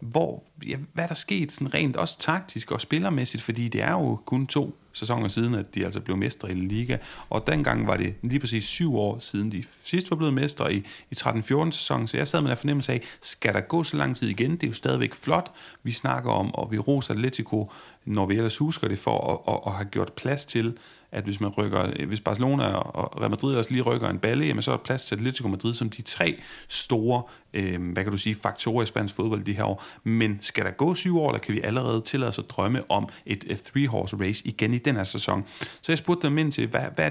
hvor, 0.00 0.42
ja, 0.66 0.76
hvad 0.92 1.08
der 1.08 1.14
sket 1.14 1.52
sådan 1.52 1.74
rent 1.74 1.96
også 1.96 2.18
taktisk 2.18 2.72
og 2.72 2.80
spillermæssigt, 2.80 3.42
fordi 3.42 3.68
det 3.68 3.82
er 3.82 3.92
jo 3.92 4.20
kun 4.24 4.46
to 4.46 4.78
sæsoner 4.92 5.28
siden, 5.28 5.54
at 5.54 5.74
de 5.74 5.84
altså 5.84 6.00
blev 6.00 6.16
mestre 6.16 6.50
i 6.50 6.54
Liga, 6.54 6.96
og 7.30 7.44
dengang 7.46 7.86
var 7.86 7.96
det 7.96 8.14
lige 8.22 8.40
præcis 8.40 8.64
syv 8.64 8.96
år 8.96 9.18
siden 9.18 9.52
de 9.52 9.64
sidst 9.84 10.10
var 10.10 10.16
blevet 10.16 10.34
mestre 10.34 10.74
i, 10.74 10.76
i 11.10 11.14
13-14 11.18 11.70
sæsonen, 11.70 12.06
så 12.06 12.16
jeg 12.16 12.28
sad 12.28 12.40
med 12.40 12.50
en 12.50 12.56
fornemmelse 12.56 12.92
af, 12.92 13.02
skal 13.22 13.54
der 13.54 13.60
gå 13.60 13.84
så 13.84 13.96
lang 13.96 14.16
tid 14.16 14.28
igen? 14.28 14.50
Det 14.50 14.62
er 14.62 14.68
jo 14.68 14.74
stadigvæk 14.74 15.14
flot, 15.14 15.52
vi 15.82 15.92
snakker 15.92 16.30
om, 16.30 16.54
og 16.54 16.72
vi 16.72 16.78
roser 16.78 17.14
Atletico, 17.14 17.70
når 18.04 18.26
vi 18.26 18.34
ellers 18.34 18.56
husker 18.56 18.88
det, 18.88 18.98
for 18.98 19.32
at, 19.32 19.54
at, 19.54 19.60
at 19.66 19.72
have 19.72 19.88
gjort 19.90 20.12
plads 20.12 20.44
til, 20.44 20.78
at 21.12 21.24
hvis 21.24 21.40
man 21.40 21.50
rykker, 21.50 22.06
hvis 22.06 22.20
Barcelona 22.20 22.64
og 22.64 23.20
Real 23.20 23.30
Madrid 23.30 23.56
også 23.56 23.70
lige 23.70 23.82
rykker 23.82 24.08
en 24.08 24.18
balle, 24.18 24.46
jamen 24.46 24.62
så 24.62 24.72
er 24.72 24.76
der 24.76 24.84
plads 24.84 25.06
til 25.06 25.14
Atletico 25.14 25.48
Madrid 25.48 25.74
som 25.74 25.90
de 25.90 26.02
tre 26.02 26.40
store, 26.68 27.22
øh, 27.56 27.92
hvad 27.92 28.04
kan 28.04 28.12
du 28.12 28.18
sige, 28.18 28.34
faktorer 28.34 28.82
i 28.82 28.86
spansk 28.86 29.14
fodbold 29.14 29.44
de 29.44 29.52
her 29.52 29.64
år. 29.64 29.84
Men 30.04 30.38
skal 30.42 30.64
der 30.64 30.70
gå 30.70 30.94
syv 30.94 31.18
år, 31.18 31.30
eller 31.30 31.40
kan 31.40 31.54
vi 31.54 31.60
allerede 31.60 32.00
tillade 32.00 32.28
os 32.28 32.38
at 32.38 32.50
drømme 32.50 32.90
om 32.90 33.08
et, 33.26 33.44
et 33.46 33.70
three-horse 33.70 34.20
race 34.20 34.46
igen 34.46 34.74
i 34.74 34.78
den 34.78 34.96
her 34.96 35.04
sæson? 35.04 35.44
Så 35.80 35.92
jeg 35.92 35.98
spurgte 35.98 36.26
dem 36.26 36.38
ind 36.38 36.52
til, 36.52 36.66
hvad, 36.66 36.80
hvad, 36.94 37.10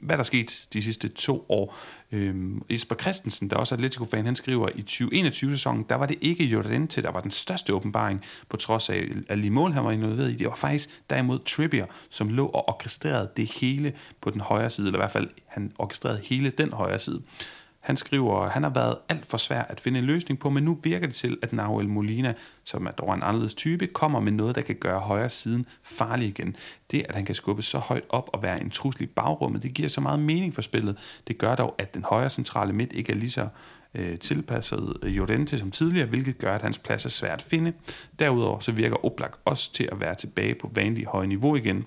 hvad 0.00 0.16
der 0.16 0.22
sket 0.22 0.68
de 0.72 0.82
sidste 0.82 1.08
to 1.08 1.46
år. 1.48 1.76
Øhm, 2.12 2.62
Jesper 2.70 2.94
Christensen, 2.94 3.50
der 3.50 3.56
også 3.56 3.74
er 3.74 3.76
Atletico-fan, 3.76 4.24
han 4.24 4.36
skriver, 4.36 4.68
i 4.74 4.84
2021-sæsonen, 4.90 5.86
der 5.88 5.94
var 5.94 6.06
det 6.06 6.18
ikke 6.20 6.44
Llorente, 6.44 7.02
der 7.02 7.10
var 7.10 7.20
den 7.20 7.30
største 7.30 7.74
åbenbaring, 7.74 8.24
på 8.48 8.56
trods 8.56 8.90
af 8.90 9.08
alle 9.28 9.50
mål, 9.50 9.72
han 9.72 9.84
var 9.84 9.90
involveret 9.90 10.30
i. 10.30 10.34
Det 10.34 10.46
var 10.46 10.54
faktisk 10.54 11.02
derimod 11.10 11.38
Trippier, 11.38 11.86
som 12.10 12.28
lå 12.28 12.46
og 12.46 12.68
orkestrerede 12.68 13.30
det 13.36 13.52
hele 13.52 13.92
på 14.20 14.30
den 14.30 14.40
højre 14.40 14.70
side, 14.70 14.86
eller 14.86 14.98
i 14.98 15.02
hvert 15.02 15.10
fald, 15.10 15.28
han 15.46 15.72
orkestrerede 15.78 16.20
hele 16.24 16.50
den 16.50 16.72
højre 16.72 16.98
side. 16.98 17.22
Han 17.80 17.96
skriver, 17.96 18.48
han 18.48 18.62
har 18.62 18.70
været 18.70 18.96
alt 19.08 19.26
for 19.26 19.36
svær 19.36 19.62
at 19.62 19.80
finde 19.80 19.98
en 19.98 20.04
løsning 20.04 20.38
på, 20.38 20.50
men 20.50 20.64
nu 20.64 20.78
virker 20.82 21.06
det 21.06 21.14
til, 21.14 21.38
at 21.42 21.52
Nahuel 21.52 21.88
Molina, 21.88 22.34
som 22.64 22.86
er 22.86 22.90
dog 22.90 23.14
en 23.14 23.22
anderledes 23.22 23.54
type, 23.54 23.86
kommer 23.86 24.20
med 24.20 24.32
noget, 24.32 24.54
der 24.54 24.62
kan 24.62 24.74
gøre 24.74 25.00
højre 25.00 25.30
siden 25.30 25.66
farlig 25.82 26.28
igen. 26.28 26.56
Det, 26.90 27.06
at 27.08 27.14
han 27.14 27.24
kan 27.24 27.34
skubbe 27.34 27.62
så 27.62 27.78
højt 27.78 28.04
op 28.08 28.30
og 28.32 28.42
være 28.42 28.60
en 28.60 28.70
trussel 28.70 29.02
i 29.02 29.06
bagrummet, 29.06 29.62
det 29.62 29.74
giver 29.74 29.88
så 29.88 30.00
meget 30.00 30.20
mening 30.20 30.54
for 30.54 30.62
spillet. 30.62 30.98
Det 31.28 31.38
gør 31.38 31.54
dog, 31.54 31.74
at 31.78 31.94
den 31.94 32.04
højre 32.04 32.30
centrale 32.30 32.72
midt 32.72 32.92
ikke 32.92 33.12
er 33.12 33.16
lige 33.16 33.30
så 33.30 33.48
øh, 33.94 34.18
tilpasset 34.18 34.96
øh, 35.02 35.16
Jorente 35.16 35.58
som 35.58 35.70
tidligere, 35.70 36.06
hvilket 36.06 36.38
gør, 36.38 36.54
at 36.54 36.62
hans 36.62 36.78
plads 36.78 37.04
er 37.04 37.08
svært 37.08 37.38
at 37.38 37.42
finde. 37.42 37.72
Derudover 38.18 38.60
så 38.60 38.72
virker 38.72 39.04
Oblak 39.04 39.36
også 39.44 39.72
til 39.72 39.88
at 39.92 40.00
være 40.00 40.14
tilbage 40.14 40.54
på 40.54 40.70
vanlig 40.74 41.06
høje 41.06 41.26
niveau 41.26 41.56
igen, 41.56 41.84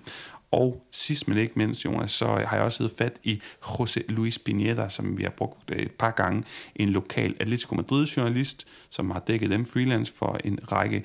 og 0.54 0.86
sidst 0.92 1.28
men 1.28 1.38
ikke 1.38 1.54
mindst, 1.56 1.86
Jonas, 1.86 2.12
så 2.12 2.26
har 2.26 2.56
jeg 2.56 2.66
også 2.66 2.84
heddet 2.84 2.98
fat 2.98 3.20
i 3.24 3.42
José 3.66 4.02
Luis 4.08 4.40
Pineda, 4.40 4.90
som 4.90 5.18
vi 5.18 5.24
har 5.24 5.30
brugt 5.30 5.72
øh, 5.72 5.80
et 5.80 5.92
par 5.92 6.12
gange. 6.12 6.44
En 6.76 6.90
lokal 6.90 7.36
Atletico 7.40 7.76
Madrid-journalist, 7.76 8.68
som 8.90 9.12
har 9.12 9.20
dækket 9.20 9.50
dem 9.50 9.66
freelance 9.66 10.14
for 10.16 10.40
en 10.44 10.60
række 10.72 11.04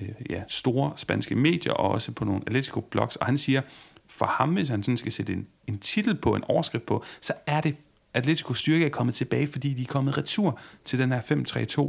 øh, 0.00 0.08
ja, 0.30 0.42
store 0.48 0.92
spanske 0.96 1.34
medier, 1.34 1.72
og 1.72 1.90
også 1.90 2.12
på 2.12 2.24
nogle 2.24 2.42
Atletico-blogs. 2.46 3.16
Og 3.16 3.26
han 3.26 3.38
siger, 3.38 3.60
for 4.08 4.26
ham, 4.26 4.52
hvis 4.52 4.68
han 4.68 4.82
sådan 4.82 4.96
skal 4.96 5.12
sætte 5.12 5.32
en, 5.32 5.46
en 5.66 5.78
titel 5.78 6.14
på, 6.14 6.34
en 6.34 6.44
overskrift 6.44 6.86
på, 6.86 7.04
så 7.20 7.32
er 7.46 7.60
det 7.60 7.76
Atletico 8.14 8.54
styrke 8.54 8.84
er 8.84 8.90
kommet 8.90 9.14
tilbage, 9.14 9.46
fordi 9.46 9.74
de 9.74 9.82
er 9.82 9.86
kommet 9.86 10.18
retur 10.18 10.58
til 10.84 10.98
den 10.98 11.12
her 11.12 11.20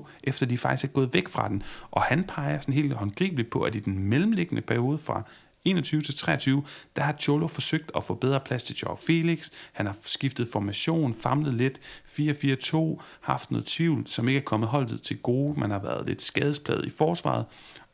5-3-2, 0.04 0.08
efter 0.24 0.46
de 0.46 0.58
faktisk 0.58 0.90
er 0.90 0.94
gået 0.94 1.14
væk 1.14 1.28
fra 1.28 1.50
den. 1.50 1.64
Og 1.92 2.02
han 2.02 2.24
peger 2.24 2.60
sådan 2.60 2.74
helt 2.74 2.94
håndgribeligt 2.94 3.50
på, 3.50 3.62
at 3.62 3.76
i 3.76 3.80
den 3.80 4.00
mellemliggende 4.00 4.62
periode 4.62 4.98
fra 4.98 5.24
21 5.66 6.02
til 6.02 6.18
23, 6.18 6.64
der 6.96 7.02
har 7.02 7.16
Cholo 7.20 7.48
forsøgt 7.48 7.92
at 7.96 8.04
få 8.04 8.14
bedre 8.14 8.40
plads 8.40 8.64
til 8.64 8.76
Joao 8.76 8.96
Felix. 8.96 9.50
Han 9.74 9.86
har 9.86 9.96
skiftet 10.02 10.48
formation, 10.52 11.14
famlet 11.14 11.54
lidt, 11.54 11.80
4-4-2, 12.20 13.02
haft 13.22 13.52
noget 13.52 13.66
tvivl, 13.66 14.08
som 14.08 14.28
ikke 14.28 14.40
er 14.40 14.44
kommet 14.44 14.70
holdet 14.70 15.02
til 15.02 15.18
gode. 15.18 15.60
Man 15.60 15.72
har 15.72 15.80
været 15.80 16.08
lidt 16.08 16.22
skadespladet 16.22 16.86
i 16.86 16.90
forsvaret. 16.90 17.46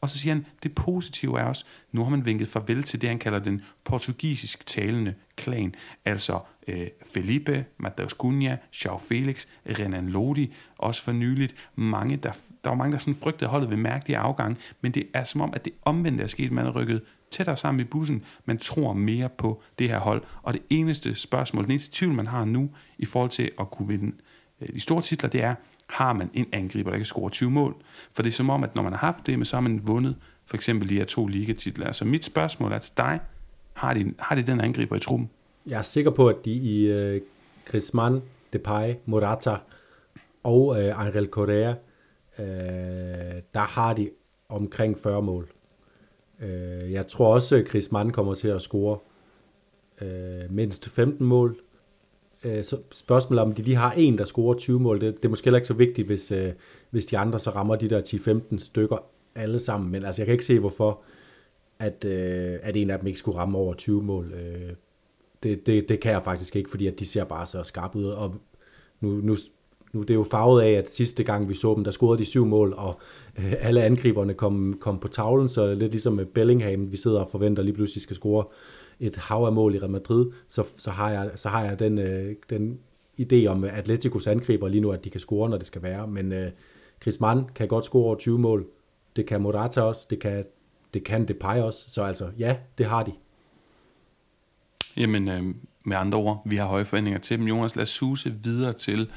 Og 0.02 0.10
så 0.10 0.18
siger 0.18 0.34
han, 0.34 0.46
det 0.64 0.76
positive 0.76 1.40
er 1.40 1.44
også, 1.44 1.66
nu 1.92 2.04
har 2.04 2.10
man 2.10 2.26
vinket 2.26 2.48
farvel 2.48 2.84
til 2.84 3.02
det, 3.02 3.10
han 3.10 3.20
kalder 3.20 3.40
den 3.40 3.62
portugisisk 3.84 4.66
talende 4.66 5.14
klan. 5.36 5.76
Altså 6.06 6.40
øh, 6.68 6.88
Felipe, 7.14 7.66
Mateus 7.78 8.12
Cunha, 8.12 8.56
Joao 8.86 8.98
Felix, 8.98 9.46
Renan 9.80 10.10
Lodi, 10.10 10.54
også 10.78 11.02
for 11.02 11.12
nyligt. 11.12 11.56
Mange, 11.76 12.18
der, 12.18 12.32
der 12.64 12.70
var 12.70 12.76
mange, 12.76 12.94
der 12.94 13.00
sådan 13.00 13.16
frygtede 13.16 13.50
holdet 13.50 13.70
ved 13.70 13.78
mærkelige 13.78 14.18
afgang, 14.18 14.58
men 14.82 14.92
det 14.92 15.08
er 15.14 15.24
som 15.24 15.42
om, 15.42 15.54
at 15.54 15.66
det 15.66 15.74
omvendte 15.86 16.24
er 16.24 16.28
sket. 16.28 16.52
Man 16.52 16.66
er 16.66 16.72
rykket 16.72 17.02
tættere 17.36 17.58
sammen 17.58 17.82
i 17.82 17.84
bussen, 17.84 18.24
man 18.46 18.58
tror 18.58 18.94
mere 18.94 19.30
på 19.38 19.62
det 19.80 19.90
her 19.90 20.00
hold. 20.00 20.24
Og 20.44 20.54
det 20.54 20.62
eneste 20.70 21.16
spørgsmål, 21.16 21.64
den 21.64 21.72
eneste 21.72 21.92
tvivl, 21.92 22.14
man 22.14 22.28
har 22.28 22.46
nu 22.46 22.70
i 22.98 23.06
forhold 23.06 23.32
til 23.32 23.52
at 23.60 23.72
kunne 23.72 23.88
vinde 23.88 24.16
øh, 24.62 24.74
de 24.74 24.80
store 24.80 25.02
titler, 25.02 25.30
det 25.30 25.44
er, 25.44 25.56
har 25.88 26.14
man 26.14 26.30
en 26.34 26.46
angriber, 26.52 26.90
der 26.90 26.98
kan 26.98 27.06
score 27.06 27.30
20 27.30 27.52
mål? 27.52 27.76
For 28.12 28.24
det 28.24 28.30
er 28.30 28.34
som 28.34 28.50
om, 28.50 28.64
at 28.64 28.76
når 28.76 28.84
man 28.84 28.92
har 28.92 29.00
haft 29.00 29.28
det, 29.28 29.48
så 29.48 29.56
har 29.56 29.62
man 29.62 29.88
vundet 29.88 30.16
for 30.46 30.58
eksempel 30.58 30.90
de 30.90 30.96
her 30.96 31.06
to 31.06 31.28
ligatitler. 31.28 31.92
Så 31.92 32.06
mit 32.06 32.26
spørgsmål 32.26 32.72
er 32.72 32.80
til 32.80 32.94
dig, 32.98 33.20
har 33.74 33.94
de, 33.94 34.14
har 34.20 34.36
de 34.36 34.42
den 34.42 34.62
angriber 34.62 34.96
i 34.96 35.00
truppen? 35.00 35.30
Jeg 35.66 35.78
er 35.78 35.82
sikker 35.82 36.12
på, 36.12 36.30
at 36.30 36.36
de 36.46 36.52
i 36.52 36.92
uh, 37.16 37.22
Griezmann, 37.66 38.22
Depay, 38.54 38.94
Morata 39.06 39.56
og 40.44 40.68
uh, 40.68 41.06
Angel 41.06 41.28
Correa, 41.28 41.70
uh, 41.70 42.46
der 43.54 43.68
har 43.68 43.94
de 43.94 44.10
omkring 44.50 45.00
40 45.00 45.22
mål. 45.22 45.55
Øh, 46.42 46.92
jeg 46.92 47.08
tror 47.08 47.34
også, 47.34 47.56
at 47.56 47.68
Chris 47.68 47.92
Mann 47.92 48.12
kommer 48.12 48.34
til 48.34 48.48
at 48.48 48.62
score 48.62 48.98
øh, 50.02 50.42
mindst 50.50 50.90
15 50.90 51.26
mål. 51.26 51.60
Øh, 52.44 52.64
så 52.64 52.78
spørgsmålet 52.92 53.42
om 53.42 53.54
de 53.54 53.62
lige 53.62 53.76
har 53.76 53.92
en, 53.92 54.18
der 54.18 54.26
scorer 54.26 54.54
20 54.54 54.80
mål, 54.80 55.02
det, 55.02 55.16
det 55.18 55.26
er 55.26 55.30
måske 55.30 55.46
heller 55.46 55.58
ikke 55.58 55.68
så 55.68 55.74
vigtigt, 55.74 56.08
hvis, 56.08 56.32
øh, 56.32 56.54
hvis 56.90 57.06
de 57.06 57.18
andre 57.18 57.40
så 57.40 57.50
rammer 57.50 57.76
de 57.76 57.90
der 57.90 58.02
10-15 58.52 58.60
stykker 58.60 58.98
alle 59.36 59.60
sammen. 59.60 59.92
Men 59.92 60.06
altså, 60.06 60.22
jeg 60.22 60.26
kan 60.26 60.34
ikke 60.34 60.46
se, 60.46 60.60
hvorfor 60.60 61.02
at, 61.80 62.06
øh, 62.06 62.60
at 62.62 62.76
en 62.76 62.90
af 62.90 63.00
dem 63.00 63.08
ikke 63.08 63.20
skulle 63.20 63.38
ramme 63.38 63.58
over 63.58 63.74
20 63.74 64.04
mål. 64.04 64.34
Øh, 64.34 64.74
det, 65.44 65.66
det, 65.66 65.90
det 65.90 66.00
kan 66.00 66.12
jeg 66.12 66.24
faktisk 66.24 66.56
ikke, 66.56 66.70
fordi 66.70 66.88
at 66.88 67.00
de 67.00 67.06
ser 67.06 67.24
bare 67.24 67.46
så 67.46 67.64
skarpe 67.64 67.98
ud. 67.98 68.06
Og 68.06 68.36
nu, 69.02 69.10
nu 69.10 69.36
nu 69.96 70.02
det 70.02 70.10
er 70.10 70.14
jo 70.14 70.24
farvet 70.32 70.62
af, 70.62 70.72
at 70.72 70.94
sidste 70.94 71.24
gang 71.24 71.50
vi 71.50 71.54
så 71.54 71.74
dem, 71.76 71.84
der 71.84 71.92
scorede 71.92 72.20
de 72.20 72.26
syv 72.26 72.46
mål, 72.46 72.74
og 72.78 73.00
øh, 73.38 73.54
alle 73.60 73.84
angriberne 73.84 74.34
kom, 74.34 74.78
kom 74.80 75.00
på 75.00 75.08
tavlen, 75.08 75.50
så 75.50 75.74
lidt 75.74 75.92
ligesom 75.92 76.14
med 76.14 76.26
Bellingham, 76.26 76.92
vi 76.92 76.98
sidder 76.98 77.20
og 77.20 77.30
forventer 77.32 77.64
lige 77.64 77.74
pludselig 77.74 78.02
skal 78.02 78.16
score 78.16 78.46
et 79.00 79.16
hav 79.16 79.46
af 79.46 79.54
mål 79.54 79.76
i 79.76 79.80
Real 79.80 79.90
Madrid, 79.90 80.32
så, 80.48 80.64
så 80.78 80.92
har 80.92 81.12
jeg, 81.12 81.32
så 81.36 81.50
har 81.50 81.64
jeg 81.64 81.80
den, 81.80 81.98
øh, 81.98 82.36
den 82.50 82.80
idé 83.22 83.46
om 83.46 83.64
Atleticos 83.64 84.28
angriber 84.28 84.68
lige 84.68 84.82
nu, 84.82 84.92
at 84.92 85.04
de 85.04 85.10
kan 85.10 85.20
score, 85.20 85.50
når 85.50 85.58
det 85.58 85.68
skal 85.68 85.84
være, 85.84 86.08
men 86.08 86.34
øh, 86.34 86.52
Chris 87.02 87.20
Mann 87.20 87.46
kan 87.56 87.68
godt 87.68 87.86
score 87.86 88.06
over 88.06 88.16
20 88.16 88.40
mål, 88.40 88.66
det 89.16 89.26
kan 89.26 89.42
Morata 89.42 89.82
også, 89.82 90.08
det 90.10 90.20
kan, 90.20 90.46
det 90.94 91.04
kan 91.04 91.28
Depay 91.28 91.60
også, 91.60 91.86
så 91.88 92.04
altså 92.04 92.30
ja, 92.40 92.56
det 92.78 92.86
har 92.86 93.04
de. 93.04 93.12
Jamen, 94.98 95.30
øh, 95.30 95.56
med 95.84 95.98
andre 95.98 96.18
ord, 96.18 96.42
vi 96.46 96.56
har 96.56 96.66
høje 96.66 96.86
forventninger 96.86 97.20
til 97.20 97.40
dem. 97.40 97.48
Jonas, 97.48 97.76
lad 97.76 97.84
os 97.84 97.90
suse 97.90 98.34
videre 98.44 98.74
til 98.74 99.10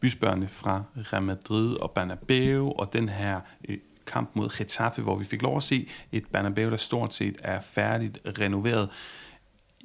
bysbørnene 0.00 0.48
fra 0.48 0.82
Real 0.96 1.22
Madrid 1.22 1.76
og 1.76 1.90
Bernabeu, 1.90 2.72
og 2.72 2.92
den 2.92 3.08
her 3.08 3.40
øh, 3.68 3.78
kamp 4.06 4.30
mod 4.34 4.58
Getafe, 4.58 5.02
hvor 5.02 5.16
vi 5.16 5.24
fik 5.24 5.42
lov 5.42 5.56
at 5.56 5.62
se 5.62 5.88
et 6.12 6.24
Bernabeu, 6.32 6.70
der 6.70 6.76
stort 6.76 7.14
set 7.14 7.36
er 7.38 7.60
færdigt 7.60 8.18
renoveret. 8.38 8.88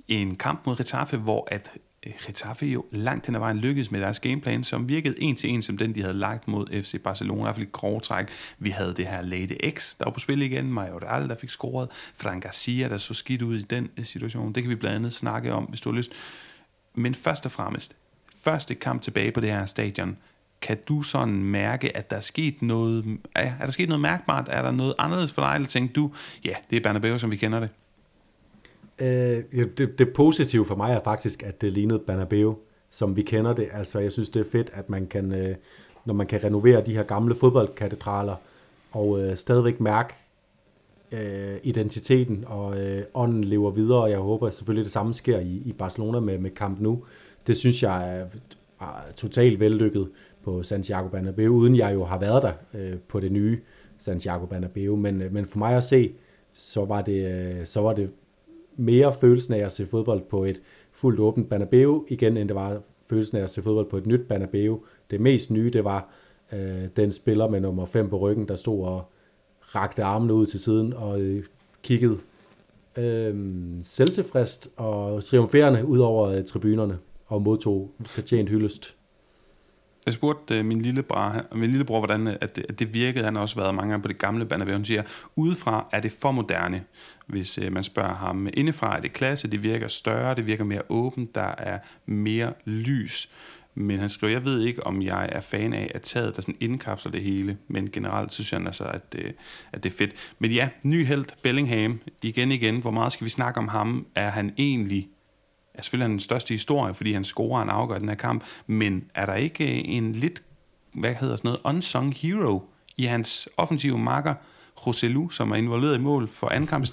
en 0.08 0.36
kamp 0.36 0.66
mod 0.66 0.76
Getafe, 0.76 1.18
hvor 1.18 1.48
at 1.52 1.72
øh, 2.06 2.14
Getafe 2.28 2.66
jo 2.66 2.86
langt 2.92 3.26
hen 3.26 3.36
ad 3.36 3.40
vejen 3.40 3.58
lykkedes 3.58 3.92
med 3.92 4.02
deres 4.02 4.20
gameplan, 4.20 4.64
som 4.64 4.90
virkede 4.90 5.22
en 5.22 5.36
til 5.36 5.50
en 5.50 5.62
som 5.62 5.78
den, 5.78 5.96
de 5.96 6.02
havde 6.02 6.18
lagt 6.18 6.48
mod 6.48 6.84
FC 6.84 7.02
Barcelona, 7.04 7.42
i 7.42 7.44
hvert 7.44 7.56
fald 7.56 7.68
i 7.68 7.70
grove 7.72 8.00
træk. 8.00 8.28
Vi 8.60 8.70
havde 8.70 8.94
det 8.94 9.08
her 9.08 9.22
Late 9.22 9.56
X, 9.70 9.96
der 9.98 10.04
var 10.06 10.12
på 10.12 10.20
spil 10.20 10.42
igen, 10.42 10.74
Majoral, 10.74 11.30
der 11.30 11.36
fik 11.36 11.50
scoret, 11.50 11.88
Fran 11.92 12.40
Garcia, 12.40 12.90
der 12.90 12.98
så 12.98 13.14
skidt 13.14 13.42
ud 13.42 13.58
i 13.58 13.62
den 13.62 13.90
øh, 13.98 14.06
situation. 14.06 14.54
Det 14.54 14.64
kan 14.64 14.70
vi 14.70 14.76
blandt 14.76 14.96
andet 14.96 15.14
snakke 15.14 15.54
om, 15.54 15.64
hvis 15.64 15.82
du 15.82 15.90
har 15.92 15.98
lyst. 15.98 16.12
Men 16.96 17.16
først 17.16 17.46
og 17.46 17.52
fremmest, 17.52 17.96
første 18.42 18.76
kamp 18.76 19.02
tilbage 19.02 19.32
på 19.32 19.40
det 19.40 19.50
her 19.50 19.66
stadion, 19.66 20.18
kan 20.62 20.78
du 20.88 21.02
sådan 21.02 21.44
mærke, 21.44 21.98
at 21.98 22.10
der 22.10 22.16
er 22.16 22.22
sket 22.22 22.62
noget, 22.62 23.20
er, 23.36 23.52
er 23.60 23.66
der 23.66 23.72
sket 23.72 23.90
noget 23.90 24.02
mærkbart? 24.02 24.48
Er 24.52 24.62
der 24.62 24.72
noget 24.72 24.94
anderledes 24.98 25.34
for 25.34 25.42
dig, 25.42 25.56
eller 25.56 25.68
tænker 25.68 25.94
du, 25.94 26.12
ja, 26.46 26.54
det 26.70 26.78
er 26.78 26.82
Bernabeu, 26.82 27.18
som 27.18 27.32
vi 27.32 27.36
kender 27.36 27.60
det? 27.60 27.70
Øh, 29.00 29.44
det, 29.78 30.00
det 30.00 30.14
positive 30.14 30.66
for 30.66 30.76
mig 30.76 30.94
er 30.94 31.02
faktisk, 31.04 31.44
at 31.44 31.62
det 31.62 31.74
lignede 31.74 32.00
Bernabeu, 32.00 32.58
som 32.92 33.16
vi 33.16 33.22
kender 33.22 33.54
det. 33.54 33.70
Altså, 33.74 34.00
jeg 34.00 34.12
synes, 34.12 34.30
det 34.30 34.40
er 34.40 34.52
fedt, 34.52 34.72
at 34.74 34.90
man 34.90 35.08
kan, 35.08 35.34
øh, 35.34 35.56
når 36.06 36.14
man 36.14 36.28
kan 36.28 36.44
renovere 36.44 36.86
de 36.86 36.94
her 36.94 37.04
gamle 37.04 37.36
fodboldkatedraler, 37.36 38.36
og 38.92 39.22
øh, 39.22 39.38
stadigvæk 39.38 39.80
mærke 39.80 40.14
øh, 41.12 41.58
identiteten, 41.64 42.44
og 42.48 42.80
øh, 42.80 43.04
ånden 43.14 43.44
lever 43.44 43.72
videre, 43.72 44.02
og 44.02 44.12
jeg 44.12 44.20
håber 44.20 44.50
selvfølgelig, 44.50 44.84
det 44.84 44.92
samme 44.92 45.14
sker 45.14 45.40
i, 45.40 45.62
i 45.66 45.74
Barcelona 45.74 46.20
med, 46.20 46.38
med 46.38 46.52
Camp 46.52 46.80
Nou. 46.80 47.04
Det 47.50 47.58
synes 47.58 47.84
jeg 47.84 48.20
er, 48.20 48.26
er 48.82 49.12
totalt 49.16 49.60
vellykket 49.60 50.10
på 50.44 50.64
Santiago 50.64 51.08
Bernabeu, 51.08 51.54
uden 51.54 51.76
jeg 51.76 51.94
jo 51.94 52.04
har 52.04 52.20
været 52.20 52.44
der 52.44 52.54
øh, 52.74 52.98
på 53.08 53.20
det 53.20 53.32
nye 53.32 53.60
Santiago 53.98 54.46
Bernabeu, 54.46 54.96
men, 54.96 55.22
øh, 55.22 55.34
men 55.34 55.46
for 55.46 55.58
mig 55.58 55.76
at 55.76 55.84
se, 55.84 56.14
så 56.54 56.86
var 56.86 57.02
det, 57.02 57.26
øh, 57.26 57.66
så 57.66 57.82
var 57.82 57.94
det 57.94 58.10
mere 58.76 59.14
følelsen 59.14 59.54
af 59.54 59.66
at 59.66 59.72
se 59.72 59.86
fodbold 59.86 60.22
på 60.22 60.44
et 60.44 60.62
fuldt 60.92 61.20
åbent 61.20 61.50
Bernabeu 61.50 62.06
igen, 62.08 62.38
end 62.38 62.50
det 62.50 62.56
var 62.56 62.82
følelsen 63.10 63.38
af 63.38 63.42
at 63.42 63.50
se 63.50 63.62
fodbold 63.62 63.90
på 63.90 63.98
et 63.98 64.06
nyt 64.06 64.28
Bernabeu. 64.28 64.80
Det 65.12 65.22
mest 65.22 65.52
nye, 65.52 65.70
det 65.70 65.84
var 65.84 66.10
øh, 66.54 66.88
den 66.96 67.12
spiller 67.12 67.50
med 67.50 67.60
nummer 67.62 67.86
5 67.86 68.10
på 68.10 68.18
ryggen, 68.18 68.48
der 68.48 68.56
stod 68.56 68.86
og 68.86 69.04
rakte 69.76 70.04
armene 70.04 70.34
ud 70.34 70.46
til 70.46 70.60
siden 70.60 70.94
og 70.94 71.22
øh, 71.22 71.44
kiggede 71.84 72.18
øh, 72.98 73.36
selvtilfreds 73.84 74.70
og 74.78 75.24
triumferende 75.24 75.86
ud 75.86 76.00
over 76.00 76.28
øh, 76.30 76.44
tribunerne 76.44 76.98
og 77.30 77.42
modtog 77.42 77.92
fortjent 78.06 78.50
hyldest. 78.50 78.96
Jeg 80.06 80.14
spurgte 80.14 80.60
uh, 80.60 80.66
min, 80.66 80.82
lillebror, 80.82 81.46
min 81.56 81.70
lillebror, 81.70 82.00
hvordan 82.00 82.28
øh, 82.28 82.36
at 82.42 82.56
det, 82.56 82.66
at 82.70 82.80
det 82.80 82.94
virkede. 82.94 83.26
Han 83.26 83.36
har 83.36 83.42
også 83.42 83.56
været 83.56 83.76
mange 83.76 83.92
gange 83.92 84.02
på 84.02 84.08
det 84.08 84.18
gamle 84.18 84.46
Banabeo. 84.46 84.74
Han 84.74 84.86
siger, 84.86 85.04
udefra 85.36 85.88
er 85.92 86.00
det 86.00 86.12
for 86.12 86.32
moderne. 86.32 86.84
Hvis 87.28 87.60
uh, 87.60 87.74
man 87.74 87.84
spørger 87.84 88.16
ham 88.16 88.48
indefra, 88.54 88.98
er 88.98 89.02
det 89.02 89.14
klasse, 89.14 89.48
det 89.48 89.64
virker 89.64 89.88
større, 89.88 90.36
det 90.36 90.48
virker 90.48 90.64
mere 90.64 90.82
åbent, 90.90 91.36
der 91.36 91.54
er 91.58 91.80
mere 92.06 92.54
lys. 92.66 93.30
Men 93.76 94.00
han 94.00 94.10
skriver, 94.10 94.34
jeg 94.34 94.46
ved 94.46 94.62
ikke, 94.62 94.88
om 94.88 95.02
jeg 95.02 95.30
er 95.32 95.42
fan 95.42 95.74
af, 95.74 95.92
at 95.96 96.02
taget 96.02 96.36
der 96.36 96.42
sådan 96.42 96.58
indkapsler 96.60 97.12
det 97.12 97.22
hele, 97.22 97.58
men 97.68 97.92
generelt 97.92 98.34
synes 98.34 98.54
jeg 98.54 98.66
altså, 98.66 98.84
at, 98.84 99.14
det, 99.14 99.36
at 99.72 99.84
det 99.84 99.94
er 99.94 99.98
fedt. 99.98 100.14
Men 100.40 100.52
ja, 100.52 100.70
ny 100.84 101.06
held, 101.06 101.26
Bellingham, 101.44 102.00
igen 102.24 102.52
igen, 102.52 102.82
hvor 102.82 102.92
meget 102.92 103.14
skal 103.14 103.26
vi 103.26 103.30
snakke 103.30 103.58
om 103.58 103.68
ham? 103.68 104.08
Er 104.16 104.30
han 104.30 104.54
egentlig 104.58 105.10
er 105.80 105.84
selvfølgelig 105.84 106.12
den 106.12 106.20
største 106.20 106.54
historie, 106.54 106.94
fordi 106.94 107.14
han 107.14 107.24
scorer 107.24 107.62
en 107.62 107.70
afgør 107.70 108.00
den 108.00 108.10
her 108.10 108.16
kamp, 108.16 108.44
men 108.68 109.04
er 109.16 109.26
der 109.26 109.36
ikke 109.36 109.66
en 109.66 110.12
lidt, 110.12 110.44
hvad 110.94 111.14
hedder 111.14 111.36
sådan 111.36 111.48
noget, 111.48 111.60
unsung 111.64 112.14
hero 112.14 112.62
i 112.98 113.04
hans 113.04 113.50
offensive 113.58 113.98
marker, 113.98 114.34
Roselu, 114.88 115.30
som 115.30 115.52
er 115.52 115.56
involveret 115.56 115.96
i 115.96 116.02
mål 116.02 116.28
for 116.28 116.50
anden 116.50 116.68
kamp 116.68 116.86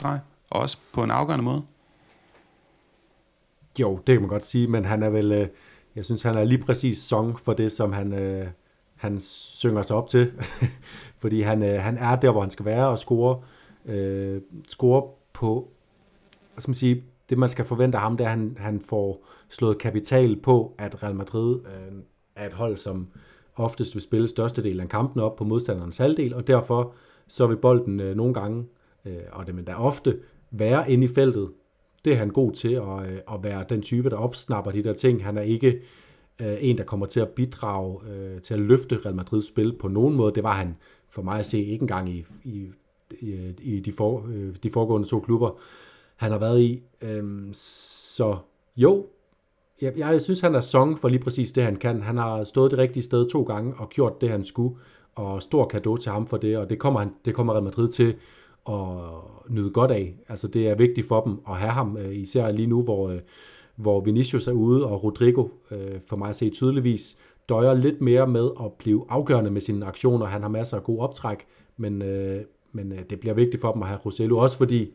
og 0.51 0.61
også 0.61 0.77
på 0.93 1.03
en 1.03 1.11
afgørende 1.11 1.45
måde? 1.45 1.63
Jo, 3.79 4.01
det 4.07 4.15
kan 4.15 4.21
man 4.21 4.29
godt 4.29 4.45
sige, 4.45 4.67
men 4.69 4.85
han 4.85 5.03
er 5.03 5.09
vel, 5.09 5.33
øh, 5.33 5.49
jeg 5.97 6.05
synes, 6.05 6.23
han 6.23 6.35
er 6.35 6.45
lige 6.45 6.63
præcis 6.63 6.99
song 6.99 7.41
for 7.41 7.53
det, 7.53 7.73
som 7.73 7.93
han, 7.93 8.13
øh, 8.13 8.49
han 8.97 9.21
synger 9.21 9.83
sig 9.83 9.97
op 9.97 10.09
til. 10.09 10.33
Fordi 11.23 11.43
han, 11.43 11.63
øh, 11.63 11.83
han 11.83 11.99
er 11.99 12.17
der, 12.17 12.31
hvor 12.31 12.41
han 12.41 12.51
skal 12.51 12.65
være 12.65 12.89
og 12.89 12.99
score, 12.99 13.41
øh, 13.87 14.41
score 14.69 15.03
på, 15.33 15.69
hvad 16.53 16.61
skal 16.61 16.71
man 16.71 16.75
sige, 16.75 17.05
det 17.31 17.39
man 17.39 17.49
skal 17.49 17.65
forvente 17.65 17.99
af 17.99 18.03
ham, 18.03 18.17
det 18.17 18.25
er, 18.25 18.29
at 18.29 18.39
han, 18.39 18.57
han 18.61 18.81
får 18.81 19.27
slået 19.49 19.79
kapital 19.79 20.37
på, 20.37 20.75
at 20.79 21.03
Real 21.03 21.15
Madrid 21.15 21.55
øh, 21.55 21.99
er 22.37 22.47
et 22.47 22.53
hold, 22.53 22.77
som 22.77 23.09
oftest 23.57 23.95
vil 23.95 24.03
spille 24.03 24.29
størstedelen 24.29 24.81
af 24.81 24.89
kampen 24.89 25.21
op 25.21 25.37
på 25.37 25.45
modstanderens 25.45 25.97
halvdel, 25.97 26.35
og 26.35 26.47
derfor 26.47 26.95
så 27.29 27.47
vil 27.47 27.57
bolden 27.57 28.01
øh, 28.01 28.17
nogle 28.17 28.35
gange, 28.35 28.65
øh, 29.05 29.17
og 29.33 29.47
det 29.47 29.55
men 29.55 29.65
da 29.65 29.75
ofte, 29.75 30.19
være 30.51 30.91
inde 30.91 31.05
i 31.05 31.09
feltet. 31.09 31.51
Det 32.05 32.13
er 32.13 32.17
han 32.17 32.29
god 32.29 32.53
til 32.53 32.73
at, 32.73 33.11
øh, 33.11 33.19
at 33.33 33.43
være 33.43 33.65
den 33.69 33.83
type, 33.83 34.11
der 34.11 34.17
opsnapper 34.17 34.71
de 34.71 34.85
der 34.85 34.93
ting. 34.93 35.25
Han 35.25 35.37
er 35.37 35.43
ikke 35.43 35.81
øh, 36.41 36.57
en, 36.61 36.79
der 36.79 36.85
kommer 36.85 37.07
til 37.07 37.21
at 37.21 37.29
bidrage 37.29 37.99
øh, 38.11 38.43
til 38.43 38.55
at 38.55 38.61
løfte 38.61 38.99
Real 39.05 39.15
Madrids 39.15 39.49
spil 39.49 39.77
på 39.79 39.89
nogen 39.89 40.17
måde. 40.17 40.35
Det 40.35 40.43
var 40.43 40.53
han 40.53 40.77
for 41.09 41.23
mig 41.23 41.39
at 41.39 41.47
se 41.47 41.59
ikke 41.59 41.83
engang 41.83 42.09
i, 42.09 42.25
i, 42.45 42.69
i, 43.21 43.53
i 43.63 43.81
de, 43.81 43.93
for, 43.93 44.27
øh, 44.29 44.55
de 44.63 44.71
foregående 44.71 45.09
to 45.09 45.21
klubber 45.21 45.59
han 46.17 46.33
har 46.33 46.39
været 46.39 46.61
i. 46.61 46.83
Øhm, 47.03 47.53
så 47.53 48.37
jo, 48.77 49.07
jeg, 49.81 49.93
jeg 49.97 50.21
synes, 50.21 50.41
han 50.41 50.55
er 50.55 50.61
song 50.61 50.99
for 50.99 51.09
lige 51.09 51.23
præcis 51.23 51.53
det, 51.53 51.65
han 51.65 51.77
kan. 51.77 52.03
Han 52.03 52.17
har 52.17 52.45
stået 52.45 52.71
det 52.71 52.79
rigtige 52.79 53.03
sted 53.03 53.31
to 53.31 53.43
gange 53.43 53.75
og 53.79 53.89
gjort 53.89 54.21
det, 54.21 54.31
han 54.31 54.45
skulle, 54.45 54.77
og 55.15 55.43
stor 55.43 55.67
kado 55.67 55.97
til 55.97 56.13
ham 56.13 56.27
for 56.27 56.37
det, 56.37 56.57
og 56.59 56.71
det 56.71 56.79
kommer, 56.79 57.01
han, 57.01 57.11
det 57.25 57.35
kommer 57.35 57.53
Real 57.53 57.65
Madrid 57.65 57.89
til 57.89 58.15
at 58.69 58.77
nyde 59.49 59.71
godt 59.71 59.91
af. 59.91 60.15
Altså, 60.29 60.49
det 60.49 60.69
er 60.69 60.75
vigtigt 60.75 61.09
for 61.09 61.21
dem 61.21 61.39
at 61.49 61.57
have 61.57 61.73
ham, 61.73 61.97
øh, 61.97 62.17
især 62.17 62.51
lige 62.51 62.67
nu, 62.67 62.83
hvor, 62.83 63.09
øh, 63.09 63.21
hvor 63.77 64.01
Vinicius 64.01 64.49
er 64.49 64.53
ude, 64.53 64.87
og 64.87 65.05
Rodrigo, 65.05 65.49
øh, 65.71 66.01
for 66.07 66.17
mig 66.17 66.29
at 66.29 66.37
se 66.37 66.51
tydeligvis, 66.51 67.19
døjer 67.49 67.75
lidt 67.75 68.01
mere 68.01 68.27
med 68.27 68.51
at 68.65 68.73
blive 68.73 69.05
afgørende 69.09 69.51
med 69.51 69.61
sine 69.61 69.87
aktioner. 69.87 70.27
Han 70.27 70.43
har 70.43 70.49
masser 70.49 70.77
af 70.77 70.85
god 70.85 70.99
optræk, 70.99 71.47
men, 71.77 72.03
øh, 72.03 72.41
men 72.73 72.93
øh, 72.93 72.99
det 73.11 73.21
bliver 73.21 73.35
vigtigt 73.35 73.61
for 73.61 73.73
dem 73.73 73.83
at 73.83 73.89
have 73.89 74.01
Roselu, 74.05 74.39
også 74.39 74.57
fordi 74.57 74.95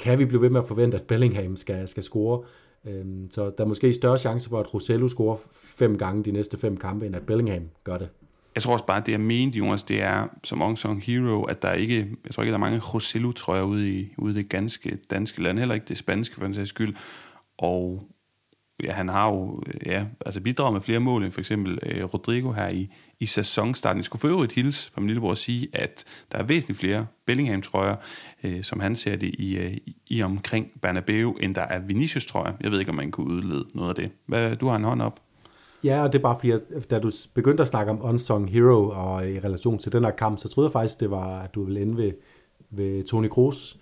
kan 0.00 0.18
vi 0.18 0.24
blive 0.24 0.42
ved 0.42 0.50
med 0.50 0.60
at 0.60 0.68
forvente, 0.68 0.96
at 0.96 1.02
Bellingham 1.02 1.56
skal, 1.56 1.88
skal 1.88 2.02
score. 2.02 2.44
Øhm, 2.86 3.30
så 3.30 3.44
der 3.58 3.64
er 3.64 3.68
måske 3.68 3.94
større 3.94 4.18
chance 4.18 4.48
for, 4.48 4.60
at 4.60 4.74
Rosello 4.74 5.08
scorer 5.08 5.36
fem 5.52 5.98
gange 5.98 6.24
de 6.24 6.32
næste 6.32 6.58
fem 6.58 6.76
kampe, 6.76 7.06
end 7.06 7.16
at 7.16 7.22
Bellingham 7.22 7.62
gør 7.84 7.98
det. 7.98 8.08
Jeg 8.54 8.62
tror 8.62 8.72
også 8.72 8.86
bare, 8.86 8.96
at 8.96 9.06
det 9.06 9.12
jeg 9.12 9.20
mente, 9.20 9.58
Jonas, 9.58 9.82
det 9.82 10.02
er 10.02 10.28
som 10.44 10.62
unsung 10.62 11.02
hero, 11.02 11.42
at 11.42 11.62
der 11.62 11.72
ikke, 11.72 12.08
jeg 12.24 12.34
tror 12.34 12.42
ikke, 12.42 12.50
der 12.50 12.56
er 12.58 12.60
mange 12.60 12.78
Rosello-trøjer 12.78 13.62
ude 13.62 13.90
i, 13.90 14.08
ude 14.18 14.34
i 14.34 14.36
det 14.36 14.48
ganske 14.48 14.98
danske 15.10 15.42
land, 15.42 15.58
heller 15.58 15.74
ikke 15.74 15.86
det 15.88 15.98
spanske 15.98 16.34
for 16.34 16.42
den 16.42 16.54
sags 16.54 16.68
skyld. 16.68 16.94
Og 17.58 18.02
ja, 18.82 18.92
han 18.92 19.08
har 19.08 19.28
jo 19.28 19.62
ja, 19.86 20.06
altså 20.26 20.40
bidraget 20.40 20.72
med 20.72 20.80
flere 20.80 21.00
mål 21.00 21.24
end 21.24 21.32
for 21.32 21.40
eksempel 21.40 21.78
øh, 21.82 22.04
Rodrigo 22.04 22.52
her 22.52 22.68
i, 22.68 22.90
i 23.20 23.26
sæsonstarten. 23.26 23.98
Jeg 23.98 24.04
skulle 24.04 24.20
for 24.20 24.28
øvrigt 24.28 24.52
hilse 24.52 24.90
fra 24.92 25.00
min 25.00 25.08
lillebror 25.08 25.32
at 25.32 25.38
sige, 25.38 25.68
at 25.72 26.04
der 26.32 26.38
er 26.38 26.42
væsentligt 26.42 26.80
flere 26.80 27.06
Bellingham-trøjer, 27.26 27.96
øh, 28.44 28.62
som 28.62 28.80
han 28.80 28.96
ser 28.96 29.16
det 29.16 29.34
i, 29.38 29.56
øh, 29.56 29.76
i 30.06 30.22
omkring 30.22 30.66
Bernabeu, 30.82 31.32
end 31.40 31.54
der 31.54 31.62
er 31.62 31.78
Vinicius-trøjer. 31.78 32.52
Jeg 32.60 32.70
ved 32.70 32.78
ikke, 32.78 32.90
om 32.90 32.96
man 32.96 33.10
kunne 33.10 33.26
udlede 33.26 33.66
noget 33.74 33.88
af 33.88 33.94
det. 33.94 34.10
Hvad, 34.26 34.56
du 34.56 34.66
har 34.66 34.76
en 34.76 34.84
hånd 34.84 35.02
op. 35.02 35.20
Ja, 35.84 36.02
og 36.02 36.12
det 36.12 36.18
er 36.18 36.22
bare 36.22 36.36
fordi, 36.38 36.50
at 36.50 36.90
da 36.90 36.98
du 36.98 37.10
begyndte 37.34 37.62
at 37.62 37.68
snakke 37.68 37.92
om 37.92 38.02
Unsung 38.02 38.50
Hero 38.50 38.88
og 38.88 39.30
i 39.30 39.40
relation 39.40 39.78
til 39.78 39.92
den 39.92 40.04
her 40.04 40.10
kamp, 40.10 40.38
så 40.38 40.48
troede 40.48 40.68
jeg 40.68 40.72
faktisk, 40.72 41.00
det 41.00 41.10
var, 41.10 41.40
at 41.40 41.54
du 41.54 41.64
ville 41.64 41.80
ende 41.80 41.96
ved, 41.96 42.12
ved 42.70 43.04
Toni 43.04 43.28
Kroos, 43.28 43.78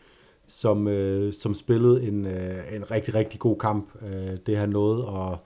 som, 0.47 0.89
øh, 0.89 1.33
som 1.33 1.55
spillede 1.55 2.09
en, 2.09 2.27
øh, 2.27 2.77
en 2.77 2.91
rigtig, 2.91 3.15
rigtig 3.15 3.41
god 3.41 3.59
kamp. 3.59 3.89
Øh, 4.03 4.37
det 4.47 4.57
han 4.57 4.69
nåede 4.69 5.07
at, 5.09 5.39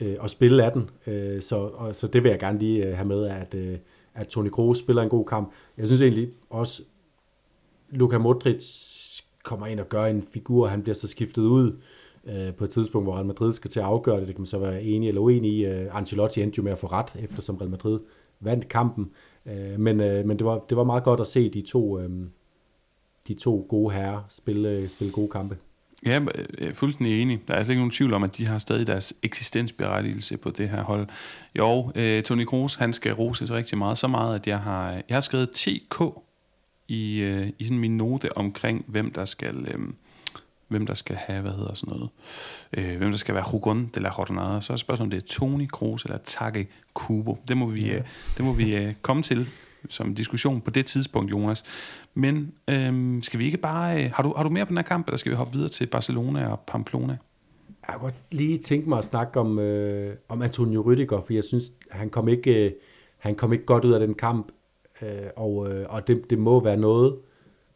øh, 0.00 0.16
og 0.20 0.30
spille 0.30 0.64
af 0.64 0.72
den. 0.72 0.90
Øh, 1.06 1.42
så, 1.42 1.56
og, 1.56 1.94
så 1.94 2.06
det 2.06 2.22
vil 2.22 2.30
jeg 2.30 2.38
gerne 2.38 2.58
lige 2.58 2.86
øh, 2.86 2.96
have 2.96 3.08
med, 3.08 3.24
at, 3.24 3.54
øh, 3.54 3.78
at 4.14 4.28
Toni 4.28 4.48
Kroos 4.48 4.78
spiller 4.78 5.02
en 5.02 5.08
god 5.08 5.24
kamp. 5.24 5.52
Jeg 5.76 5.86
synes 5.86 6.02
egentlig 6.02 6.28
også, 6.50 6.82
Luka 7.90 8.18
Modric 8.18 8.64
kommer 9.44 9.66
ind 9.66 9.80
og 9.80 9.88
gør 9.88 10.04
en 10.04 10.22
figur, 10.32 10.66
han 10.66 10.82
bliver 10.82 10.94
så 10.94 11.08
skiftet 11.08 11.42
ud 11.42 11.76
øh, 12.24 12.54
på 12.54 12.64
et 12.64 12.70
tidspunkt, 12.70 13.06
hvor 13.06 13.14
Real 13.14 13.26
Madrid 13.26 13.52
skal 13.52 13.70
til 13.70 13.80
at 13.80 13.86
afgøre 13.86 14.20
det. 14.20 14.26
Det 14.26 14.34
kan 14.34 14.42
man 14.42 14.46
så 14.46 14.58
være 14.58 14.82
enig 14.82 15.08
eller 15.08 15.20
uenig 15.20 15.52
i. 15.52 15.66
Øh, 15.66 15.96
Ancelotti 15.96 16.42
endte 16.42 16.58
jo 16.58 16.62
med 16.62 16.72
at 16.72 16.78
få 16.78 16.86
ret, 16.86 17.16
eftersom 17.18 17.56
Real 17.56 17.70
Madrid 17.70 18.00
vandt 18.40 18.68
kampen. 18.68 19.10
Øh, 19.46 19.80
men 19.80 20.00
øh, 20.00 20.26
men 20.26 20.38
det, 20.38 20.46
var, 20.46 20.58
det 20.68 20.76
var 20.76 20.84
meget 20.84 21.04
godt 21.04 21.20
at 21.20 21.26
se 21.26 21.50
de 21.50 21.62
to... 21.62 21.98
Øh, 22.00 22.10
de 23.28 23.34
to 23.34 23.66
gode 23.68 23.94
herrer 23.94 24.22
spille, 24.28 24.88
spille 24.88 25.12
gode 25.12 25.28
kampe. 25.28 25.56
Ja, 26.06 26.20
jeg 26.58 26.68
er 26.68 26.74
fuldstændig 26.74 27.22
enig. 27.22 27.40
Der 27.48 27.54
er 27.54 27.58
altså 27.58 27.72
ikke 27.72 27.80
nogen 27.80 27.90
tvivl 27.90 28.12
om, 28.12 28.22
at 28.22 28.36
de 28.36 28.46
har 28.46 28.58
stadig 28.58 28.86
deres 28.86 29.14
eksistensberettigelse 29.22 30.36
på 30.36 30.50
det 30.50 30.68
her 30.68 30.82
hold. 30.82 31.08
Jo, 31.58 31.92
øh, 31.94 32.22
Toni 32.22 32.44
Kroos, 32.44 32.74
han 32.74 32.92
skal 32.92 33.12
roses 33.12 33.50
rigtig 33.50 33.78
meget. 33.78 33.98
Så 33.98 34.08
meget, 34.08 34.34
at 34.34 34.46
jeg 34.46 34.60
har, 34.60 34.90
jeg 34.92 35.16
har 35.16 35.20
skrevet 35.20 35.50
TK 35.50 36.02
i, 36.88 37.20
øh, 37.20 37.48
i 37.58 37.64
sådan 37.64 37.78
min 37.78 37.96
note 37.96 38.36
omkring, 38.36 38.84
hvem 38.88 39.12
der 39.12 39.24
skal... 39.24 39.66
Øh, 39.74 39.80
hvem 40.68 40.86
der 40.86 40.94
skal 40.94 41.16
have, 41.16 41.40
hvad 41.40 41.52
hedder 41.52 41.74
sådan 41.74 41.94
noget, 41.94 42.10
øh, 42.72 42.98
hvem 42.98 43.10
der 43.10 43.18
skal 43.18 43.34
være 43.34 43.44
Hugon 43.50 43.90
de 43.94 44.00
la 44.00 44.10
Jornada. 44.18 44.60
Så 44.60 44.72
er 44.72 44.76
spørgsmålet, 44.76 45.06
om 45.06 45.20
det 45.20 45.22
er 45.22 45.26
Toni 45.26 45.66
Kroos 45.66 46.04
eller 46.04 46.18
Take 46.24 46.68
Kubo. 46.94 47.38
Det 47.48 47.56
må 47.56 47.66
vi, 47.66 47.80
ja. 47.80 47.96
øh, 47.96 48.04
det 48.36 48.44
må 48.44 48.52
vi 48.52 48.76
øh, 48.76 48.94
komme 49.02 49.22
til 49.22 49.48
som 49.88 50.14
diskussion 50.14 50.60
på 50.60 50.70
det 50.70 50.86
tidspunkt, 50.86 51.30
Jonas. 51.30 51.64
Men 52.14 52.52
øhm, 52.70 53.22
skal 53.22 53.38
vi 53.38 53.44
ikke 53.44 53.58
bare... 53.58 54.04
Øh, 54.04 54.10
har, 54.14 54.22
du, 54.22 54.34
har 54.36 54.42
du 54.42 54.50
mere 54.50 54.66
på 54.66 54.68
den 54.68 54.76
her 54.78 54.84
kamp, 54.84 55.06
eller 55.06 55.18
skal 55.18 55.30
vi 55.30 55.36
hoppe 55.36 55.52
videre 55.52 55.68
til 55.68 55.86
Barcelona 55.86 56.48
og 56.48 56.60
Pamplona? 56.60 57.16
Jeg 57.88 57.94
kunne 57.94 58.10
godt 58.10 58.14
lige 58.30 58.58
tænke 58.58 58.88
mig 58.88 58.98
at 58.98 59.04
snakke 59.04 59.40
om, 59.40 59.58
øh, 59.58 60.16
om 60.28 60.42
Antonio 60.42 60.82
Rüdiger, 60.82 61.26
for 61.26 61.32
jeg 61.32 61.44
synes, 61.44 61.72
han 61.90 62.10
kom 62.10 62.28
ikke, 62.28 62.66
øh, 62.66 62.72
han 63.18 63.34
kom 63.34 63.52
ikke 63.52 63.64
godt 63.64 63.84
ud 63.84 63.92
af 63.92 64.00
den 64.00 64.14
kamp, 64.14 64.52
øh, 65.02 65.08
og, 65.36 65.72
øh, 65.72 65.86
og 65.88 66.08
det, 66.08 66.30
det 66.30 66.38
må 66.38 66.60
være 66.60 66.76
noget, 66.76 67.16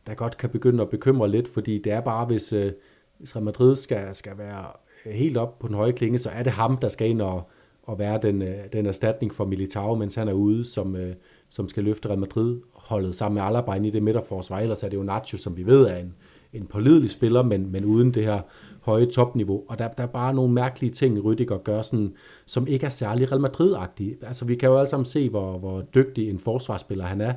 der 0.06 0.14
godt 0.14 0.36
kan 0.36 0.50
begynde 0.50 0.82
at 0.82 0.90
bekymre 0.90 1.30
lidt, 1.30 1.48
fordi 1.48 1.78
det 1.78 1.92
er 1.92 2.00
bare, 2.00 2.26
hvis, 2.26 2.52
øh, 2.52 2.72
hvis 3.18 3.36
Real 3.36 3.44
Madrid 3.44 3.76
skal, 3.76 4.14
skal 4.14 4.38
være 4.38 4.66
helt 5.06 5.36
op 5.36 5.58
på 5.58 5.66
den 5.66 5.76
høje 5.76 5.92
klinge, 5.92 6.18
så 6.18 6.30
er 6.30 6.42
det 6.42 6.52
ham, 6.52 6.76
der 6.76 6.88
skal 6.88 7.10
ind 7.10 7.22
og, 7.22 7.50
og 7.82 7.98
være 7.98 8.18
den, 8.22 8.42
øh, 8.42 8.58
den 8.72 8.86
erstatning 8.86 9.34
for 9.34 9.44
Militao, 9.44 9.94
mens 9.94 10.14
han 10.14 10.28
er 10.28 10.32
ude, 10.32 10.64
som, 10.64 10.96
øh, 10.96 11.14
som 11.52 11.68
skal 11.68 11.84
løfte 11.84 12.08
Real 12.08 12.18
Madrid 12.18 12.60
holdet 12.74 13.14
sammen 13.14 13.34
med 13.34 13.42
Alaba 13.42 13.72
ind 13.72 13.86
i 13.86 13.90
det 13.90 14.02
midterforsvar. 14.02 14.60
Ellers 14.60 14.82
er 14.82 14.88
det 14.88 14.96
jo 14.96 15.02
Nacho, 15.02 15.38
som 15.38 15.56
vi 15.56 15.66
ved 15.66 15.86
er 15.86 15.96
en, 15.96 16.14
en 16.52 16.66
pålidelig 16.66 17.10
spiller, 17.10 17.42
men, 17.42 17.72
men 17.72 17.84
uden 17.84 18.14
det 18.14 18.24
her 18.24 18.40
høje 18.80 19.06
topniveau. 19.06 19.62
Og 19.68 19.78
der, 19.78 19.88
der 19.88 20.02
er 20.02 20.08
bare 20.08 20.34
nogle 20.34 20.52
mærkelige 20.52 20.90
ting, 20.90 21.18
Rüdiger 21.18 21.56
gør, 21.56 21.82
sådan, 21.82 22.12
som 22.46 22.66
ikke 22.66 22.86
er 22.86 22.90
særlig 22.90 23.32
Real 23.32 23.40
Madrid-agtige. 23.40 24.26
Altså, 24.26 24.44
vi 24.44 24.54
kan 24.54 24.68
jo 24.68 24.78
alle 24.78 24.88
sammen 24.88 25.04
se, 25.04 25.28
hvor, 25.28 25.58
hvor 25.58 25.80
dygtig 25.80 26.30
en 26.30 26.38
forsvarsspiller 26.38 27.04
han 27.04 27.20
er. 27.20 27.34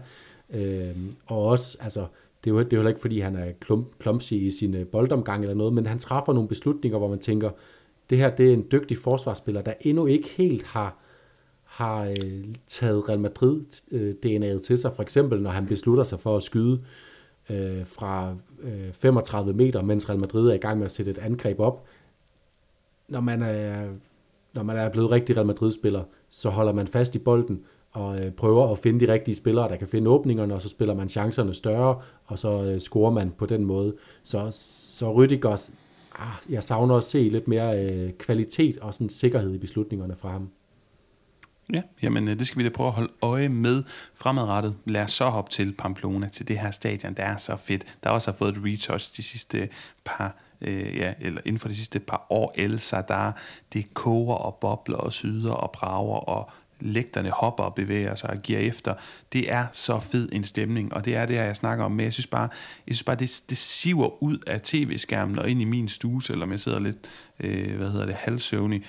Øh, 0.53 0.95
og 1.25 1.45
også, 1.45 1.77
altså, 1.81 2.05
det 2.43 2.49
er 2.49 2.53
jo, 2.53 2.59
det 2.59 2.73
er 2.73 2.77
jo 2.77 2.79
heller 2.79 2.89
ikke, 2.89 3.01
fordi 3.01 3.19
han 3.19 3.35
er 3.35 3.51
klump, 3.59 3.87
clumsy 4.01 4.33
i 4.33 4.51
sin 4.51 4.75
øh, 4.75 4.85
boldomgang 4.85 5.43
eller 5.43 5.55
noget, 5.55 5.73
men 5.73 5.85
han 5.85 5.99
træffer 5.99 6.33
nogle 6.33 6.49
beslutninger, 6.49 6.97
hvor 6.97 7.09
man 7.09 7.19
tænker, 7.19 7.49
det 8.09 8.17
her 8.17 8.29
det 8.29 8.49
er 8.49 8.53
en 8.53 8.65
dygtig 8.71 8.97
forsvarsspiller, 8.97 9.61
der 9.61 9.73
endnu 9.81 10.05
ikke 10.05 10.29
helt 10.29 10.63
har, 10.63 10.97
har 11.75 12.03
øh, 12.03 12.45
taget 12.67 13.09
Real 13.09 13.19
Madrid 13.19 13.61
øh, 13.91 14.15
DNA'et 14.25 14.63
til 14.65 14.77
sig. 14.77 14.93
For 14.93 15.03
eksempel, 15.03 15.41
når 15.41 15.49
han 15.49 15.65
beslutter 15.65 16.03
sig 16.03 16.19
for 16.19 16.37
at 16.37 16.43
skyde 16.43 16.81
øh, 17.49 17.85
fra 17.85 18.35
øh, 18.61 18.93
35 18.93 19.53
meter, 19.53 19.81
mens 19.81 20.09
Real 20.09 20.19
Madrid 20.19 20.49
er 20.49 20.53
i 20.53 20.57
gang 20.57 20.77
med 20.77 20.85
at 20.85 20.91
sætte 20.91 21.11
et 21.11 21.17
angreb 21.17 21.59
op. 21.59 21.85
Når 23.07 23.19
man 23.19 23.41
er, 23.41 23.87
når 24.53 24.63
man 24.63 24.77
er 24.77 24.89
blevet 24.89 25.11
rigtig 25.11 25.37
Real 25.37 25.45
Madrid-spiller, 25.47 26.03
så 26.29 26.49
holder 26.49 26.73
man 26.73 26.87
fast 26.87 27.15
i 27.15 27.19
bolden, 27.19 27.63
og 27.91 28.19
øh, 28.19 28.31
prøver 28.31 28.71
at 28.71 28.79
finde 28.79 29.07
de 29.07 29.13
rigtige 29.13 29.35
spillere, 29.35 29.69
der 29.69 29.75
kan 29.75 29.87
finde 29.87 30.09
åbningerne, 30.09 30.53
og 30.53 30.61
så 30.61 30.69
spiller 30.69 30.93
man 30.93 31.09
chancerne 31.09 31.53
større, 31.53 32.01
og 32.25 32.39
så 32.39 32.63
øh, 32.63 32.79
scorer 32.79 33.11
man 33.11 33.31
på 33.37 33.45
den 33.45 33.63
måde. 33.63 33.95
Så, 34.23 34.47
så 34.51 35.13
Rüdiger, 35.13 35.71
ah, 36.19 36.51
jeg 36.53 36.63
savner 36.63 36.95
at 36.95 37.03
se 37.03 37.29
lidt 37.29 37.47
mere 37.47 37.85
øh, 37.85 38.11
kvalitet 38.13 38.77
og 38.77 38.93
sådan 38.93 39.09
sikkerhed 39.09 39.53
i 39.53 39.57
beslutningerne 39.57 40.15
fra 40.15 40.29
ham. 40.29 40.49
Ja, 41.73 41.81
jamen 42.01 42.27
øh, 42.27 42.39
det 42.39 42.47
skal 42.47 42.59
vi 42.59 42.63
da 42.63 42.69
prøve 42.69 42.87
at 42.87 42.93
holde 42.93 43.13
øje 43.21 43.49
med 43.49 43.83
fremadrettet. 44.13 44.75
Lad 44.85 45.03
os 45.03 45.11
så 45.11 45.25
hoppe 45.25 45.51
til 45.51 45.73
Pamplona, 45.73 46.29
til 46.29 46.47
det 46.47 46.59
her 46.59 46.71
stadion, 46.71 47.13
der 47.13 47.23
er 47.23 47.37
så 47.37 47.55
fedt. 47.55 47.85
Der 48.03 48.09
også 48.09 48.31
har 48.31 48.37
fået 48.37 48.57
et 48.57 48.63
retouch 48.65 49.17
de 49.17 49.23
sidste 49.23 49.69
par 50.05 50.35
øh, 50.61 50.95
ja, 50.95 51.13
eller 51.19 51.41
inden 51.45 51.59
for 51.59 51.67
de 51.67 51.75
sidste 51.75 51.99
par 51.99 52.27
år, 52.29 52.53
El 52.55 52.79
Sadar, 52.79 53.37
det 53.73 53.93
koger 53.93 54.35
og 54.35 54.55
bobler 54.61 54.97
og 54.97 55.13
syder 55.13 55.53
og 55.53 55.71
brager 55.71 56.17
og 56.17 56.51
lægterne 56.79 57.29
hopper 57.29 57.63
og 57.63 57.75
bevæger 57.75 58.15
sig 58.15 58.29
og 58.29 58.37
giver 58.37 58.59
efter. 58.59 58.93
Det 59.33 59.51
er 59.51 59.65
så 59.73 59.99
fed 59.99 60.29
en 60.31 60.43
stemning, 60.43 60.93
og 60.93 61.05
det 61.05 61.15
er 61.15 61.25
det, 61.25 61.35
jeg 61.35 61.55
snakker 61.55 61.85
om. 61.85 61.91
Men 61.91 62.03
jeg 62.03 62.13
synes 62.13 62.27
bare, 62.27 62.49
jeg 62.87 62.95
synes 62.95 63.03
bare 63.03 63.15
det, 63.15 63.41
det 63.49 63.57
siver 63.57 64.23
ud 64.23 64.37
af 64.47 64.61
tv-skærmen 64.61 65.39
og 65.39 65.49
ind 65.49 65.61
i 65.61 65.65
min 65.65 65.89
stue, 65.89 66.23
selvom 66.23 66.51
jeg 66.51 66.59
sidder 66.59 66.79
lidt, 66.79 66.97
øh, 67.39 67.75
hvad 67.77 67.91
hedder 67.91 68.05
det, 68.05 68.15
halvsøvnig. 68.15 68.83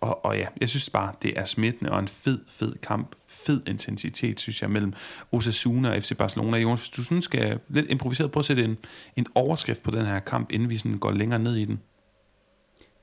Og, 0.00 0.24
og 0.24 0.36
ja, 0.36 0.46
jeg 0.60 0.68
synes 0.68 0.90
bare, 0.90 1.12
det 1.22 1.38
er 1.38 1.44
smittende 1.44 1.92
og 1.92 1.98
en 1.98 2.08
fed, 2.08 2.38
fed 2.48 2.72
kamp. 2.82 3.14
Fed 3.26 3.68
intensitet, 3.68 4.40
synes 4.40 4.62
jeg, 4.62 4.70
mellem 4.70 4.92
Osasuna 5.32 5.90
og 5.96 6.02
FC 6.02 6.16
Barcelona. 6.16 6.58
Jonas, 6.58 6.80
hvis 6.80 6.90
du 6.90 7.04
sådan 7.04 7.22
skal 7.22 7.58
lidt 7.68 7.90
improviseret, 7.90 8.30
prøv 8.30 8.40
at 8.40 8.44
sætte 8.44 8.64
en, 8.64 8.76
en 9.16 9.26
overskrift 9.34 9.82
på 9.82 9.90
den 9.90 10.06
her 10.06 10.18
kamp, 10.18 10.52
inden 10.52 10.70
vi 10.70 10.78
sådan 10.78 10.98
går 10.98 11.12
længere 11.12 11.38
ned 11.38 11.56
i 11.56 11.64
den. 11.64 11.80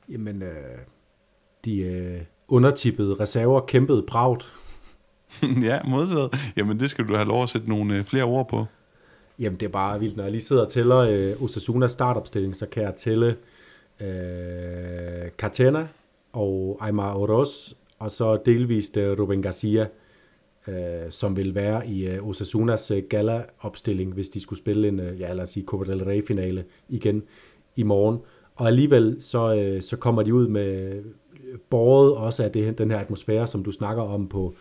Jamen, 0.10 0.42
øh, 0.42 0.78
de, 1.66 1.78
øh, 1.78 2.22
undertippede 2.48 3.16
reserver 3.20 3.62
kæmpede 3.62 4.04
bragt. 4.08 4.54
ja, 5.62 5.80
modsat. 5.84 6.54
Jamen 6.58 6.80
det 6.80 6.90
skal 6.90 7.08
du 7.08 7.16
have 7.16 7.28
lov 7.28 7.44
at 7.44 7.50
sætte 7.50 7.70
nogle 7.70 7.98
øh, 7.98 8.04
flere 8.04 8.24
ord 8.24 8.48
på. 8.48 8.66
Jamen 9.40 9.60
det 9.60 9.66
er 9.66 9.70
bare 9.70 10.00
vildt. 10.00 10.18
Når 10.18 10.24
jeg 10.24 10.32
lige 10.32 10.42
sidder 10.42 10.62
og 10.66 10.72
tæller 10.72 10.98
øh, 10.98 11.42
Osasunas 11.42 11.92
startopstilling, 11.92 12.56
så 12.56 12.66
kan 12.66 12.84
jeg 12.84 12.96
tælle 12.96 13.36
øh, 14.00 15.30
Cartena 15.38 15.88
og 16.36 16.78
Aymar 16.82 17.16
Oroz, 17.16 17.74
og 18.00 18.12
så 18.12 18.38
delvist 18.46 18.98
øh, 18.98 19.20
Ruben 19.20 19.42
Garcia, 19.42 19.88
øh, 20.68 21.10
som 21.10 21.38
vil 21.38 21.56
være 21.56 21.88
i 21.88 22.08
øh, 22.08 22.28
Osasunas 22.28 22.92
øh, 22.92 23.04
gala-opstilling, 23.10 24.14
hvis 24.14 24.30
de 24.30 24.40
skulle 24.40 24.60
spille 24.60 24.88
en, 24.88 25.00
øh, 25.00 25.20
ja 25.20 25.34
lad 25.34 25.44
os 25.44 25.50
sige, 25.50 25.66
Copa 25.66 25.92
del 25.92 26.04
Rey-finale 26.04 26.66
igen 26.90 27.24
i 27.76 27.84
morgen. 27.84 28.20
Og 28.56 28.68
alligevel 28.68 29.18
så, 29.20 29.56
øh, 29.56 29.82
så 29.82 29.98
kommer 29.98 30.24
de 30.24 30.34
ud 30.34 30.48
med 30.48 30.96
øh, 30.96 31.04
båret 31.70 32.16
også 32.16 32.44
af 32.44 32.52
det, 32.52 32.78
den 32.78 32.92
her 32.92 32.98
atmosfære, 32.98 33.48
som 33.48 33.64
du 33.64 33.72
snakker 33.72 34.04
om 34.04 34.28
på, 34.28 34.56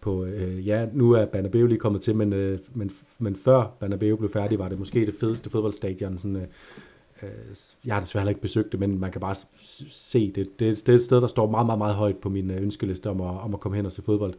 på 0.00 0.24
øh, 0.24 0.66
ja, 0.66 0.86
nu 0.92 1.12
er 1.12 1.24
Banabeo 1.24 1.66
lige 1.66 1.78
kommet 1.78 2.02
til, 2.02 2.16
men, 2.16 2.32
øh, 2.32 2.58
men, 2.74 2.90
men 3.18 3.36
før 3.36 3.76
Banabeo 3.80 4.16
blev 4.16 4.30
færdig, 4.30 4.58
var 4.58 4.68
det 4.68 4.78
måske 4.78 5.06
det 5.06 5.14
fedeste 5.20 5.50
fodboldstadion. 5.50 6.18
Sådan, 6.18 6.36
øh, 6.36 6.46
Øh, 7.22 7.28
jeg 7.84 7.94
har 7.94 8.00
desværre 8.00 8.28
ikke 8.28 8.40
besøgt 8.40 8.72
det, 8.72 8.80
men 8.80 8.98
man 9.00 9.12
kan 9.12 9.20
bare 9.20 9.34
se 9.90 10.32
det. 10.32 10.36
Det, 10.58 10.86
det 10.86 10.88
er 10.88 10.96
et 10.96 11.02
sted, 11.02 11.20
der 11.20 11.26
står 11.26 11.50
meget, 11.50 11.66
meget, 11.66 11.78
meget 11.78 11.94
højt 11.94 12.16
på 12.16 12.28
min 12.28 12.50
øh, 12.50 12.62
ønskeliste 12.62 13.10
om 13.10 13.20
at, 13.20 13.40
om 13.40 13.54
at 13.54 13.60
komme 13.60 13.76
hen 13.76 13.86
og 13.86 13.92
se 13.92 14.02
fodbold. 14.02 14.34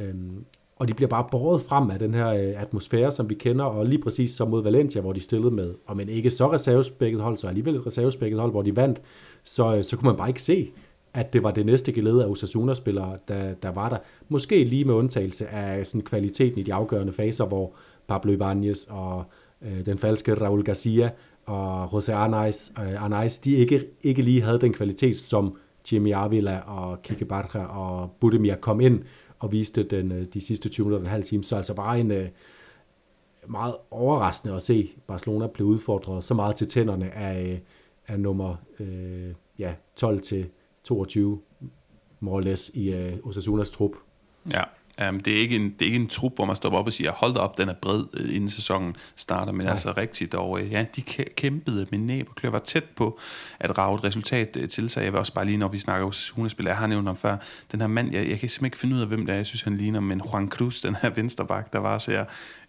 Øhm, 0.00 0.44
og 0.76 0.88
de 0.88 0.94
bliver 0.94 1.08
bare 1.08 1.26
båret 1.30 1.62
frem 1.62 1.90
af 1.90 1.98
den 1.98 2.14
her 2.14 2.28
øh, 2.28 2.62
atmosfære, 2.62 3.12
som 3.12 3.30
vi 3.30 3.34
kender, 3.34 3.64
og 3.64 3.86
lige 3.86 4.02
præcis 4.02 4.30
som 4.30 4.50
mod 4.50 4.62
Valencia, 4.62 5.00
hvor 5.00 5.12
de 5.12 5.20
stillede 5.20 5.50
med, 5.50 5.74
og 5.86 5.96
men 5.96 6.08
ikke 6.08 6.30
så 6.30 6.52
reservespækket 6.52 7.20
hold, 7.20 7.36
så 7.36 7.48
alligevel 7.48 7.74
et 7.74 7.86
reservespækket 7.86 8.40
hold, 8.40 8.50
hvor 8.50 8.62
de 8.62 8.76
vandt, 8.76 9.02
så, 9.44 9.76
øh, 9.76 9.84
så 9.84 9.96
kunne 9.96 10.06
man 10.06 10.16
bare 10.16 10.28
ikke 10.28 10.42
se, 10.42 10.72
at 11.14 11.32
det 11.32 11.42
var 11.42 11.50
det 11.50 11.66
næste 11.66 11.92
gelede 11.92 12.24
af 12.24 12.28
Osasuna-spillere, 12.28 13.18
der, 13.28 13.54
der 13.54 13.70
var 13.70 13.88
der. 13.88 13.96
Måske 14.28 14.64
lige 14.64 14.84
med 14.84 14.94
undtagelse 14.94 15.48
af 15.48 15.86
sådan 15.86 16.04
kvaliteten 16.04 16.58
i 16.58 16.62
de 16.62 16.74
afgørende 16.74 17.12
faser, 17.12 17.44
hvor 17.44 17.72
Pablo 18.08 18.32
Ibanez 18.32 18.86
og 18.88 19.24
øh, 19.62 19.86
den 19.86 19.98
falske 19.98 20.34
Raul 20.34 20.64
Garcia 20.64 21.10
og 21.46 21.88
Jose 21.92 22.14
Arnaiz, 22.14 22.70
øh, 22.70 23.02
Arnaiz, 23.02 23.38
de 23.38 23.52
ikke, 23.52 23.86
ikke 24.04 24.22
lige 24.22 24.42
havde 24.42 24.60
den 24.60 24.72
kvalitet, 24.72 25.18
som 25.18 25.56
Jimmy 25.92 26.14
Avila 26.14 26.58
og 26.58 27.02
Kike 27.02 27.24
Barca 27.24 27.58
og 27.58 28.10
Budemir 28.20 28.54
kom 28.54 28.80
ind 28.80 29.02
og 29.38 29.52
viste 29.52 29.82
den, 29.82 30.12
øh, 30.12 30.26
de 30.34 30.40
sidste 30.40 30.68
20 30.68 30.84
minutter 30.84 30.98
og 30.98 31.06
en 31.06 31.10
halv 31.10 31.24
time. 31.24 31.44
Så 31.44 31.56
altså 31.56 31.74
bare 31.74 32.00
en 32.00 32.10
øh, 32.10 32.28
meget 33.48 33.74
overraskende 33.90 34.54
at 34.54 34.62
se 34.62 34.92
Barcelona 35.06 35.46
blive 35.46 35.66
udfordret 35.66 36.24
så 36.24 36.34
meget 36.34 36.56
til 36.56 36.68
tænderne 36.68 37.10
af, 37.10 37.52
øh, 37.52 37.58
af 38.08 38.20
nummer 38.20 38.56
øh, 38.80 39.34
ja, 39.58 39.74
12 39.96 40.20
til 40.20 40.46
22 40.84 41.40
more 42.20 42.36
or 42.36 42.40
less 42.40 42.70
i 42.74 42.92
øh, 42.92 43.12
Osasunas 43.24 43.70
trup. 43.70 43.92
Ja, 44.50 44.62
um, 45.08 45.20
det, 45.20 45.36
er 45.36 45.40
ikke 45.40 45.56
en, 45.56 45.62
det 45.62 45.82
er 45.82 45.86
ikke 45.86 45.98
en 45.98 46.08
trup, 46.08 46.34
hvor 46.34 46.44
man 46.44 46.56
stopper 46.56 46.78
op 46.78 46.86
og 46.86 46.92
siger, 46.92 47.12
hold 47.12 47.34
da 47.34 47.40
op, 47.40 47.58
den 47.58 47.68
er 47.68 47.74
bred, 47.82 48.04
uh, 48.20 48.34
inden 48.34 48.50
sæsonen 48.50 48.96
starter, 49.16 49.52
men 49.52 49.64
Nej. 49.64 49.70
altså 49.70 49.92
rigtigt, 49.96 50.34
og 50.34 50.50
uh, 50.50 50.72
ja, 50.72 50.84
de 50.96 51.02
kæmpede 51.36 51.86
med 51.90 51.98
næb 51.98 52.28
og 52.28 52.34
klør, 52.34 52.50
var 52.50 52.58
tæt 52.58 52.84
på 52.84 53.18
at 53.60 53.78
rave 53.78 53.96
et 53.96 54.04
resultat 54.04 54.56
uh, 54.56 54.68
til 54.68 54.90
sig. 54.90 55.04
Jeg 55.04 55.12
vil 55.12 55.18
også 55.18 55.34
bare 55.34 55.44
lige, 55.44 55.56
når 55.56 55.68
vi 55.68 55.78
snakker 55.78 56.06
Osasuna-spil, 56.06 56.66
jeg 56.66 56.76
har 56.76 56.86
nævnt 56.86 57.06
ham 57.06 57.16
før, 57.16 57.36
den 57.72 57.80
her 57.80 57.88
mand, 57.88 58.12
jeg, 58.12 58.28
jeg 58.28 58.40
kan 58.40 58.48
simpelthen 58.48 58.64
ikke 58.64 58.78
finde 58.78 58.96
ud 58.96 59.00
af, 59.00 59.06
hvem 59.06 59.26
det 59.26 59.32
er, 59.32 59.36
jeg 59.36 59.46
synes, 59.46 59.62
han 59.62 59.76
ligner, 59.76 60.00
men 60.00 60.22
Juan 60.32 60.48
Cruz, 60.48 60.80
den 60.80 60.96
her 61.02 61.10
vensterbak, 61.10 61.72
der 61.72 61.78
var 61.78 61.98
så 61.98 62.24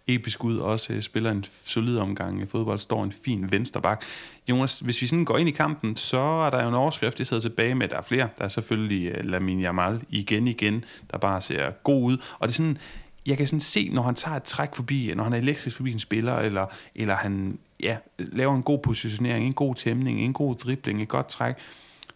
episk 0.06 0.44
ud, 0.44 0.56
også 0.56 0.92
øh, 0.92 1.02
spiller 1.02 1.30
en 1.30 1.44
solid 1.64 1.98
omgang 1.98 2.42
i 2.42 2.46
fodbold, 2.46 2.78
står 2.78 3.04
en 3.04 3.12
fin 3.12 3.52
vensterbak. 3.52 4.04
Jonas, 4.48 4.78
hvis 4.78 5.02
vi 5.02 5.06
sådan 5.06 5.24
går 5.24 5.38
ind 5.38 5.48
i 5.48 5.52
kampen, 5.52 5.96
så 5.96 6.18
er 6.18 6.50
der 6.50 6.62
jo 6.62 6.68
en 6.68 6.74
overskrift, 6.74 7.18
jeg 7.18 7.26
sidder 7.26 7.40
tilbage 7.40 7.74
med, 7.74 7.88
der 7.88 7.96
er 7.96 8.02
flere. 8.02 8.28
Der 8.38 8.44
er 8.44 8.48
selvfølgelig 8.48 9.08
øh, 9.08 9.24
uh, 9.24 9.30
Lamin 9.30 9.60
Jamal 9.60 10.00
igen 10.08 10.48
igen, 10.48 10.84
der 11.10 11.18
bare 11.18 11.42
ser 11.42 11.70
god 11.70 12.04
ud. 12.04 12.16
Og 12.38 12.48
det 12.48 12.54
er 12.54 12.56
sådan, 12.56 12.78
jeg 13.26 13.38
kan 13.38 13.46
sådan 13.46 13.60
se, 13.60 13.90
når 13.92 14.02
han 14.02 14.14
tager 14.14 14.36
et 14.36 14.42
træk 14.42 14.74
forbi, 14.74 15.12
når 15.16 15.24
han 15.24 15.32
er 15.32 15.38
elektrisk 15.38 15.76
forbi 15.76 15.92
en 15.92 15.98
spiller, 15.98 16.36
eller, 16.36 16.66
eller 16.94 17.14
han 17.14 17.58
ja, 17.80 17.96
laver 18.18 18.54
en 18.54 18.62
god 18.62 18.78
positionering, 18.78 19.46
en 19.46 19.52
god 19.52 19.74
tæmning, 19.74 20.20
en 20.20 20.32
god 20.32 20.54
dribling, 20.54 21.02
et 21.02 21.08
godt 21.08 21.28
træk, 21.28 21.54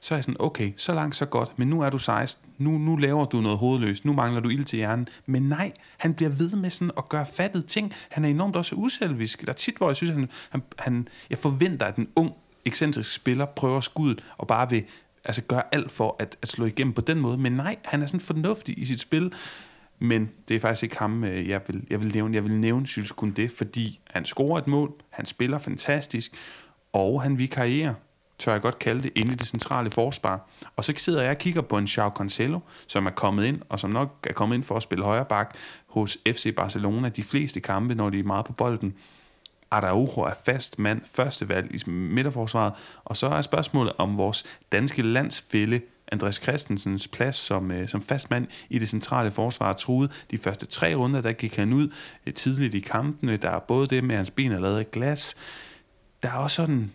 så 0.01 0.15
er 0.15 0.17
jeg 0.17 0.25
sådan, 0.25 0.37
okay, 0.39 0.73
så 0.77 0.95
langt, 0.95 1.17
så 1.17 1.27
godt, 1.27 1.59
men 1.59 1.69
nu 1.69 1.81
er 1.81 1.91
du 1.91 1.99
16, 1.99 2.51
nu, 2.59 2.71
nu 2.71 2.97
laver 2.97 3.25
du 3.25 3.41
noget 3.41 3.59
hovedløst, 3.59 4.05
nu 4.05 4.13
mangler 4.13 4.41
du 4.41 4.49
ild 4.49 4.65
til 4.65 4.77
hjernen. 4.77 5.09
Men 5.27 5.43
nej, 5.43 5.73
han 5.99 6.15
bliver 6.15 6.31
ved 6.31 6.51
med 6.51 6.71
sådan 6.71 6.91
at 6.97 7.09
gøre 7.09 7.27
fattet 7.27 7.67
ting. 7.67 7.93
Han 8.11 8.25
er 8.25 8.29
enormt 8.29 8.57
også 8.57 8.75
uselvisk. 8.75 9.43
Der 9.43 9.49
er 9.49 9.53
tit, 9.53 9.77
hvor 9.77 9.89
jeg 9.89 9.97
synes, 9.97 10.13
han, 10.13 10.29
han, 10.51 10.63
han 10.79 11.09
jeg 11.31 11.39
forventer, 11.39 11.87
at 11.87 11.97
en 11.97 12.09
ung, 12.17 12.33
ekscentrisk 12.65 13.13
spiller 13.13 13.45
prøver 13.47 13.81
skuddet 13.81 14.25
og 14.39 14.47
bare 14.47 14.71
vil 14.71 14.85
altså 15.25 15.43
gøre 15.43 15.63
alt 15.73 15.91
for 15.91 16.17
at, 16.19 16.37
at 16.43 16.49
slå 16.49 16.65
igennem 16.65 16.95
på 16.95 17.01
den 17.01 17.21
måde. 17.21 17.39
Men 17.39 17.53
nej, 17.53 17.77
han 17.85 18.03
er 18.03 18.07
sådan 18.07 18.21
fornuftig 18.21 18.79
i 18.79 18.85
sit 18.85 19.01
spil. 19.01 19.33
Men 19.99 20.31
det 20.49 20.57
er 20.57 20.61
faktisk 20.61 20.83
ikke 20.83 20.99
ham, 20.99 21.25
øh, 21.25 21.49
jeg 21.49 21.61
vil, 21.67 21.87
jeg 21.91 22.01
vil 22.01 22.13
nævne. 22.13 22.35
Jeg 22.35 22.45
vil 22.45 22.53
nævne 22.53 22.87
Jules 22.97 23.13
Koundé, 23.13 23.59
fordi 23.59 24.01
han 24.11 24.25
scorer 24.25 24.59
et 24.59 24.67
mål, 24.67 24.93
han 25.11 25.27
spiller 25.27 25.59
fantastisk, 25.59 26.35
og 26.93 27.23
han 27.23 27.39
vikarierer 27.39 27.95
tør 28.39 28.53
jeg 28.53 28.63
godt 28.63 28.79
kalde 28.79 29.03
det, 29.03 29.13
inde 29.17 29.33
i 29.33 29.37
det 29.37 29.47
centrale 29.47 29.91
forsvar. 29.91 30.49
Og 30.77 30.85
så 30.85 30.93
sidder 30.97 31.23
jeg 31.23 31.31
og 31.31 31.39
kigger 31.39 31.61
på 31.61 31.79
en 31.79 31.85
Joao 31.85 32.11
Cancelo, 32.11 32.61
som 32.87 33.07
er 33.07 33.11
kommet 33.11 33.45
ind, 33.45 33.61
og 33.69 33.81
som 33.81 33.91
nok 33.91 34.27
er 34.31 34.33
kommet 34.33 34.57
ind 34.57 34.65
for 34.65 34.77
at 34.77 34.83
spille 34.83 35.05
højre 35.05 35.25
bak 35.25 35.57
hos 35.87 36.19
FC 36.27 36.55
Barcelona 36.55 37.09
de 37.09 37.23
fleste 37.23 37.61
kampe, 37.61 37.95
når 37.95 38.11
de 38.11 38.19
er 38.19 38.25
meget 38.25 38.47
på 38.47 38.53
bolden. 38.53 38.95
Araujo 39.71 40.21
er 40.21 40.35
fast 40.45 40.79
mand, 40.79 41.01
første 41.15 41.49
valg 41.49 41.75
i 41.75 41.91
midterforsvaret. 41.91 42.73
Og 43.05 43.17
så 43.17 43.27
er 43.27 43.43
spørgsmålet 43.43 43.93
om 43.99 44.19
vores 44.19 44.45
danske 44.73 45.03
landsfælde 45.03 45.81
Andreas 46.13 46.35
Christensens 46.35 47.09
plads 47.09 47.37
som, 47.37 47.71
øh, 47.71 47.89
som 47.89 48.03
fast 48.03 48.31
mand 48.31 48.47
i 48.71 48.79
det 48.79 48.89
centrale 48.89 49.31
forsvar 49.31 49.73
truet. 49.73 50.25
De 50.31 50.39
første 50.39 50.67
tre 50.67 50.95
runder, 50.95 51.21
der 51.21 51.33
gik 51.33 51.57
han 51.57 51.73
ud 51.73 51.89
øh, 52.27 52.35
tidligt 52.35 52.75
i 52.75 52.81
kampene. 52.81 53.37
Der 53.37 53.51
er 53.51 53.59
både 53.59 53.87
det 53.87 54.05
med, 54.05 54.15
at 54.15 54.17
hans 54.17 54.31
ben 54.31 54.53
er 54.53 54.61
lavet 54.61 54.79
af 54.79 54.91
glas. 54.91 55.37
Der 56.23 56.29
er 56.29 56.37
også 56.37 56.55
sådan... 56.55 56.93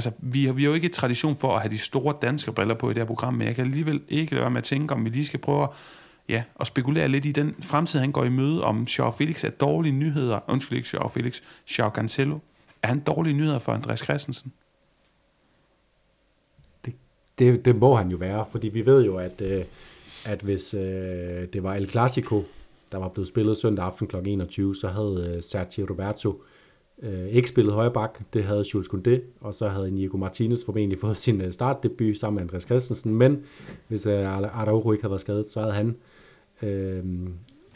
Altså, 0.00 0.10
vi 0.18 0.44
har, 0.44 0.52
vi 0.52 0.62
har 0.62 0.68
jo 0.68 0.74
ikke 0.74 0.88
tradition 0.88 1.36
for 1.36 1.54
at 1.54 1.62
have 1.62 1.70
de 1.70 1.78
store 1.78 2.14
danske 2.22 2.52
briller 2.52 2.74
på 2.74 2.90
i 2.90 2.94
det 2.94 2.98
her 2.98 3.06
program, 3.06 3.34
men 3.34 3.46
jeg 3.46 3.54
kan 3.54 3.64
alligevel 3.64 4.02
ikke 4.08 4.32
lade 4.32 4.40
være 4.40 4.50
med 4.50 4.58
at 4.58 4.64
tænke, 4.64 4.94
om 4.94 5.04
vi 5.04 5.10
lige 5.10 5.24
skal 5.24 5.40
prøve 5.40 5.62
at 5.62 5.68
ja, 6.28 6.42
og 6.54 6.66
spekulere 6.66 7.08
lidt 7.08 7.26
i 7.26 7.32
den 7.32 7.54
fremtid, 7.62 8.00
han 8.00 8.12
går 8.12 8.24
i 8.24 8.28
møde, 8.28 8.64
om 8.64 8.82
Joao 8.82 9.10
Felix 9.10 9.44
er 9.44 9.50
dårlige 9.50 9.92
nyheder, 9.92 10.40
undskyld 10.48 10.78
ikke 10.78 10.90
Joao 10.94 11.08
Felix, 11.08 11.40
Joao 11.78 11.90
Cancelo, 11.90 12.38
er 12.82 12.88
han 12.88 13.00
dårlige 13.00 13.34
nyheder 13.34 13.58
for 13.58 13.72
Andreas 13.72 13.98
Christensen? 13.98 14.52
Det, 16.84 16.94
det, 17.38 17.64
det 17.64 17.76
må 17.76 17.96
han 17.96 18.10
jo 18.10 18.16
være, 18.16 18.46
fordi 18.50 18.68
vi 18.68 18.86
ved 18.86 19.04
jo, 19.04 19.16
at, 19.16 19.40
øh, 19.40 19.64
at 20.26 20.40
hvis 20.40 20.74
øh, 20.74 20.80
det 21.52 21.62
var 21.62 21.74
El 21.74 21.90
Clasico, 21.90 22.44
der 22.92 22.98
var 22.98 23.08
blevet 23.08 23.28
spillet 23.28 23.56
søndag 23.56 23.84
aften 23.84 24.06
kl. 24.06 24.16
21, 24.16 24.76
så 24.76 24.88
havde 24.88 25.34
øh, 25.36 25.42
Sergio 25.42 25.86
Roberto 25.90 26.30
øh, 26.30 26.59
Øh, 27.02 27.28
ikke 27.28 27.48
spillet 27.48 27.74
højre 27.74 27.92
bak, 27.92 28.18
det 28.32 28.44
havde 28.44 28.64
Jules 28.74 28.88
Koundé, 28.88 29.20
og 29.40 29.54
så 29.54 29.68
havde 29.68 29.90
Nico 29.90 30.16
Martinez 30.16 30.64
formentlig 30.64 30.98
fået 30.98 31.16
sin 31.16 31.40
øh, 31.40 31.52
startdebut 31.52 32.16
sammen 32.16 32.34
med 32.34 32.42
Andreas 32.42 32.62
Christensen, 32.62 33.14
men 33.14 33.44
hvis 33.88 34.06
øh, 34.06 34.58
Araujo 34.60 34.92
ikke 34.92 35.02
havde 35.02 35.10
været 35.10 35.20
skadet, 35.20 35.50
så 35.50 35.60
havde 35.60 35.72
han 35.72 35.96
øh, 36.62 37.04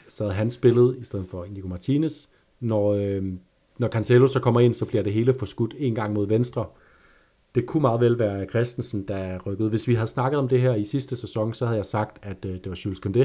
så 0.08 0.24
havde 0.24 0.34
han 0.34 0.50
spillet 0.50 0.96
i 1.00 1.04
stedet 1.04 1.26
for 1.28 1.46
Nico 1.50 1.68
Martinez. 1.68 2.26
Når, 2.60 2.94
øh, 2.94 3.24
når 3.78 3.88
Cancelo 3.88 4.26
så 4.26 4.40
kommer 4.40 4.60
ind, 4.60 4.74
så 4.74 4.84
bliver 4.84 5.02
det 5.02 5.12
hele 5.12 5.34
forskudt 5.34 5.74
en 5.78 5.94
gang 5.94 6.12
mod 6.12 6.26
venstre. 6.26 6.66
Det 7.54 7.66
kunne 7.66 7.80
meget 7.80 8.00
vel 8.00 8.18
være 8.18 8.46
Christensen, 8.46 9.08
der 9.08 9.38
rykkede. 9.46 9.68
Hvis 9.68 9.88
vi 9.88 9.94
havde 9.94 10.06
snakket 10.06 10.38
om 10.38 10.48
det 10.48 10.60
her 10.60 10.74
i 10.74 10.84
sidste 10.84 11.16
sæson, 11.16 11.54
så 11.54 11.66
havde 11.66 11.76
jeg 11.76 11.86
sagt, 11.86 12.18
at 12.22 12.44
øh, 12.44 12.52
det 12.52 12.68
var 12.68 12.80
Jules 12.84 13.00
Koundé, 13.06 13.24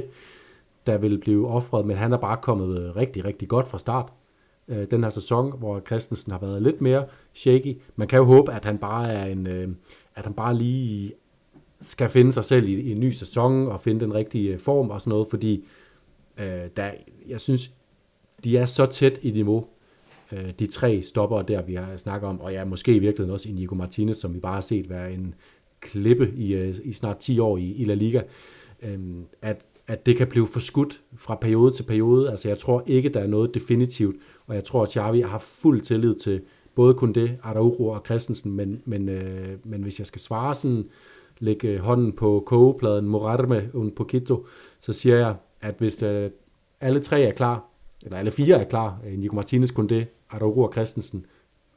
der 0.87 0.97
ville 0.97 1.17
blive 1.17 1.47
offret, 1.47 1.85
men 1.85 1.97
han 1.97 2.13
er 2.13 2.17
bare 2.17 2.37
kommet 2.41 2.79
øh, 2.79 2.95
rigtig, 2.95 3.25
rigtig 3.25 3.47
godt 3.47 3.67
fra 3.67 3.77
start 3.77 4.13
øh, 4.69 4.87
den 4.91 5.03
her 5.03 5.09
sæson, 5.09 5.59
hvor 5.59 5.79
Christensen 5.79 6.31
har 6.31 6.39
været 6.39 6.61
lidt 6.61 6.81
mere 6.81 7.05
shaky. 7.33 7.77
Man 7.95 8.07
kan 8.07 8.17
jo 8.17 8.25
håbe, 8.25 8.53
at 8.53 8.65
han 8.65 8.77
bare 8.77 9.11
er 9.11 9.25
en, 9.25 9.47
øh, 9.47 9.69
at 10.15 10.25
han 10.25 10.33
bare 10.33 10.57
lige 10.57 11.13
skal 11.81 12.09
finde 12.09 12.31
sig 12.31 12.45
selv 12.45 12.67
i, 12.67 12.73
i 12.73 12.91
en 12.91 12.99
ny 12.99 13.09
sæson 13.09 13.67
og 13.67 13.81
finde 13.81 13.99
den 13.99 14.13
rigtige 14.13 14.53
øh, 14.53 14.59
form 14.59 14.89
og 14.89 15.01
sådan 15.01 15.09
noget, 15.09 15.27
fordi 15.29 15.65
øh, 16.37 16.61
der, 16.75 16.91
jeg 17.27 17.39
synes, 17.39 17.71
de 18.43 18.57
er 18.57 18.65
så 18.65 18.85
tæt 18.85 19.19
i 19.21 19.31
niveau, 19.31 19.65
øh, 20.31 20.51
de 20.59 20.67
tre 20.67 21.01
stopper 21.01 21.41
der, 21.41 21.61
vi 21.61 21.75
har 21.75 21.97
snakket 21.97 22.29
om, 22.29 22.41
og 22.41 22.53
ja, 22.53 22.65
måske 22.65 22.95
i 22.95 22.99
virkeligheden 22.99 23.33
også 23.33 23.49
Inigo 23.49 23.75
Martinez, 23.75 24.17
som 24.17 24.33
vi 24.33 24.39
bare 24.39 24.53
har 24.53 24.61
set 24.61 24.89
være 24.89 25.13
en 25.13 25.35
klippe 25.79 26.33
i, 26.35 26.53
øh, 26.53 26.75
i 26.83 26.93
snart 26.93 27.17
10 27.17 27.39
år 27.39 27.57
i, 27.57 27.71
i 27.71 27.83
La 27.83 27.93
Liga, 27.93 28.21
øh, 28.81 28.99
at, 29.41 29.65
at 29.87 30.05
det 30.05 30.17
kan 30.17 30.27
blive 30.27 30.47
forskudt 30.47 31.01
fra 31.17 31.35
periode 31.35 31.73
til 31.73 31.83
periode. 31.83 32.31
Altså 32.31 32.47
jeg 32.47 32.57
tror 32.57 32.83
ikke, 32.87 33.09
der 33.09 33.19
er 33.19 33.27
noget 33.27 33.53
definitivt, 33.53 34.15
og 34.49 34.55
jeg 34.55 34.63
tror, 34.63 34.83
at 34.83 34.91
Xavi 34.91 35.21
har 35.21 35.37
fuld 35.39 35.81
tillid 35.81 36.15
til 36.15 36.41
både 36.75 36.93
kun 36.93 37.13
det, 37.13 37.37
Araujo 37.43 37.87
og 37.87 38.01
Christensen, 38.05 38.51
men, 38.51 38.81
men, 38.85 39.09
øh, 39.09 39.57
men 39.63 39.81
hvis 39.81 39.99
jeg 39.99 40.07
skal 40.07 40.21
svare 40.21 40.55
sådan, 40.55 40.89
lægge 41.39 41.67
øh, 41.67 41.79
hånden 41.79 42.11
på 42.11 42.43
kogepladen, 42.45 43.07
morarme 43.07 43.69
un 43.73 43.91
poquito, 43.91 44.45
så 44.79 44.93
siger 44.93 45.15
jeg, 45.17 45.35
at 45.61 45.75
hvis 45.77 46.03
øh, 46.03 46.31
alle 46.81 46.99
tre 46.99 47.21
er 47.21 47.31
klar, 47.31 47.65
eller 48.03 48.17
alle 48.17 48.31
fire 48.31 48.61
er 48.61 48.69
klar, 48.69 48.99
øh, 49.07 49.19
Nico 49.19 49.35
Martinez, 49.35 49.71
Kunde, 49.71 50.05
Araujo 50.29 50.61
og 50.61 50.71
Christensen, 50.71 51.25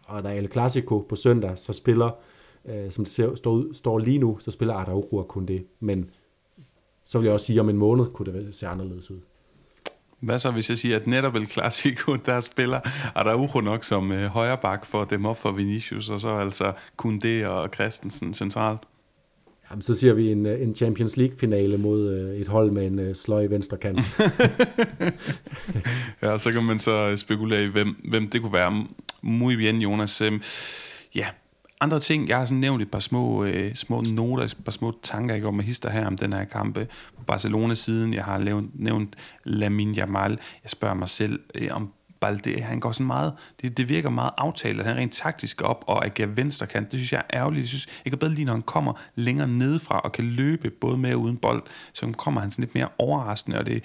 og 0.04 0.22
der 0.22 0.28
er 0.30 0.34
El 0.34 0.52
Clasico 0.52 0.98
på 0.98 1.16
søndag, 1.16 1.58
så 1.58 1.72
spiller, 1.72 2.10
øh, 2.64 2.90
som 2.90 3.04
det 3.04 3.12
ser, 3.12 3.34
står, 3.34 3.72
står 3.72 3.98
lige 3.98 4.18
nu, 4.18 4.38
så 4.38 4.50
spiller 4.50 4.74
Araujo 4.74 5.16
og 5.16 5.28
Kunde. 5.28 5.62
Men 5.80 6.10
så 7.04 7.18
vil 7.18 7.26
jeg 7.26 7.34
også 7.34 7.46
sige, 7.46 7.56
at 7.56 7.60
om 7.60 7.68
en 7.68 7.78
måned 7.78 8.06
kunne 8.06 8.32
det 8.32 8.54
se 8.54 8.66
anderledes 8.66 9.10
ud. 9.10 9.20
Hvad 10.22 10.38
så, 10.38 10.50
hvis 10.50 10.70
jeg 10.70 10.78
siger, 10.78 10.96
at 10.96 11.06
netop 11.06 11.34
El 11.34 11.46
Clasico, 11.46 12.16
der 12.26 12.40
spiller 12.40 12.80
Araujo 13.14 13.60
nok 13.60 13.84
som 13.84 14.12
øh, 14.12 14.26
højre 14.26 14.58
bak 14.62 14.86
for 14.86 15.04
dem 15.04 15.26
op 15.26 15.38
for 15.38 15.52
Vinicius, 15.52 16.08
og 16.08 16.20
så 16.20 16.28
altså 16.28 16.72
Kunde 16.96 17.48
og 17.48 17.70
Christensen 17.74 18.34
centralt? 18.34 18.80
Jamen, 19.70 19.82
så 19.82 19.94
siger 19.94 20.12
vi 20.12 20.32
en, 20.32 20.46
øh, 20.46 20.62
en 20.62 20.74
Champions 20.74 21.16
League-finale 21.16 21.78
mod 21.78 22.10
øh, 22.10 22.40
et 22.40 22.48
hold 22.48 22.70
med 22.70 22.86
en 22.86 22.98
øh, 22.98 23.14
sløj 23.14 23.46
venstre 23.46 23.76
kant. 23.76 24.00
ja, 26.22 26.38
så 26.38 26.52
kan 26.52 26.64
man 26.64 26.78
så 26.78 27.16
spekulere 27.16 27.64
i, 27.64 27.66
hvem, 27.66 27.96
hvem 28.10 28.30
det 28.30 28.42
kunne 28.42 28.52
være. 28.52 28.86
Muy 29.22 29.54
bien, 29.54 29.82
Jonas. 29.82 30.20
Øhm, 30.20 30.42
ja, 31.14 31.26
andre 31.82 32.00
ting, 32.00 32.28
jeg 32.28 32.38
har 32.38 32.46
sådan 32.46 32.60
nævnt 32.60 32.82
et 32.82 32.90
par 32.90 32.98
små, 32.98 33.44
øh, 33.44 33.74
små 33.74 34.00
noter, 34.00 34.44
et 34.44 34.56
par 34.64 34.72
små 34.72 34.98
tanker, 35.02 35.34
jeg 35.34 35.42
går 35.42 35.50
med 35.50 35.64
hister 35.64 35.90
her 35.90 36.06
om 36.06 36.16
den 36.16 36.32
her 36.32 36.44
kampe 36.44 36.88
på 37.16 37.24
Barcelona-siden. 37.24 38.14
Jeg 38.14 38.24
har 38.24 38.38
lavet, 38.38 38.70
nævnt 38.74 39.16
Lamine 39.44 39.94
Jamal. 39.94 40.30
Jeg 40.62 40.70
spørger 40.70 40.94
mig 40.94 41.08
selv, 41.08 41.40
øh, 41.54 41.68
om 41.70 41.92
Balde, 42.20 42.60
han 42.60 42.80
går 42.80 42.92
sådan 42.92 43.06
meget, 43.06 43.32
det, 43.62 43.76
det 43.76 43.88
virker 43.88 44.10
meget 44.10 44.30
aftalt, 44.38 44.80
at 44.80 44.86
han 44.86 44.96
rent 44.96 45.12
taktisk 45.12 45.62
op 45.62 45.84
og 45.86 46.04
agerer 46.04 46.28
venstre 46.28 46.66
kant. 46.66 46.92
Det 46.92 47.00
synes 47.00 47.12
jeg 47.12 47.22
er 47.30 47.38
ærgerligt. 47.38 47.60
Jeg, 47.60 47.68
synes, 47.68 47.86
jeg 48.04 48.10
kan 48.10 48.18
bedre 48.18 48.32
lide, 48.32 48.44
når 48.44 48.52
han 48.52 48.62
kommer 48.62 48.92
længere 49.14 49.48
nedefra 49.48 49.98
og 49.98 50.12
kan 50.12 50.24
løbe 50.24 50.70
både 50.70 50.98
med 50.98 51.14
og 51.14 51.20
uden 51.20 51.36
bold, 51.36 51.62
så 51.92 52.12
kommer 52.16 52.40
han 52.40 52.50
sådan 52.50 52.62
lidt 52.62 52.74
mere 52.74 52.88
overraskende, 52.98 53.58
og 53.58 53.66
det, 53.66 53.82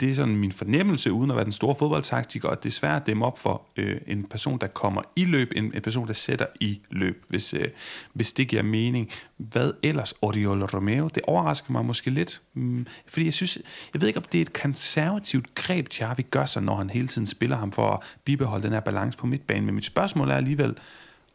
det 0.00 0.10
er 0.10 0.14
sådan 0.14 0.36
min 0.36 0.52
fornemmelse, 0.52 1.12
uden 1.12 1.30
at 1.30 1.36
være 1.36 1.44
den 1.44 1.52
store 1.52 1.74
fodboldtaktiker, 1.78 2.48
at 2.48 2.62
det 2.62 2.68
er 2.68 2.72
svært 2.72 3.00
at 3.00 3.06
dæmme 3.06 3.26
op 3.26 3.38
for 3.38 3.62
øh, 3.76 4.00
en 4.06 4.24
person, 4.24 4.58
der 4.58 4.66
kommer 4.66 5.02
i 5.16 5.24
løb, 5.24 5.52
en, 5.56 5.64
en 5.74 5.82
person, 5.82 6.06
der 6.06 6.12
sætter 6.12 6.46
i 6.60 6.80
løb, 6.90 7.24
hvis, 7.28 7.54
øh, 7.54 7.66
hvis 8.12 8.32
det 8.32 8.48
giver 8.48 8.62
mening. 8.62 9.10
Hvad 9.36 9.72
ellers? 9.82 10.14
Oriol 10.22 10.62
Romeo, 10.62 11.08
det 11.08 11.22
overrasker 11.26 11.72
mig 11.72 11.84
måske 11.84 12.10
lidt, 12.10 12.42
mm, 12.54 12.86
fordi 13.06 13.26
jeg 13.26 13.34
synes, 13.34 13.58
jeg 13.94 14.00
ved 14.00 14.08
ikke, 14.08 14.18
om 14.18 14.26
det 14.32 14.38
er 14.38 14.42
et 14.42 14.52
konservativt 14.52 15.54
greb, 15.54 15.88
Xavi 15.92 16.22
gør 16.22 16.46
sig, 16.46 16.62
når 16.62 16.76
han 16.76 16.90
hele 16.90 17.08
tiden 17.08 17.26
spiller 17.26 17.56
ham 17.56 17.72
for 17.72 17.90
at 17.90 18.00
bibeholde 18.24 18.64
den 18.64 18.72
her 18.72 18.80
balance 18.80 19.18
på 19.18 19.26
midtbanen, 19.26 19.66
men 19.66 19.74
mit 19.74 19.84
spørgsmål 19.84 20.30
er 20.30 20.34
alligevel, 20.34 20.74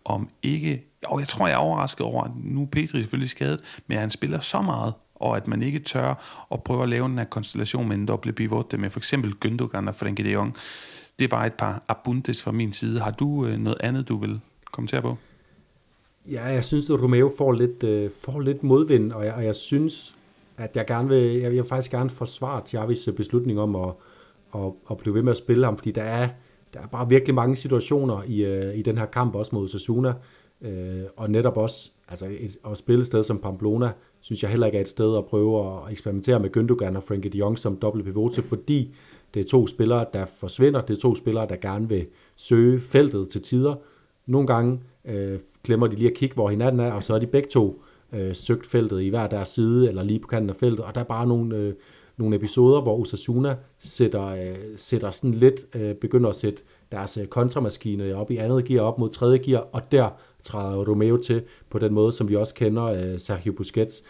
om 0.05 0.30
ikke, 0.43 0.84
jo, 1.11 1.20
jeg 1.20 1.28
tror, 1.28 1.47
jeg 1.47 1.53
er 1.53 1.57
overrasket 1.57 2.05
over, 2.05 2.24
at 2.24 2.32
nu 2.43 2.61
er 2.61 2.66
Petri 2.66 3.01
selvfølgelig 3.01 3.30
skadet, 3.30 3.59
men 3.88 3.97
han 3.97 4.09
spiller 4.09 4.39
så 4.39 4.61
meget, 4.61 4.93
og 5.24 5.38
at 5.38 5.47
man 5.47 5.61
ikke 5.61 5.80
tør 5.80 6.09
at 6.51 6.63
prøve 6.63 6.84
at 6.84 6.89
lave 6.89 7.07
den 7.07 7.17
her 7.17 7.26
konstellation 7.26 7.88
med 7.88 7.95
en 7.95 8.05
doble 8.05 8.34
pivot 8.34 8.80
med 8.80 8.89
for 8.89 8.99
eksempel 8.99 9.34
Gündogan 9.45 9.88
og 9.88 9.95
Frenkie 9.95 10.26
de 10.26 10.32
Jong. 10.32 10.55
Det 11.19 11.26
er 11.26 11.30
bare 11.30 11.47
et 11.47 11.53
par 11.53 11.84
abundes 11.88 12.43
fra 12.43 12.51
min 12.51 12.74
side. 12.74 12.99
Har 12.99 13.11
du 13.11 13.45
øh, 13.45 13.57
noget 13.57 13.78
andet, 13.80 14.09
du 14.09 14.17
vil 14.17 14.39
kommentere 14.71 15.01
på? 15.01 15.17
Ja, 16.32 16.45
jeg 16.45 16.63
synes, 16.63 16.89
at 16.89 17.01
Romeo 17.01 17.32
får 17.38 17.51
lidt, 17.51 17.84
øh, 17.84 18.11
får 18.19 18.39
lidt 18.39 18.63
modvind, 18.63 19.11
og 19.11 19.26
jeg, 19.26 19.34
og 19.34 19.45
jeg 19.45 19.55
synes, 19.55 20.15
at 20.57 20.76
jeg 20.76 20.86
gerne 20.88 21.09
vil, 21.09 21.39
jeg 21.39 21.51
vil 21.51 21.63
faktisk 21.63 21.91
gerne 21.91 22.09
forsvare 22.09 22.61
Xavis 22.67 23.07
øh, 23.07 23.13
beslutning 23.13 23.59
om 23.59 23.76
at, 23.76 23.93
at, 24.55 24.71
at 24.91 24.97
blive 24.97 25.15
ved 25.15 25.21
med 25.21 25.32
at 25.32 25.38
spille 25.38 25.65
ham, 25.65 25.78
fordi 25.78 25.91
der 25.91 26.03
er, 26.03 26.30
der 26.74 26.80
er 26.80 26.88
bare 26.88 27.09
virkelig 27.09 27.36
mange 27.36 27.55
situationer 27.55 28.24
i, 28.28 28.43
øh, 28.45 28.76
i 28.76 28.82
den 28.82 28.97
her 28.97 29.05
kamp, 29.05 29.36
også 29.36 29.55
mod 29.55 29.67
Sasuna, 29.67 30.13
øh, 30.61 31.03
og 31.17 31.30
netop 31.32 31.57
også 31.57 31.91
altså 32.07 32.26
et, 32.26 32.57
at 32.71 32.78
spille 32.78 32.99
et 32.99 33.07
sted 33.07 33.24
som 33.24 33.38
Pamplona, 33.38 33.91
synes 34.24 34.43
jeg 34.43 34.49
heller 34.49 34.65
ikke 34.65 34.78
er 34.78 34.82
et 34.82 34.89
sted 34.89 35.17
at 35.17 35.26
prøve 35.26 35.67
at 35.67 35.91
eksperimentere 35.91 36.39
med 36.39 36.57
Gündogan 36.57 36.95
og 36.95 37.03
Frankie 37.03 37.32
de 37.32 37.38
Jong 37.38 37.59
som 37.59 37.76
dobbelt 37.76 38.05
pivot 38.05 38.43
fordi 38.43 38.95
det 39.34 39.39
er 39.39 39.43
to 39.43 39.67
spillere, 39.67 40.05
der 40.13 40.26
forsvinder. 40.26 40.82
Det 40.82 40.97
er 40.97 41.01
to 41.01 41.15
spillere, 41.15 41.47
der 41.49 41.55
gerne 41.55 41.89
vil 41.89 42.07
søge 42.36 42.80
feltet 42.80 43.30
til 43.30 43.41
tider. 43.41 43.76
Nogle 44.26 44.47
gange 44.47 44.80
øh, 45.05 45.39
glemmer 45.63 45.88
de 45.88 45.95
lige 45.95 46.09
at 46.09 46.15
kigge, 46.15 46.36
hvor 46.36 46.49
hinanden 46.49 46.80
er, 46.80 46.91
og 46.91 47.03
så 47.03 47.13
er 47.13 47.19
de 47.19 47.28
begge 47.28 47.49
to 47.49 47.82
øh, 48.13 48.36
søgt 48.36 48.65
feltet 48.65 49.01
i 49.01 49.09
hver 49.09 49.28
deres 49.28 49.49
side, 49.49 49.89
eller 49.89 50.03
lige 50.03 50.19
på 50.19 50.28
kanten 50.28 50.49
af 50.49 50.55
feltet, 50.55 50.86
og 50.86 50.95
der 50.95 51.01
er 51.01 51.05
bare 51.05 51.28
nogle, 51.28 51.57
øh, 51.57 51.74
nogle 52.17 52.36
episoder, 52.36 52.82
hvor 52.82 52.99
Osasuna 52.99 53.55
sætter, 53.80 54.26
øh, 54.26 54.55
sætter 54.78 55.11
sådan 55.11 55.34
lidt, 55.34 55.76
øh, 55.76 55.95
begynder 55.95 56.30
at 56.30 56.36
sætte 56.36 56.63
deres 56.91 57.17
øh, 57.17 57.28
kontramaskine 57.28 58.15
op 58.15 58.32
i 58.32 58.38
andet 58.38 58.65
gear, 58.65 58.84
op 58.84 58.99
mod 58.99 59.09
tredje 59.09 59.38
gear, 59.38 59.67
og 59.71 59.91
der 59.91 60.09
træder 60.44 60.86
Romeo 60.86 61.18
til 61.18 61.44
på 61.70 61.80
den 61.80 61.94
måde, 61.94 62.12
som 62.12 62.30
vi 62.30 62.36
også 62.36 62.54
kender 62.54 62.84
øh, 62.84 63.20
Sergio 63.20 63.54
Busquets. 63.54 64.04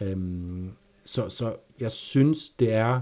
Øhm, 0.00 0.70
så, 1.04 1.28
så 1.28 1.52
jeg 1.80 1.90
synes, 1.90 2.50
det 2.50 2.72
er, 2.72 3.00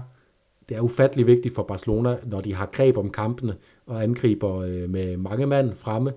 det 0.69 0.77
er 0.77 0.81
ufattelig 0.81 1.27
vigtigt 1.27 1.55
for 1.55 1.63
Barcelona, 1.63 2.17
når 2.25 2.41
de 2.41 2.53
har 2.53 2.65
greb 2.65 2.97
om 2.97 3.09
kampene 3.09 3.55
og 3.85 4.03
angriber 4.03 4.55
øh, 4.55 4.89
med 4.89 5.17
mange 5.17 5.45
mand 5.45 5.73
fremme, 5.75 6.13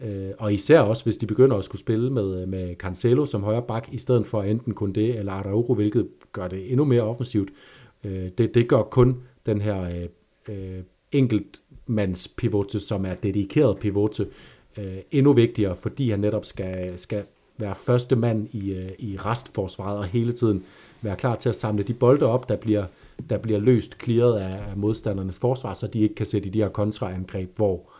øh, 0.00 0.30
og 0.38 0.54
især 0.54 0.80
også, 0.80 1.04
hvis 1.04 1.16
de 1.16 1.26
begynder 1.26 1.56
at 1.56 1.64
skulle 1.64 1.80
spille 1.80 2.10
med, 2.10 2.42
øh, 2.42 2.48
med 2.48 2.74
Cancelo 2.74 3.26
som 3.26 3.42
højre 3.42 3.62
bak, 3.62 3.88
i 3.92 3.98
stedet 3.98 4.26
for 4.26 4.42
enten 4.42 4.74
Koundé 4.80 5.18
eller 5.18 5.32
Araujo, 5.32 5.74
hvilket 5.74 6.08
gør 6.32 6.48
det 6.48 6.70
endnu 6.70 6.84
mere 6.84 7.02
offensivt. 7.02 7.50
Øh, 8.04 8.30
det, 8.38 8.54
det 8.54 8.68
gør 8.68 8.82
kun 8.82 9.22
den 9.46 9.60
her 9.60 9.82
øh, 9.82 10.08
øh, 10.48 10.82
enkeltmands 11.12 12.28
pivote, 12.28 12.80
som 12.80 13.04
er 13.04 13.14
dedikeret 13.14 13.78
pivote, 13.78 14.26
øh, 14.78 14.96
endnu 15.10 15.32
vigtigere, 15.32 15.76
fordi 15.76 16.10
han 16.10 16.20
netop 16.20 16.44
skal, 16.44 16.98
skal 16.98 17.24
være 17.58 17.74
første 17.74 18.16
mand 18.16 18.48
i, 18.52 18.72
øh, 18.72 18.90
i 18.98 19.16
restforsvaret 19.16 19.98
og 19.98 20.04
hele 20.04 20.32
tiden 20.32 20.64
være 21.02 21.16
klar 21.16 21.36
til 21.36 21.48
at 21.48 21.56
samle 21.56 21.82
de 21.82 21.94
bolde 21.94 22.26
op, 22.26 22.48
der 22.48 22.56
bliver, 22.56 22.84
der 23.30 23.38
bliver 23.38 23.60
løst, 23.60 23.96
clearet 24.04 24.38
af, 24.38 24.70
af 24.70 24.76
modstandernes 24.76 25.38
forsvar, 25.38 25.74
så 25.74 25.86
de 25.86 26.00
ikke 26.00 26.14
kan 26.14 26.26
sætte 26.26 26.48
i 26.48 26.50
de 26.50 26.58
her 26.58 26.68
kontraangreb, 26.68 27.56
hvor 27.56 27.92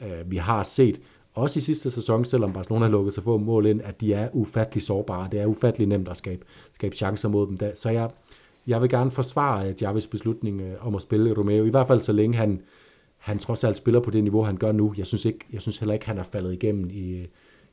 Øh, 0.00 0.30
vi 0.30 0.36
har 0.36 0.62
set, 0.62 1.00
også 1.34 1.58
i 1.58 1.62
sidste 1.62 1.90
sæson, 1.90 2.24
selvom 2.24 2.52
Barcelona 2.52 2.84
har 2.84 2.92
lukket 2.92 3.14
sig 3.14 3.24
få 3.24 3.36
mål 3.36 3.66
ind, 3.66 3.80
at 3.84 4.00
de 4.00 4.12
er 4.12 4.28
ufattelig 4.32 4.82
sårbare. 4.82 5.28
Det 5.32 5.40
er 5.40 5.46
ufattelig 5.46 5.88
nemt 5.88 6.08
at 6.08 6.16
skabe, 6.16 6.44
skabe 6.72 6.96
chancer 6.96 7.28
mod 7.28 7.46
dem. 7.46 7.58
Så 7.74 7.90
jeg, 7.90 8.10
jeg 8.66 8.82
vil 8.82 8.90
gerne 8.90 9.10
forsvare 9.10 9.68
øh, 9.68 9.74
Javis 9.82 10.06
beslutning 10.06 10.60
øh, 10.60 10.86
om 10.86 10.94
at 10.94 11.02
spille 11.02 11.34
Romeo, 11.38 11.64
i 11.64 11.70
hvert 11.70 11.86
fald 11.86 12.00
så 12.00 12.12
længe 12.12 12.36
han, 12.36 12.60
han 13.20 13.38
trods 13.38 13.64
alt 13.64 13.76
spiller 13.76 14.00
på 14.00 14.10
det 14.10 14.22
niveau, 14.22 14.42
han 14.42 14.56
gør 14.56 14.72
nu. 14.72 14.94
Jeg 14.96 15.06
synes, 15.06 15.24
ikke, 15.24 15.38
jeg 15.52 15.62
synes 15.62 15.78
heller 15.78 15.94
ikke, 15.94 16.06
han 16.06 16.18
er 16.18 16.22
faldet 16.22 16.52
igennem 16.52 16.90
i, 16.90 17.26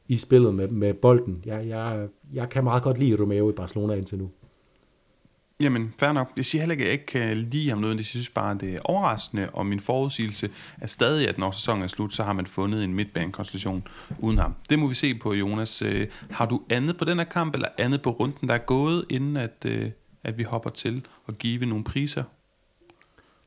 i 0.07 0.17
spillet 0.17 0.55
med, 0.55 0.67
med 0.67 0.93
bolden. 0.93 1.41
Jeg, 1.45 1.67
jeg, 1.67 2.07
jeg 2.33 2.49
kan 2.49 2.63
meget 2.63 2.83
godt 2.83 2.99
lide 2.99 3.21
Romeo 3.21 3.49
i 3.49 3.53
Barcelona 3.53 3.93
indtil 3.93 4.17
nu. 4.17 4.29
Jamen, 5.59 5.93
fair 5.99 6.11
nok. 6.11 6.31
Jeg 6.37 6.45
siger 6.45 6.61
heller 6.61 6.73
ikke, 6.73 6.83
at 6.83 6.87
jeg 6.87 6.93
ikke 6.93 7.05
kan 7.05 7.37
lide 7.37 7.69
ham 7.69 7.77
noget. 7.77 7.97
Jeg 7.97 8.05
synes 8.05 8.29
bare, 8.29 8.51
at 8.51 8.61
det 8.61 8.75
er 8.75 8.79
overraskende, 8.83 9.49
og 9.53 9.65
min 9.65 9.79
forudsigelse 9.79 10.49
er 10.81 10.87
stadig, 10.87 11.29
at 11.29 11.37
når 11.37 11.51
sæsonen 11.51 11.83
er 11.83 11.87
slut, 11.87 12.13
så 12.13 12.23
har 12.23 12.33
man 12.33 12.45
fundet 12.45 12.83
en 12.83 12.93
midtbanekonstellation 12.93 13.87
uden 14.19 14.37
ham. 14.37 14.55
Det 14.69 14.79
må 14.79 14.87
vi 14.87 14.95
se 14.95 15.15
på, 15.15 15.33
Jonas. 15.33 15.81
Øh, 15.81 16.07
har 16.31 16.45
du 16.45 16.61
andet 16.69 16.97
på 16.97 17.05
den 17.05 17.17
her 17.17 17.25
kamp, 17.25 17.53
eller 17.53 17.67
andet 17.77 18.01
på 18.01 18.09
runden, 18.09 18.47
der 18.47 18.53
er 18.53 18.57
gået, 18.57 19.05
inden 19.09 19.37
at, 19.37 19.65
øh, 19.67 19.91
at 20.23 20.37
vi 20.37 20.43
hopper 20.43 20.69
til 20.69 21.05
at 21.27 21.37
give 21.37 21.65
nogle 21.65 21.83
priser? 21.83 22.23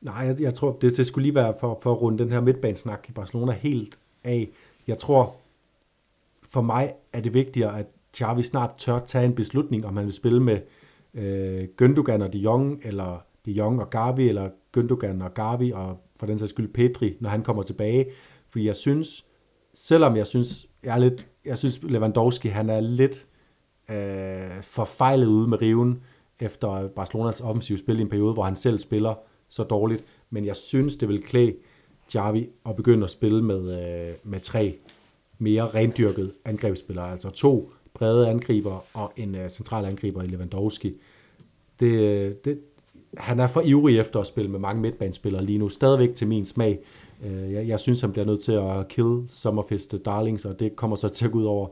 Nej, 0.01 0.15
jeg, 0.15 0.41
jeg 0.41 0.53
tror, 0.53 0.77
det, 0.81 0.97
det 0.97 1.05
skulle 1.05 1.23
lige 1.23 1.35
være 1.35 1.53
for, 1.59 1.79
for 1.81 1.91
at 1.91 2.01
runde 2.01 2.23
den 2.23 2.31
her 2.31 2.41
midtbanesnak 2.41 3.09
i 3.09 3.11
Barcelona 3.11 3.51
helt 3.51 3.99
af. 4.23 4.49
Jeg 4.87 4.97
tror, 4.97 5.35
for 6.49 6.61
mig 6.61 6.93
er 7.13 7.21
det 7.21 7.33
vigtigere, 7.33 7.79
at 7.79 7.87
Xavi 8.17 8.43
snart 8.43 8.71
tør 8.77 8.99
tage 8.99 9.25
en 9.25 9.35
beslutning, 9.35 9.85
om 9.85 9.97
han 9.97 10.05
vil 10.05 10.13
spille 10.13 10.39
med 10.39 10.59
øh, 11.13 11.67
Gündogan 11.81 12.23
og 12.23 12.33
De 12.33 12.37
Jong, 12.37 12.81
eller 12.83 13.25
De 13.45 13.51
Jong 13.51 13.81
og 13.81 13.89
Gavi, 13.89 14.29
eller 14.29 14.49
Gündogan 14.77 15.23
og 15.23 15.33
Gavi, 15.33 15.71
og 15.71 15.97
for 16.15 16.25
den 16.25 16.37
sags 16.37 16.49
skyld 16.49 16.73
Pedri, 16.73 17.17
når 17.19 17.29
han 17.29 17.43
kommer 17.43 17.63
tilbage. 17.63 18.05
Fordi 18.49 18.65
jeg 18.65 18.75
synes, 18.75 19.25
selvom 19.73 20.15
jeg 20.15 20.27
synes, 20.27 20.67
jeg 20.83 20.93
er 20.93 20.99
lidt, 20.99 21.27
jeg 21.45 21.57
synes 21.57 21.79
Lewandowski, 21.83 22.47
han 22.47 22.69
er 22.69 22.79
lidt 22.79 23.27
øh, 23.89 24.63
forfejlet 24.63 25.27
ude 25.27 25.47
med 25.47 25.61
riven, 25.61 26.03
efter 26.39 26.87
Barcelonas 26.87 27.41
offensive 27.41 27.77
spil 27.77 27.99
i 27.99 28.01
en 28.01 28.09
periode, 28.09 28.33
hvor 28.33 28.43
han 28.43 28.55
selv 28.55 28.77
spiller 28.77 29.15
så 29.51 29.63
dårligt. 29.63 30.03
Men 30.29 30.45
jeg 30.45 30.55
synes, 30.55 30.95
det 30.95 31.09
vil 31.09 31.23
klæde 31.23 31.53
Javi 32.15 32.49
at 32.65 32.75
begynde 32.75 33.03
at 33.03 33.11
spille 33.11 33.43
med, 33.43 33.59
øh, 33.59 34.13
med 34.23 34.39
tre 34.39 34.75
mere 35.37 35.67
rendyrket 35.67 36.33
angrebsspillere, 36.45 37.11
altså 37.11 37.29
to 37.29 37.71
brede 37.93 38.29
angriber 38.29 38.85
og 38.93 39.13
en 39.17 39.35
øh, 39.35 39.49
central 39.49 39.85
angriber 39.85 40.23
i 40.23 40.27
Lewandowski. 40.27 40.93
Det, 41.79 41.91
øh, 41.91 42.35
det, 42.45 42.59
han 43.17 43.39
er 43.39 43.47
for 43.47 43.61
ivrig 43.61 43.99
efter 43.99 44.19
at 44.19 44.27
spille 44.27 44.51
med 44.51 44.59
mange 44.59 44.81
midtbanespillere 44.81 45.45
lige 45.45 45.57
nu, 45.57 45.69
stadigvæk 45.69 46.15
til 46.15 46.27
min 46.27 46.45
smag. 46.45 46.79
Uh, 47.25 47.53
jeg, 47.53 47.67
jeg 47.67 47.79
synes, 47.79 48.01
han 48.01 48.11
bliver 48.11 48.25
nødt 48.25 48.43
til 48.43 48.51
at 48.51 48.87
kill 48.87 49.23
Sommerfest 49.27 49.95
Darlings, 50.05 50.45
og 50.45 50.59
det 50.59 50.75
kommer 50.75 50.95
så 50.95 51.09
til 51.09 51.25
at 51.25 51.31
gå 51.31 51.39
ud 51.39 51.45
over 51.45 51.67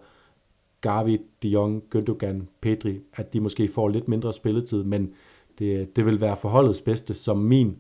Gavi, 0.82 1.18
De 1.44 1.50
Jong, 1.50 1.84
Gündogan, 1.96 2.42
Pedri, 2.62 3.00
at 3.14 3.34
de 3.34 3.40
måske 3.40 3.68
får 3.68 3.90
lidt 3.90 4.08
mindre 4.08 4.34
spilletid, 4.34 4.84
men 4.84 5.14
det, 5.60 5.96
det 5.96 6.06
vil 6.06 6.22
være 6.22 6.38
forholdets 6.38 6.82
bedste, 6.82 7.14
som 7.14 7.38
min 7.38 7.78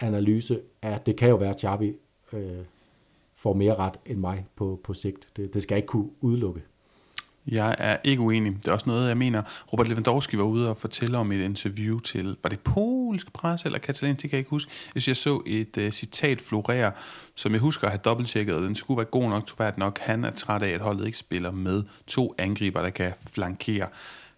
analyse 0.00 0.60
er, 0.82 0.98
det 0.98 1.16
kan 1.16 1.28
jo 1.28 1.36
være, 1.36 1.50
at 1.50 1.60
Xavi 1.60 1.94
øh, 2.32 2.64
får 3.34 3.54
mere 3.54 3.74
ret 3.74 3.94
end 4.06 4.18
mig 4.18 4.46
på, 4.56 4.80
på 4.84 4.94
sigt. 4.94 5.28
Det, 5.36 5.54
det 5.54 5.62
skal 5.62 5.74
jeg 5.74 5.78
ikke 5.78 5.86
kunne 5.86 6.10
udelukke. 6.20 6.62
Jeg 7.46 7.74
er 7.78 7.96
ikke 8.04 8.22
uenig. 8.22 8.52
Det 8.52 8.68
er 8.68 8.72
også 8.72 8.88
noget, 8.88 9.08
jeg 9.08 9.16
mener. 9.16 9.42
Robert 9.72 9.88
Lewandowski 9.88 10.38
var 10.38 10.44
ude 10.44 10.70
og 10.70 10.76
fortælle 10.76 11.18
om 11.18 11.32
et 11.32 11.44
interview 11.44 11.98
til, 11.98 12.36
var 12.42 12.50
det 12.50 12.60
polsk 12.60 13.32
presse 13.32 13.66
eller 13.66 13.78
katalansk, 13.78 14.22
det 14.22 14.30
kan 14.30 14.36
jeg 14.36 14.38
ikke 14.38 14.50
huske. 14.50 14.70
Jeg, 14.94 15.08
jeg 15.08 15.16
så 15.16 15.42
et 15.46 15.76
uh, 15.76 15.90
citat 15.90 16.40
florere, 16.40 16.92
som 17.34 17.52
jeg 17.52 17.60
husker 17.60 17.86
at 17.86 17.90
have 17.90 18.00
dobbelttjekket, 18.04 18.54
og 18.54 18.62
den 18.62 18.74
skulle 18.74 18.98
være 18.98 19.06
god 19.06 19.28
nok, 19.28 19.46
troværdigt 19.46 19.78
nok. 19.78 19.98
Han 19.98 20.24
er 20.24 20.30
træt 20.30 20.62
af, 20.62 20.70
at 20.70 20.80
holdet 20.80 21.06
ikke 21.06 21.18
spiller 21.18 21.50
med 21.50 21.82
to 22.06 22.34
angriber, 22.38 22.82
der 22.82 22.90
kan 22.90 23.12
flankere 23.32 23.88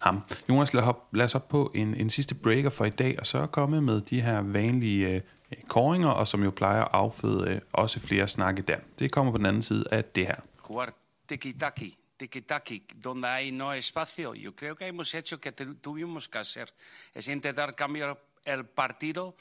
ham. 0.05 0.21
Jonas, 0.49 0.73
lad, 0.73 0.83
hop, 0.83 1.07
lad 1.11 1.25
os 1.25 1.35
op 1.35 1.49
på 1.49 1.71
en, 1.75 1.95
en 1.95 2.09
sidste 2.09 2.35
breaker 2.35 2.69
for 2.69 2.85
i 2.85 2.89
dag, 2.89 3.19
og 3.19 3.25
så 3.25 3.45
komme 3.45 3.81
med 3.81 4.01
de 4.01 4.21
her 4.21 4.41
vanlige 4.41 5.07
øh, 5.09 5.21
koringer, 5.67 6.09
og 6.09 6.27
som 6.27 6.43
jo 6.43 6.51
plejer 6.51 6.81
at 6.81 6.89
afføde 6.93 7.49
øh, 7.49 7.61
også 7.73 7.99
flere 7.99 8.27
snakke 8.27 8.61
der. 8.61 8.77
Det 8.99 9.11
kommer 9.11 9.31
på 9.31 9.37
den 9.37 9.45
anden 9.45 9.63
side 9.63 9.83
af 9.91 10.05
det 10.05 10.27
her. 10.27 10.35
Jugar 10.69 10.93
tiki-taki 11.31 11.97
tiki-taki, 12.19 12.83
donde 13.03 13.27
hay 13.27 13.51
no 13.51 13.73
espacio. 13.73 14.33
Yo 14.33 14.51
creo 14.59 14.75
que 14.75 14.85
hemos 14.85 15.13
hecho 15.13 15.37
que 15.37 15.51
tuvimos 15.83 16.27
que 16.27 16.39
hacer. 16.39 16.67
Es 17.15 17.27
intentar 17.27 17.75
cambiar 17.75 18.17
el 18.45 18.63
partido 18.63 19.35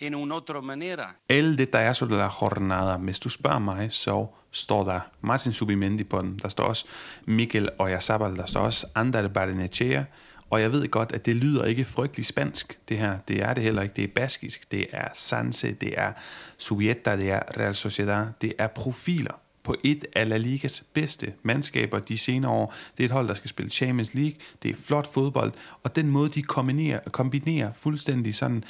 en 0.00 0.14
un 0.14 0.32
otra 0.32 0.60
manera. 0.60 1.16
El 1.28 1.56
detallazo 1.56 2.06
de 2.06 2.16
la 2.16 2.30
jornada. 2.40 2.96
Hvis 2.96 3.18
du 3.18 3.28
spørger 3.28 3.58
mig, 3.58 3.92
så 3.92 4.26
står 4.50 4.84
der 4.84 5.00
Martin 5.20 5.52
Subimendi 5.52 6.04
på 6.04 6.20
den. 6.20 6.38
Der 6.42 6.48
står 6.48 6.64
også 6.64 6.86
Mikel 7.26 7.68
Oyarzabal. 7.78 8.36
Der 8.36 8.46
står 8.46 8.60
også 8.60 8.86
Andal 8.94 9.28
Barnechea. 9.28 10.04
Og 10.50 10.60
jeg 10.60 10.72
ved 10.72 10.88
godt, 10.88 11.12
at 11.12 11.26
det 11.26 11.36
lyder 11.36 11.64
ikke 11.64 11.84
frygtelig 11.84 12.26
spansk, 12.26 12.78
det 12.88 12.98
her. 12.98 13.18
Det 13.28 13.42
er 13.42 13.54
det 13.54 13.62
heller 13.62 13.82
ikke. 13.82 13.94
Det 13.94 14.04
er 14.04 14.08
baskisk, 14.14 14.72
det 14.72 14.86
er 14.92 15.08
Sanse, 15.14 15.72
det 15.72 15.94
er 15.96 16.12
Subieta, 16.58 17.16
det 17.16 17.30
er 17.30 17.40
Real 17.58 17.74
Sociedad. 17.74 18.26
Det 18.40 18.52
er 18.58 18.66
profiler 18.66 19.40
på 19.62 19.74
et 19.84 20.04
af 20.16 20.28
La 20.28 20.36
Ligas 20.36 20.84
bedste 20.92 21.32
mandskaber 21.42 21.98
de 21.98 22.18
senere 22.18 22.52
år. 22.52 22.74
Det 22.96 23.04
er 23.04 23.08
et 23.08 23.10
hold, 23.10 23.28
der 23.28 23.34
skal 23.34 23.50
spille 23.50 23.70
Champions 23.70 24.14
League. 24.14 24.34
Det 24.62 24.70
er 24.70 24.74
flot 24.74 25.14
fodbold. 25.14 25.52
Og 25.82 25.96
den 25.96 26.08
måde, 26.08 26.28
de 26.28 26.42
kombinerer, 26.42 27.00
kombinerer 27.10 27.72
fuldstændig 27.72 28.34
sådan 28.34 28.64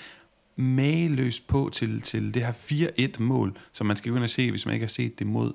mageløst 0.57 1.47
på 1.47 1.71
til, 1.73 2.01
til 2.01 2.35
det 2.35 2.45
her 2.45 2.53
4-1-mål, 2.53 3.59
som 3.73 3.87
man 3.87 3.97
skal 3.97 4.11
gå 4.11 4.17
ind 4.17 4.25
og 4.25 4.31
se, 4.31 4.51
hvis 4.51 4.67
man 4.67 4.75
ikke 4.75 4.85
har 4.85 4.89
set 4.89 5.19
det 5.19 5.27
mod 5.27 5.53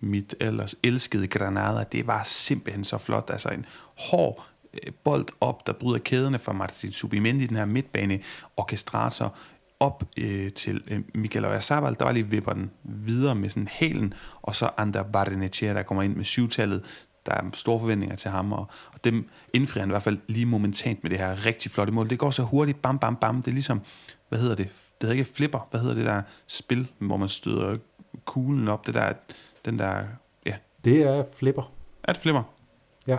mit 0.00 0.34
ellers 0.40 0.74
elskede 0.82 1.26
Granada. 1.26 1.84
Det 1.92 2.06
var 2.06 2.22
simpelthen 2.24 2.84
så 2.84 2.98
flot. 2.98 3.30
Altså 3.32 3.48
en 3.48 3.66
hård 3.98 4.46
øh, 4.74 4.92
bold 5.04 5.26
op, 5.40 5.66
der 5.66 5.72
bryder 5.72 5.98
kæderne 5.98 6.38
fra 6.38 6.52
Martin 6.52 6.92
Subimendi, 6.92 7.46
den 7.46 7.56
her 7.56 7.64
midtbane 7.64 8.20
orkestrator, 8.56 9.36
op 9.80 10.04
øh, 10.16 10.52
til 10.52 10.82
øh, 10.86 11.00
Michael 11.14 11.44
Oyarzabal, 11.44 11.96
der 11.98 12.04
var 12.04 12.12
lige 12.12 12.26
vipper 12.28 12.52
den 12.52 12.70
videre 12.84 13.34
med 13.34 13.48
sådan 13.48 13.68
halen, 13.72 14.14
og 14.42 14.54
så 14.54 14.70
Ander 14.76 15.02
Barrenechea, 15.02 15.74
der 15.74 15.82
kommer 15.82 16.02
ind 16.02 16.16
med 16.16 16.24
syvtallet, 16.24 16.84
der 17.26 17.32
er 17.32 17.42
store 17.54 17.80
forventninger 17.80 18.16
til 18.16 18.30
ham, 18.30 18.52
og, 18.52 18.66
og 18.92 19.04
dem 19.04 19.28
indfrier 19.52 19.82
han 19.82 19.88
i 19.88 19.92
hvert 19.92 20.02
fald 20.02 20.18
lige 20.26 20.46
momentant 20.46 21.02
med 21.02 21.10
det 21.10 21.18
her 21.18 21.46
rigtig 21.46 21.70
flotte 21.70 21.92
mål. 21.92 22.10
Det 22.10 22.18
går 22.18 22.30
så 22.30 22.42
hurtigt, 22.42 22.82
bam, 22.82 22.98
bam, 22.98 23.16
bam. 23.16 23.42
Det 23.42 23.50
er 23.50 23.54
ligesom, 23.54 23.80
hvad 24.32 24.40
hedder 24.40 24.54
det? 24.54 24.68
Det 24.68 25.08
hedder 25.08 25.12
ikke 25.12 25.24
flipper, 25.24 25.68
hvad 25.70 25.80
hedder 25.80 25.94
det 25.94 26.04
der 26.04 26.22
spil, 26.46 26.88
hvor 26.98 27.16
man 27.16 27.28
støder 27.28 27.78
kuglen 28.24 28.68
op, 28.68 28.86
det 28.86 28.94
der, 28.94 29.12
den 29.64 29.78
der, 29.78 30.04
ja. 30.46 30.54
Det 30.84 31.02
er 31.02 31.24
flipper. 31.32 31.72
Er 32.04 32.12
det 32.12 32.22
flipper? 32.22 32.42
Ja. 33.06 33.18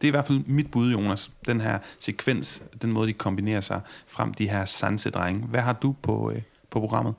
Det 0.00 0.06
er 0.06 0.08
i 0.08 0.10
hvert 0.10 0.24
fald 0.24 0.42
mit 0.46 0.70
bud, 0.70 0.92
Jonas. 0.92 1.30
Den 1.46 1.60
her 1.60 1.78
sekvens, 1.98 2.62
den 2.82 2.92
måde, 2.92 3.08
de 3.08 3.12
kombinerer 3.12 3.60
sig 3.60 3.80
frem, 4.06 4.34
de 4.34 4.48
her 4.48 4.64
sansedrenge. 4.64 5.46
Hvad 5.46 5.60
har 5.60 5.72
du 5.72 5.94
på, 6.02 6.30
øh, 6.30 6.42
på 6.70 6.80
programmet? 6.80 7.14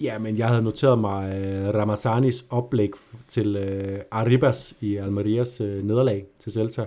Ja, 0.00 0.18
men 0.18 0.38
jeg 0.38 0.48
havde 0.48 0.62
noteret 0.62 0.98
mig 0.98 1.28
uh, 1.28 1.74
Ramazanis 1.74 2.44
oplæg 2.50 2.90
til 3.28 3.56
uh, 3.56 4.00
Arribas 4.10 4.74
i 4.80 4.96
Almerias 4.96 5.60
uh, 5.60 5.66
nederlag 5.66 6.24
til 6.38 6.52
Celta. 6.52 6.86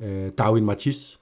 Uh, 0.00 0.28
Darwin 0.38 0.64
Machis 0.64 1.17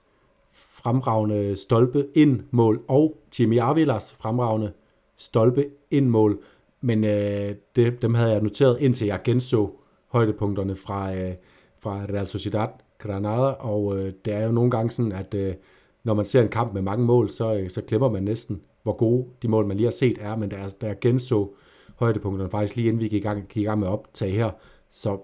fremragende 0.77 1.55
stolpe 1.55 2.07
ind 2.15 2.41
mål 2.51 2.83
og 2.87 3.17
Jimmy 3.39 3.59
Avilas 3.59 4.13
fremragende 4.13 4.71
stolpe 5.17 5.65
ind 5.91 6.09
mål. 6.09 6.39
Men 6.81 7.03
øh, 7.03 7.55
det, 7.75 8.01
dem 8.01 8.13
havde 8.13 8.31
jeg 8.31 8.41
noteret 8.41 8.77
indtil 8.81 9.07
jeg 9.07 9.21
genså 9.23 9.69
højdepunkterne 10.07 10.75
fra, 10.75 11.15
øh, 11.15 11.33
fra 11.79 12.05
Real 12.09 12.27
Sociedad 12.27 12.67
Granada, 12.97 13.47
og 13.49 13.99
øh, 13.99 14.13
det 14.25 14.33
er 14.33 14.45
jo 14.45 14.51
nogle 14.51 14.71
gange 14.71 14.91
sådan, 14.91 15.11
at 15.11 15.33
øh, 15.33 15.55
når 16.03 16.13
man 16.13 16.25
ser 16.25 16.41
en 16.41 16.49
kamp 16.49 16.73
med 16.73 16.81
mange 16.81 17.05
mål, 17.05 17.29
så, 17.29 17.53
øh, 17.55 17.69
så 17.69 17.81
glemmer 17.81 18.09
man 18.09 18.23
næsten, 18.23 18.61
hvor 18.83 18.93
gode 18.93 19.25
de 19.41 19.47
mål, 19.47 19.65
man 19.65 19.77
lige 19.77 19.85
har 19.85 19.91
set 19.91 20.17
er, 20.21 20.35
men 20.35 20.51
der, 20.51 20.57
der 20.57 20.69
da 20.81 20.87
jeg 20.87 20.99
genså 20.99 21.49
højdepunkterne 21.95 22.51
faktisk 22.51 22.75
lige 22.75 22.87
inden 22.87 22.99
vi 23.01 23.07
gik 23.07 23.23
i 23.23 23.27
gang, 23.27 23.47
gik 23.47 23.63
i 23.63 23.65
gang 23.65 23.79
med 23.79 23.87
at 23.87 23.91
optage 23.91 24.31
her, 24.31 24.51
så 24.89 25.17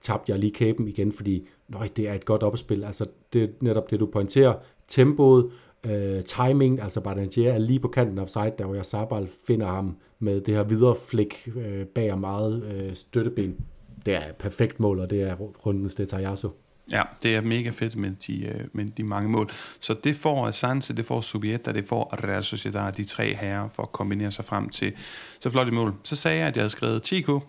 tabte 0.00 0.32
jeg 0.32 0.38
lige 0.38 0.52
kæben 0.52 0.88
igen, 0.88 1.12
fordi 1.12 1.48
nøj, 1.68 1.88
det 1.96 2.08
er 2.08 2.14
et 2.14 2.24
godt 2.24 2.42
opspil. 2.42 2.84
Altså, 2.84 3.06
det 3.32 3.42
er 3.42 3.48
netop 3.60 3.90
det, 3.90 4.00
du 4.00 4.06
pointerer. 4.06 4.54
Tempoet, 4.88 5.50
øh, 5.86 6.24
timing, 6.24 6.82
altså 6.82 7.00
Bardangier 7.00 7.52
er 7.52 7.58
lige 7.58 7.80
på 7.80 7.88
kanten 7.88 8.18
af 8.18 8.28
side, 8.28 8.52
der 8.58 8.64
hvor 8.64 8.74
jeg 8.74 8.84
Sabal 8.84 9.28
finder 9.46 9.66
ham 9.66 9.96
med 10.18 10.40
det 10.40 10.54
her 10.54 10.62
videre 10.62 10.96
flik 11.08 11.48
øh, 11.56 11.86
bag 11.86 12.12
og 12.12 12.18
meget 12.18 12.64
øh, 12.64 12.94
støtteben. 12.94 13.56
Det 14.06 14.14
er 14.14 14.28
et 14.28 14.36
perfekt 14.36 14.80
mål, 14.80 15.00
og 15.00 15.10
det 15.10 15.22
er 15.22 15.34
rundens 15.34 15.94
det 15.94 16.08
Tajasso. 16.08 16.48
Ja, 16.90 17.02
det 17.22 17.36
er 17.36 17.40
mega 17.40 17.70
fedt 17.70 17.96
med 17.96 18.10
de, 18.26 18.46
øh, 18.46 18.64
med 18.72 18.84
de 18.86 19.04
mange 19.04 19.28
mål. 19.28 19.50
Så 19.80 19.94
det 20.04 20.16
får 20.16 20.50
Sanse, 20.50 20.96
det 20.96 21.04
får 21.04 21.20
Subieta, 21.20 21.72
det 21.72 21.84
får 21.84 22.24
Real 22.24 22.44
Sociedad, 22.44 22.92
de 22.92 23.04
tre 23.04 23.34
herrer, 23.34 23.68
for 23.68 23.82
at 23.82 23.92
kombinere 23.92 24.30
sig 24.30 24.44
frem 24.44 24.68
til 24.68 24.92
så 25.40 25.50
flot 25.50 25.66
et 25.66 25.74
mål. 25.74 25.94
Så 26.02 26.16
sagde 26.16 26.38
jeg, 26.38 26.46
at 26.46 26.56
jeg 26.56 26.62
havde 26.62 26.70
skrevet 26.70 27.02
Tico 27.02 27.40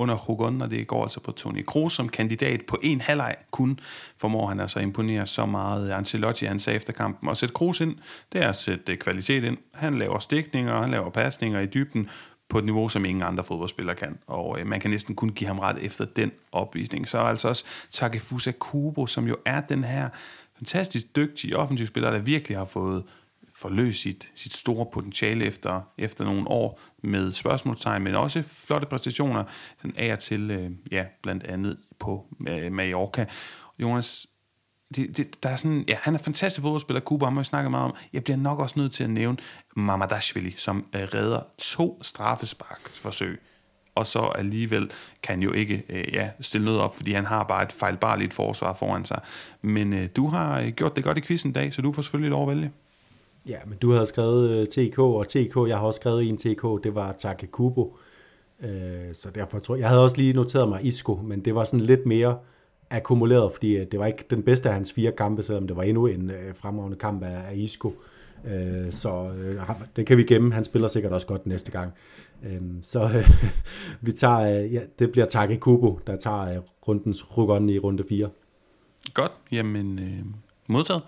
under 0.00 0.14
Hugon, 0.14 0.62
og 0.62 0.70
det 0.70 0.86
går 0.86 1.02
altså 1.02 1.20
på 1.20 1.32
Toni 1.32 1.62
Kroos 1.62 1.92
som 1.92 2.08
kandidat 2.08 2.60
på 2.68 2.78
en 2.82 3.00
halvleg. 3.00 3.34
Kun 3.50 3.80
formår 4.16 4.46
han 4.46 4.60
altså 4.60 4.78
at 4.78 4.82
imponere 4.82 5.26
så 5.26 5.46
meget. 5.46 5.90
Ancelotti 5.90 6.44
han 6.46 6.58
sagde 6.58 6.76
efter 6.76 6.92
kampen, 6.92 7.28
og 7.28 7.36
sætte 7.36 7.52
Kroos 7.52 7.80
ind, 7.80 7.96
det 8.32 8.44
er 8.44 8.48
at 8.48 8.56
sætte 8.56 8.92
øh, 8.92 8.98
kvalitet 8.98 9.44
ind. 9.44 9.56
Han 9.74 9.98
laver 9.98 10.18
stikninger, 10.18 10.80
han 10.80 10.90
laver 10.90 11.10
pasninger 11.10 11.60
i 11.60 11.66
dybden, 11.66 12.08
på 12.50 12.58
et 12.58 12.64
niveau, 12.64 12.88
som 12.88 13.04
ingen 13.04 13.22
andre 13.22 13.44
fodboldspillere 13.44 13.96
kan. 13.96 14.18
Og 14.26 14.60
øh, 14.60 14.66
man 14.66 14.80
kan 14.80 14.90
næsten 14.90 15.14
kun 15.14 15.28
give 15.28 15.48
ham 15.48 15.58
ret 15.58 15.78
efter 15.80 16.04
den 16.04 16.32
opvisning. 16.52 17.08
Så 17.08 17.18
altså 17.18 17.48
også 17.48 17.64
Takefusa 17.90 18.52
Kubo, 18.58 19.06
som 19.06 19.28
jo 19.28 19.36
er 19.44 19.60
den 19.60 19.84
her 19.84 20.08
fantastisk 20.58 21.16
dygtige 21.16 21.56
offensiv 21.56 21.86
spiller, 21.86 22.10
der 22.10 22.18
virkelig 22.18 22.58
har 22.58 22.64
fået 22.64 23.04
forløst 23.60 24.00
sit, 24.00 24.32
sit 24.34 24.54
store 24.54 24.86
potentiale 24.92 25.44
efter, 25.44 25.80
efter 25.98 26.24
nogle 26.24 26.48
år 26.48 26.80
med 27.02 27.32
spørgsmålstegn, 27.32 28.02
men 28.02 28.14
også 28.14 28.42
flotte 28.42 28.86
præstationer, 28.86 29.44
sådan 29.76 29.96
af 29.96 30.12
og 30.12 30.18
til, 30.18 30.50
øh, 30.50 30.70
ja, 30.92 31.04
blandt 31.22 31.44
andet 31.44 31.78
på 31.98 32.26
øh, 32.48 32.72
Mallorca. 32.72 33.26
Jonas, 33.78 34.26
det, 34.94 35.16
det, 35.16 35.42
der 35.42 35.48
er 35.48 35.56
sådan, 35.56 35.84
ja, 35.88 35.96
han 36.02 36.14
er 36.14 36.18
fantastisk 36.18 36.62
fodboldspiller, 36.62 37.00
Kuba, 37.00 37.24
ham 37.24 37.36
har 37.36 37.44
snakket 37.44 37.70
meget 37.70 37.84
om. 37.84 37.94
Jeg 38.12 38.24
bliver 38.24 38.36
nok 38.36 38.58
også 38.58 38.78
nødt 38.78 38.92
til 38.92 39.04
at 39.04 39.10
nævne 39.10 39.38
Mamadashvili, 39.76 40.54
som 40.56 40.86
øh, 40.94 41.02
redder 41.02 41.40
to 41.58 42.02
straffesparkforsøg 42.02 43.40
og 43.94 44.06
så 44.06 44.20
alligevel 44.20 44.90
kan 45.22 45.32
han 45.32 45.42
jo 45.42 45.52
ikke 45.52 45.84
øh, 45.88 46.14
ja, 46.14 46.30
stille 46.40 46.64
noget 46.64 46.80
op, 46.80 46.96
fordi 46.96 47.12
han 47.12 47.26
har 47.26 47.44
bare 47.44 47.62
et 47.62 47.72
fejlbarligt 47.72 48.34
forsvar 48.34 48.72
foran 48.74 49.04
sig. 49.04 49.20
Men 49.62 49.92
øh, 49.92 50.08
du 50.16 50.26
har 50.26 50.60
øh, 50.60 50.68
gjort 50.68 50.96
det 50.96 51.04
godt 51.04 51.18
i 51.18 51.20
quizzen 51.20 51.50
i 51.50 51.52
dag, 51.52 51.74
så 51.74 51.82
du 51.82 51.92
får 51.92 52.02
selvfølgelig 52.02 52.30
lov 52.30 52.50
at 52.50 52.56
vælge. 52.56 52.70
Ja, 53.46 53.58
men 53.66 53.78
du 53.78 53.92
havde 53.92 54.06
skrevet 54.06 54.50
øh, 54.50 54.66
TK, 54.66 54.98
og 54.98 55.28
TK, 55.28 55.56
jeg 55.68 55.78
har 55.78 55.86
også 55.86 55.98
skrevet 56.00 56.28
en 56.28 56.36
TK, 56.36 56.84
det 56.84 56.94
var 56.94 57.12
Takekubo. 57.12 57.96
Øh, 58.62 59.14
så 59.14 59.30
derfor 59.30 59.58
tror 59.58 59.74
jeg, 59.74 59.80
jeg 59.80 59.88
havde 59.88 60.04
også 60.04 60.16
lige 60.16 60.32
noteret 60.32 60.68
mig 60.68 60.84
Isco, 60.84 61.14
men 61.14 61.44
det 61.44 61.54
var 61.54 61.64
sådan 61.64 61.80
lidt 61.80 62.06
mere 62.06 62.38
akkumuleret, 62.90 63.52
fordi 63.52 63.76
øh, 63.76 63.86
det 63.92 64.00
var 64.00 64.06
ikke 64.06 64.24
den 64.30 64.42
bedste 64.42 64.68
af 64.68 64.74
hans 64.74 64.92
fire 64.92 65.12
kampe, 65.12 65.42
selvom 65.42 65.66
det 65.66 65.76
var 65.76 65.82
endnu 65.82 66.06
en 66.06 66.30
øh, 66.30 66.54
fremragende 66.54 66.96
kamp 66.96 67.22
af, 67.22 67.50
af 67.50 67.56
Isco. 67.56 67.94
Øh, 68.44 68.92
så 68.92 69.32
øh, 69.32 69.70
det 69.96 70.06
kan 70.06 70.16
vi 70.16 70.22
gemme. 70.22 70.52
Han 70.52 70.64
spiller 70.64 70.88
sikkert 70.88 71.12
også 71.12 71.26
godt 71.26 71.46
næste 71.46 71.70
gang. 71.72 71.92
Øh, 72.46 72.60
så 72.82 73.02
øh, 73.02 73.30
vi 74.06 74.12
tager, 74.12 74.64
øh, 74.64 74.74
ja, 74.74 74.80
det 74.98 75.12
bliver 75.12 75.26
Take 75.26 75.56
Kubo, 75.56 76.00
der 76.06 76.16
tager 76.16 76.40
øh, 76.40 76.56
rundens 76.88 77.38
rukon 77.38 77.68
i 77.68 77.78
runde 77.78 78.04
4. 78.08 78.30
Godt, 79.14 79.32
jamen 79.52 79.98
øh, 79.98 80.24
modtaget. 80.68 81.02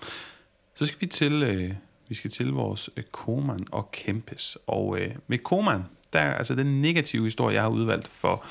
Så 0.74 0.86
skal 0.86 1.00
vi 1.00 1.06
til, 1.06 1.42
øh, 1.42 1.72
vi 2.12 2.16
skal 2.16 2.30
til 2.30 2.52
vores 2.52 2.90
øh, 2.96 3.04
Koman 3.04 3.66
og 3.70 3.90
Kempes. 3.90 4.58
Og 4.66 4.98
øh, 5.00 5.10
med 5.26 5.38
Koman, 5.38 5.82
der 6.12 6.18
er 6.18 6.34
altså 6.34 6.54
den 6.54 6.82
negative 6.82 7.24
historie, 7.24 7.54
jeg 7.54 7.62
har 7.62 7.70
udvalgt 7.70 8.08
for 8.08 8.44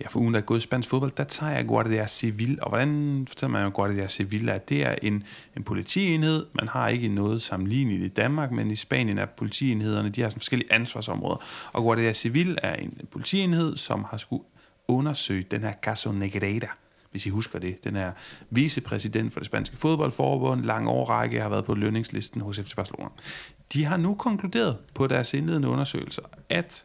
ja, 0.00 0.08
for 0.08 0.20
ugen, 0.20 0.34
der 0.34 0.40
er 0.40 0.44
gået 0.44 0.58
i 0.58 0.60
spansk 0.60 0.88
fodbold, 0.88 1.12
der 1.16 1.24
tager 1.24 1.52
jeg 1.52 1.66
Guardia 1.66 2.06
Civil. 2.06 2.58
Og 2.62 2.68
hvordan 2.68 3.24
fortæller 3.28 3.52
man 3.52 3.64
om 3.64 3.72
Guardia 3.72 4.08
Civil? 4.08 4.48
At 4.48 4.68
det 4.68 4.86
er 4.86 4.94
en, 5.02 5.24
en 5.56 5.62
politienhed. 5.62 6.46
Man 6.52 6.68
har 6.68 6.88
ikke 6.88 7.08
noget 7.08 7.42
sammenlignet 7.42 8.04
i 8.04 8.08
Danmark, 8.08 8.52
men 8.52 8.70
i 8.70 8.76
Spanien 8.76 9.18
er 9.18 9.26
politienhederne, 9.26 10.08
de 10.08 10.20
har 10.20 10.28
sådan 10.28 10.40
forskellige 10.40 10.72
ansvarsområder. 10.72 11.44
Og 11.72 11.82
Guardia 11.82 12.12
Civil 12.12 12.58
er 12.62 12.74
en 12.74 13.00
politienhed, 13.10 13.76
som 13.76 14.04
har 14.04 14.16
skulle 14.16 14.44
undersøge 14.88 15.42
den 15.42 15.60
her 15.60 15.72
Caso 15.82 16.12
Negreda, 16.12 16.68
hvis 17.16 17.26
I 17.26 17.28
husker 17.28 17.58
det. 17.58 17.84
Den 17.84 17.96
er 17.96 18.12
vicepræsident 18.50 19.32
for 19.32 19.40
det 19.40 19.46
spanske 19.46 19.76
fodboldforbund, 19.76 20.64
lang 20.64 20.88
årrække, 20.88 21.40
har 21.40 21.48
været 21.48 21.64
på 21.64 21.74
lønningslisten 21.74 22.40
hos 22.40 22.60
FC 22.60 22.74
Barcelona. 22.74 23.08
De 23.72 23.84
har 23.84 23.96
nu 23.96 24.14
konkluderet 24.14 24.76
på 24.94 25.06
deres 25.06 25.34
indledende 25.34 25.68
undersøgelser, 25.68 26.22
at 26.48 26.84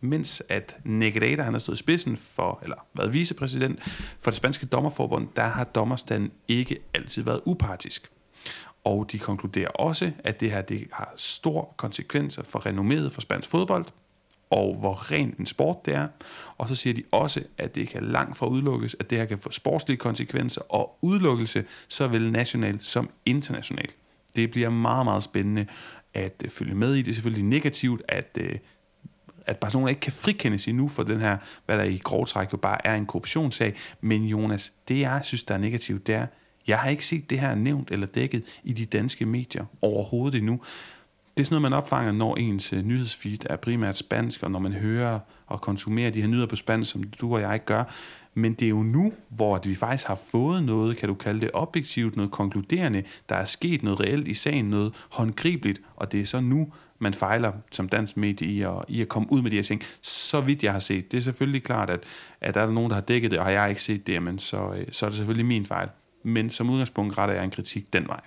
mens 0.00 0.42
at 0.48 0.76
Negreira, 0.84 1.42
han 1.42 1.54
har 1.54 1.58
stået 1.58 1.76
i 1.76 1.78
spidsen 1.78 2.16
for, 2.16 2.60
eller 2.62 2.76
været 2.94 3.12
vicepræsident 3.12 3.78
for 4.20 4.30
det 4.30 4.36
spanske 4.36 4.66
dommerforbund, 4.66 5.28
der 5.36 5.44
har 5.44 5.64
dommerstanden 5.64 6.30
ikke 6.48 6.78
altid 6.94 7.22
været 7.22 7.40
upartisk. 7.44 8.10
Og 8.84 9.12
de 9.12 9.18
konkluderer 9.18 9.68
også, 9.68 10.12
at 10.24 10.40
det 10.40 10.50
her 10.50 10.60
det 10.60 10.88
har 10.92 11.12
stor 11.16 11.74
konsekvenser 11.76 12.42
for 12.42 12.66
renomméet 12.66 13.10
for 13.10 13.20
spansk 13.20 13.48
fodbold, 13.48 13.84
og 14.50 14.74
hvor 14.74 15.12
ren 15.12 15.34
en 15.38 15.46
sport 15.46 15.86
det 15.86 15.94
er. 15.94 16.08
Og 16.58 16.68
så 16.68 16.74
siger 16.74 16.94
de 16.94 17.02
også, 17.12 17.42
at 17.58 17.74
det 17.74 17.88
kan 17.88 18.02
langt 18.02 18.36
fra 18.36 18.46
udelukkes, 18.46 18.96
at 19.00 19.10
det 19.10 19.18
her 19.18 19.24
kan 19.24 19.38
få 19.38 19.50
sportslige 19.50 19.98
konsekvenser 19.98 20.60
og 20.74 20.98
udelukkelse, 21.02 21.64
såvel 21.88 22.32
nationalt 22.32 22.84
som 22.84 23.10
internationalt. 23.26 23.96
Det 24.36 24.50
bliver 24.50 24.70
meget, 24.70 25.06
meget 25.06 25.22
spændende 25.22 25.66
at 26.14 26.42
øh, 26.44 26.50
følge 26.50 26.74
med 26.74 26.94
i. 26.94 27.02
Det 27.02 27.10
er 27.10 27.14
selvfølgelig 27.14 27.44
negativt, 27.44 28.02
at 28.08 28.38
øh, 28.40 28.58
at 29.46 29.58
Barcelona 29.58 29.88
ikke 29.88 30.00
kan 30.00 30.12
frikendes 30.12 30.68
endnu 30.68 30.88
for 30.88 31.02
den 31.02 31.20
her, 31.20 31.38
hvad 31.66 31.78
der 31.78 31.84
i 31.84 32.00
grov 32.04 32.26
træk 32.26 32.52
jo 32.52 32.56
bare 32.56 32.86
er 32.86 32.94
en 32.94 33.06
korruptionssag. 33.06 33.74
Men 34.00 34.24
Jonas, 34.24 34.72
det 34.88 35.00
jeg 35.00 35.20
synes, 35.24 35.44
der 35.44 35.54
er 35.54 35.58
negativt, 35.58 36.06
det 36.06 36.14
er, 36.14 36.26
jeg 36.66 36.78
har 36.78 36.90
ikke 36.90 37.06
set 37.06 37.30
det 37.30 37.40
her 37.40 37.54
nævnt 37.54 37.90
eller 37.90 38.06
dækket 38.06 38.42
i 38.64 38.72
de 38.72 38.86
danske 38.86 39.26
medier 39.26 39.64
overhovedet 39.82 40.38
endnu. 40.38 40.60
Det 41.36 41.42
er 41.42 41.44
sådan 41.44 41.54
noget, 41.54 41.70
man 41.70 41.78
opfanger, 41.78 42.12
når 42.12 42.36
ens 42.36 42.72
øh, 42.72 42.82
nyhedsfeed 42.82 43.38
er 43.50 43.56
primært 43.56 43.96
spansk, 43.96 44.42
og 44.42 44.50
når 44.50 44.58
man 44.58 44.72
hører 44.72 45.18
og 45.46 45.60
konsumerer 45.60 46.10
de 46.10 46.20
her 46.20 46.28
nyheder 46.28 46.46
på 46.46 46.56
spansk, 46.56 46.90
som 46.90 47.02
du 47.02 47.34
og 47.34 47.40
jeg 47.40 47.54
ikke 47.54 47.66
gør. 47.66 47.84
Men 48.34 48.54
det 48.54 48.66
er 48.66 48.68
jo 48.68 48.82
nu, 48.82 49.12
hvor 49.28 49.60
vi 49.64 49.74
faktisk 49.74 50.06
har 50.06 50.18
fået 50.30 50.62
noget, 50.62 50.96
kan 50.96 51.08
du 51.08 51.14
kalde 51.14 51.40
det 51.40 51.50
objektivt, 51.52 52.16
noget 52.16 52.32
konkluderende, 52.32 53.02
der 53.28 53.34
er 53.34 53.44
sket 53.44 53.82
noget 53.82 54.00
reelt 54.00 54.28
i 54.28 54.34
sagen, 54.34 54.64
noget 54.64 54.94
håndgribeligt, 55.10 55.80
og 55.96 56.12
det 56.12 56.20
er 56.20 56.24
så 56.24 56.40
nu, 56.40 56.72
man 56.98 57.14
fejler 57.14 57.52
som 57.72 57.88
dansk 57.88 58.16
medie 58.16 58.48
i 58.48 58.62
at, 58.62 58.84
i 58.88 59.00
at 59.02 59.08
komme 59.08 59.32
ud 59.32 59.42
med 59.42 59.50
de 59.50 59.56
her 59.56 59.62
ting. 59.62 59.82
Så 60.02 60.40
vidt 60.40 60.62
jeg 60.62 60.72
har 60.72 60.78
set. 60.78 61.12
Det 61.12 61.18
er 61.18 61.22
selvfølgelig 61.22 61.62
klart, 61.62 61.90
at, 61.90 62.00
at 62.40 62.56
er 62.56 62.66
der 62.66 62.72
nogen, 62.72 62.90
der 62.90 62.94
har 62.94 63.02
dækket 63.02 63.30
det, 63.30 63.38
og 63.38 63.52
jeg 63.52 63.60
har 63.60 63.68
ikke 63.68 63.82
set 63.82 64.06
det, 64.06 64.22
men 64.22 64.38
så, 64.38 64.72
øh, 64.76 64.86
så 64.90 65.06
er 65.06 65.10
det 65.10 65.16
selvfølgelig 65.16 65.46
min 65.46 65.66
fejl. 65.66 65.88
Men 66.22 66.50
som 66.50 66.70
udgangspunkt 66.70 67.18
retter 67.18 67.34
jeg 67.34 67.44
en 67.44 67.50
kritik 67.50 67.92
den 67.92 68.08
vej. 68.08 68.20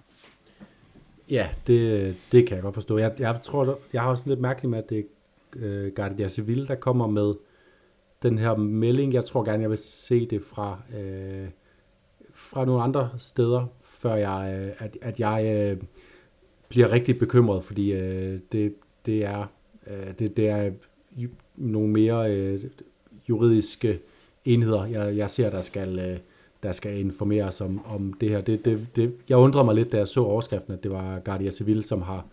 Ja, 1.30 1.50
det, 1.68 2.16
det 2.32 2.48
kan 2.48 2.56
jeg 2.56 2.64
godt 2.64 2.76
forstå. 2.76 2.98
Jeg, 2.98 3.16
jeg 3.20 3.40
tror, 3.44 3.80
jeg 3.94 4.02
har 4.02 4.10
også 4.10 4.30
lidt 4.30 4.40
mærkeligt 4.40 4.70
med, 4.70 4.80
at 4.80 4.90
det 4.90 4.98
er 4.98 5.04
øh, 5.56 5.92
Guardia 5.96 6.28
Civil, 6.28 6.68
der 6.68 6.76
kommer 6.76 7.08
med 7.08 7.34
den 8.24 8.38
her 8.38 8.56
melding. 8.56 9.14
Jeg 9.14 9.26
tror 9.26 9.44
gerne, 9.44 9.62
jeg 9.62 9.70
vil 9.70 9.78
se 9.78 10.26
det 10.26 10.42
fra, 10.42 10.82
øh, 11.00 11.48
fra 12.34 12.66
nogle 12.66 12.84
andre 12.84 13.10
steder, 13.18 13.66
før 13.84 14.16
jeg, 14.16 14.60
øh, 14.60 14.86
at, 14.86 14.98
at 15.02 15.20
jeg 15.20 15.46
øh, 15.46 15.84
bliver 16.70 16.92
rigtig 16.92 17.20
bekymret, 17.20 17.64
fordi 17.64 17.94
øh, 17.94 18.40
det, 18.52 18.76
det 19.06 19.26
er 19.26 19.46
øh, 19.88 20.14
det, 20.20 20.38
det 20.38 20.48
er 20.48 20.72
nogle 21.56 21.90
mere 21.90 22.32
øh, 22.36 22.62
juridiske 23.30 24.00
enheder, 24.46 24.86
jeg, 24.86 25.18
jeg 25.18 25.30
ser, 25.30 25.50
der 25.50 25.62
skal, 25.62 26.00
øh, 26.00 26.18
der 26.64 26.72
skal 26.72 27.00
informeres 27.00 27.62
om, 27.62 27.86
om 27.86 28.14
det 28.14 28.30
her. 28.30 28.42
Det, 28.42 28.66
det, 28.66 28.88
det, 28.96 29.14
jeg 29.30 29.38
undrede 29.38 29.66
mig 29.66 29.76
lidt, 29.76 29.92
da 29.92 29.98
jeg 29.98 30.08
så 30.08 30.24
overskriften, 30.24 30.74
at 30.74 30.84
det 30.84 30.92
var 30.92 31.20
Guardia 31.20 31.52
Civil, 31.52 31.84
som 31.84 32.02
har, 32.02 32.26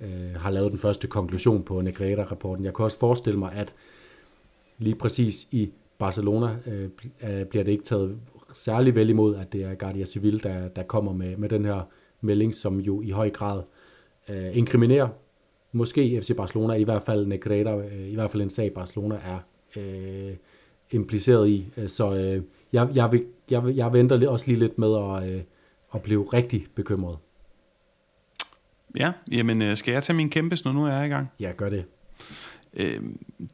øh, 0.00 0.34
har 0.36 0.50
lavet 0.50 0.70
den 0.70 0.78
første 0.78 1.06
konklusion 1.06 1.62
på 1.62 1.80
Negreda-rapporten. 1.80 2.64
Jeg 2.64 2.74
kan 2.74 2.84
også 2.84 2.98
forestille 2.98 3.38
mig, 3.38 3.52
at 3.52 3.74
lige 4.78 4.94
præcis 4.94 5.48
i 5.50 5.70
Barcelona 5.98 6.56
øh, 6.66 6.88
øh, 7.22 7.44
bliver 7.44 7.64
det 7.64 7.72
ikke 7.72 7.84
taget 7.84 8.18
særlig 8.52 8.94
vel 8.94 9.10
imod, 9.10 9.36
at 9.36 9.52
det 9.52 9.62
er 9.62 9.74
Guardia 9.74 10.04
Civil, 10.04 10.42
der, 10.42 10.68
der 10.68 10.82
kommer 10.82 11.12
med, 11.12 11.36
med 11.36 11.48
den 11.48 11.64
her 11.64 11.80
melding, 12.20 12.54
som 12.54 12.80
jo 12.80 13.02
i 13.02 13.10
høj 13.10 13.30
grad 13.30 13.62
øh, 14.28 14.56
inkriminerer 14.56 15.08
måske 15.76 16.20
FC 16.22 16.36
Barcelona, 16.36 16.74
i 16.74 16.82
hvert 16.82 17.02
fald 17.02 17.26
Negreta, 17.26 17.76
øh, 17.76 18.08
i 18.08 18.14
hvert 18.14 18.30
fald 18.30 18.42
en 18.42 18.50
sag 18.50 18.72
Barcelona 18.72 19.14
er 19.14 19.38
øh, 19.76 20.34
impliceret 20.90 21.48
i. 21.48 21.66
Øh, 21.76 21.88
så 21.88 22.14
øh, 22.14 22.42
jeg, 22.72 22.88
jeg, 22.94 23.12
vil, 23.12 23.24
jeg, 23.50 23.62
jeg 23.76 23.92
venter 23.92 24.28
også 24.28 24.46
lige 24.46 24.58
lidt 24.58 24.78
med 24.78 24.96
at, 24.96 25.32
øh, 25.32 25.42
at 25.94 26.02
blive 26.02 26.24
rigtig 26.32 26.66
bekymret. 26.74 27.18
Ja, 28.96 29.12
jamen 29.30 29.62
øh, 29.62 29.76
skal 29.76 29.92
jeg 29.92 30.02
tage 30.02 30.16
min 30.16 30.30
kæmpe, 30.30 30.56
når 30.64 30.72
nu 30.72 30.84
er 30.84 30.92
jeg 30.92 31.06
i 31.06 31.08
gang? 31.08 31.28
Ja, 31.40 31.52
gør 31.56 31.68
det 31.68 31.84
øh, 32.76 33.00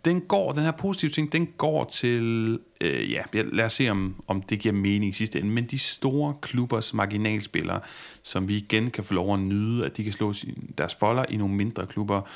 den 0.05 0.21
går, 0.21 0.53
den 0.53 0.63
her 0.63 0.71
positive 0.71 1.11
ting, 1.11 1.33
den 1.33 1.47
går 1.47 1.85
til, 1.93 2.59
øh, 2.81 3.13
ja, 3.13 3.23
lad 3.35 3.65
os 3.65 3.73
se 3.73 3.89
om, 3.89 4.23
om 4.27 4.43
det 4.43 4.59
giver 4.59 4.75
mening 4.75 5.11
i 5.11 5.13
sidste 5.13 5.39
ende, 5.39 5.51
men 5.51 5.65
de 5.65 5.79
store 5.79 6.35
klubbers 6.41 6.95
marginalspillere, 6.95 7.81
som 8.23 8.49
vi 8.49 8.57
igen 8.57 8.91
kan 8.91 9.05
få 9.05 9.15
lov 9.15 9.35
at 9.35 9.41
nyde, 9.41 9.85
at 9.85 9.97
de 9.97 10.05
kan 10.05 10.13
slå 10.13 10.35
deres 10.79 10.95
folder 10.95 11.25
i 11.29 11.37
nogle 11.37 11.55
mindre 11.55 11.87
klubber, 11.87 12.21
Øh, 12.21 12.29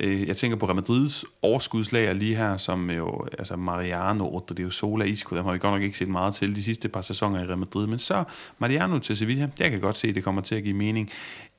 Øh, 0.00 0.28
jeg 0.28 0.36
tænker 0.36 0.56
på 0.56 0.66
Real 0.66 0.76
Madrids 0.76 1.24
overskudslager 1.42 2.12
lige 2.12 2.36
her, 2.36 2.56
som 2.56 2.90
jo, 2.90 3.26
altså 3.38 3.56
Mariano, 3.56 4.28
og 4.28 4.44
det 4.48 4.58
er 4.58 4.64
jo 4.64 4.70
Sola 4.70 5.04
Isco, 5.04 5.36
dem 5.36 5.44
har 5.44 5.52
vi 5.52 5.58
godt 5.58 5.74
nok 5.74 5.82
ikke 5.82 5.98
set 5.98 6.08
meget 6.08 6.34
til 6.34 6.56
de 6.56 6.62
sidste 6.62 6.88
par 6.88 7.02
sæsoner 7.02 7.42
i 7.42 7.46
Real 7.46 7.58
Madrid, 7.58 7.86
men 7.86 7.98
så 7.98 8.24
Mariano 8.58 8.98
til 8.98 9.16
Sevilla, 9.16 9.48
jeg 9.60 9.70
kan 9.70 9.80
godt 9.80 9.96
se, 9.96 10.08
at 10.08 10.14
det 10.14 10.24
kommer 10.24 10.42
til 10.42 10.54
at 10.54 10.62
give 10.62 10.76
mening. 10.76 11.10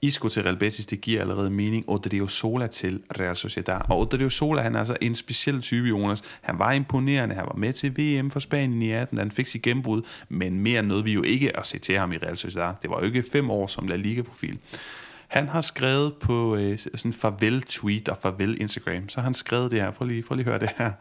Isco 0.02 0.30
til 0.30 0.44
Real 0.44 0.58
Betis, 0.58 0.86
det 0.86 1.02
giver 1.02 1.22
allerede 1.22 1.50
mening, 1.50 1.90
og 1.90 2.04
Sola 2.28 2.68
til 2.68 3.02
Real 3.20 3.36
Sociedad. 3.36 3.82
Og 3.90 4.12
det 4.12 4.34
Sola, 4.34 4.62
han 4.62 4.76
er 4.76 4.80
altså 4.80 4.98
en 5.02 5.16
speciel 5.16 5.62
type, 5.62 5.88
Jonas. 5.88 6.24
Han 6.42 6.60
var 6.60 6.72
imponerende, 6.72 7.36
han 7.36 7.46
var 7.46 7.56
med 7.58 7.74
til 7.74 7.92
VM 7.98 8.32
for 8.32 8.40
Spanien 8.40 8.82
i 8.82 8.92
18, 8.92 9.18
han 9.18 9.32
fik 9.32 9.48
sit 9.48 9.62
gennembrud, 9.62 10.02
men 10.30 10.60
mere 10.60 10.84
noget 10.84 11.06
vi 11.06 11.14
jo 11.14 11.24
ikke 11.24 11.58
at 11.58 11.68
se 11.68 11.80
til 11.80 11.98
ham 11.98 12.12
i 12.12 12.18
Real 12.18 12.38
Sociedad. 12.38 12.74
Det 12.82 12.90
var 12.90 13.00
jo 13.00 13.06
ikke 13.06 13.24
fem 13.32 13.50
år 13.50 13.68
som 13.68 13.88
La 13.88 13.96
Liga-profil. 13.96 14.60
Han 15.30 15.48
har 15.48 15.62
skrevet 15.62 16.16
på 16.16 16.56
øh, 16.56 16.80
sådan 16.80 17.14
farvel-tweet 17.14 18.10
og 18.10 18.18
farvel-Instagram, 18.18 19.10
så 19.10 19.22
han 19.22 19.34
skrevet 19.34 19.72
det 19.72 19.82
her. 19.82 19.92
Prøv 19.92 20.08
lige, 20.08 20.24
prøv 20.24 20.36
lige 20.36 20.46
at 20.46 20.52
høre 20.52 20.60
det 20.60 20.70
her. 20.78 20.92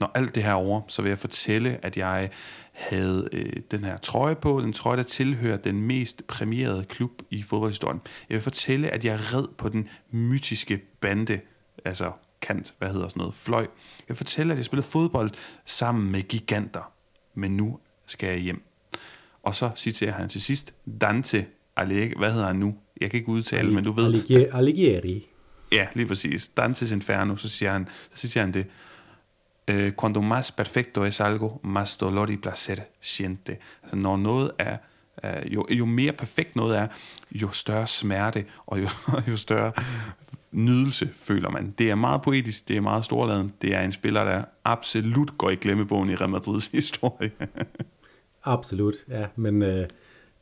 Når 0.00 0.10
alt 0.14 0.34
det 0.34 0.42
her 0.42 0.52
over, 0.52 0.80
så 0.88 1.02
vil 1.02 1.08
jeg 1.08 1.18
fortælle, 1.18 1.78
at 1.82 1.96
jeg 1.96 2.30
havde 2.72 3.28
øh, 3.32 3.52
den 3.70 3.84
her 3.84 3.98
trøje 3.98 4.34
på, 4.34 4.60
den 4.60 4.72
trøje, 4.72 4.96
der 4.96 5.02
tilhører 5.02 5.56
den 5.56 5.80
mest 5.80 6.26
præmierede 6.26 6.84
klub 6.84 7.10
i 7.30 7.42
fodboldhistorien. 7.42 8.00
Jeg 8.28 8.34
vil 8.34 8.42
fortælle, 8.42 8.88
at 8.88 9.04
jeg 9.04 9.18
red 9.34 9.46
på 9.58 9.68
den 9.68 9.88
mytiske 10.10 10.80
bande, 11.00 11.40
altså 11.84 12.12
kant, 12.40 12.74
hvad 12.78 12.88
hedder 12.88 13.08
sådan 13.08 13.20
noget, 13.20 13.34
fløj. 13.34 13.66
Jeg 14.08 14.16
fortæller, 14.16 14.54
at 14.54 14.58
jeg 14.58 14.64
spillede 14.64 14.86
fodbold 14.86 15.30
sammen 15.64 16.12
med 16.12 16.22
giganter, 16.22 16.92
men 17.34 17.56
nu 17.56 17.78
skal 18.06 18.28
jeg 18.28 18.38
hjem. 18.38 18.62
Og 19.42 19.54
så 19.54 19.70
citerer 19.76 20.12
han 20.12 20.28
til 20.28 20.40
sidst, 20.40 20.74
Dante 21.00 21.46
Alighieri, 21.76 22.12
hvad 22.16 22.32
hedder 22.32 22.46
han 22.46 22.56
nu? 22.56 22.74
Jeg 23.00 23.10
kan 23.10 23.18
ikke 23.18 23.28
udtale, 23.28 23.72
men 23.72 23.84
du 23.84 23.92
ved... 23.92 24.04
Alighieri. 24.52 25.26
Ja, 25.72 25.86
lige 25.94 26.06
præcis. 26.06 26.48
Dantes 26.48 26.90
Inferno, 26.90 27.36
så 27.36 27.48
siger 27.48 27.72
han, 27.72 27.88
så 28.14 28.28
siger 28.28 28.44
han 28.44 28.54
det. 28.54 28.66
Uh, 29.72 29.90
cuando 29.90 30.20
más 30.20 30.52
perfecto 30.52 31.04
es 31.04 31.20
algo, 31.20 31.58
más 31.62 31.96
dolor 31.96 32.30
y 32.30 32.36
placer 32.36 32.76
siente. 33.00 33.56
Altså, 33.82 33.96
når 33.96 34.16
noget 34.16 34.50
er, 34.58 34.76
uh, 35.24 35.54
jo, 35.54 35.66
jo 35.70 35.84
mere 35.84 36.12
perfekt 36.12 36.56
noget 36.56 36.78
er, 36.78 36.86
jo 37.30 37.50
større 37.50 37.86
smerte 37.86 38.44
og 38.66 38.82
jo, 38.82 38.88
jo 39.28 39.36
større 39.36 39.72
nydelse 40.52 41.08
føler 41.14 41.50
man. 41.50 41.74
Det 41.78 41.90
er 41.90 41.94
meget 41.94 42.22
poetisk, 42.22 42.68
det 42.68 42.76
er 42.76 42.80
meget 42.80 43.04
storladen. 43.04 43.52
Det 43.62 43.74
er 43.74 43.80
en 43.80 43.92
spiller, 43.92 44.24
der 44.24 44.44
absolut 44.64 45.38
går 45.38 45.50
i 45.50 45.54
glemmebogen 45.54 46.10
i 46.10 46.14
Real 46.14 46.30
Madrids 46.30 46.66
historie. 46.78 47.30
absolut, 48.44 48.94
ja. 49.08 49.26
Men 49.36 49.62
uh, 49.62 49.84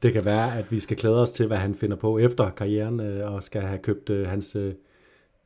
det 0.02 0.12
kan 0.12 0.24
være, 0.24 0.58
at 0.58 0.72
vi 0.72 0.80
skal 0.80 0.96
klæde 0.96 1.22
os 1.22 1.32
til, 1.32 1.46
hvad 1.46 1.56
han 1.56 1.74
finder 1.74 1.96
på 1.96 2.18
efter 2.18 2.50
karrieren, 2.50 3.00
øh, 3.00 3.32
og 3.32 3.42
skal 3.42 3.62
have 3.62 3.78
købt 3.78 4.10
øh, 4.10 4.26
hans... 4.26 4.56
øh, 4.56 4.74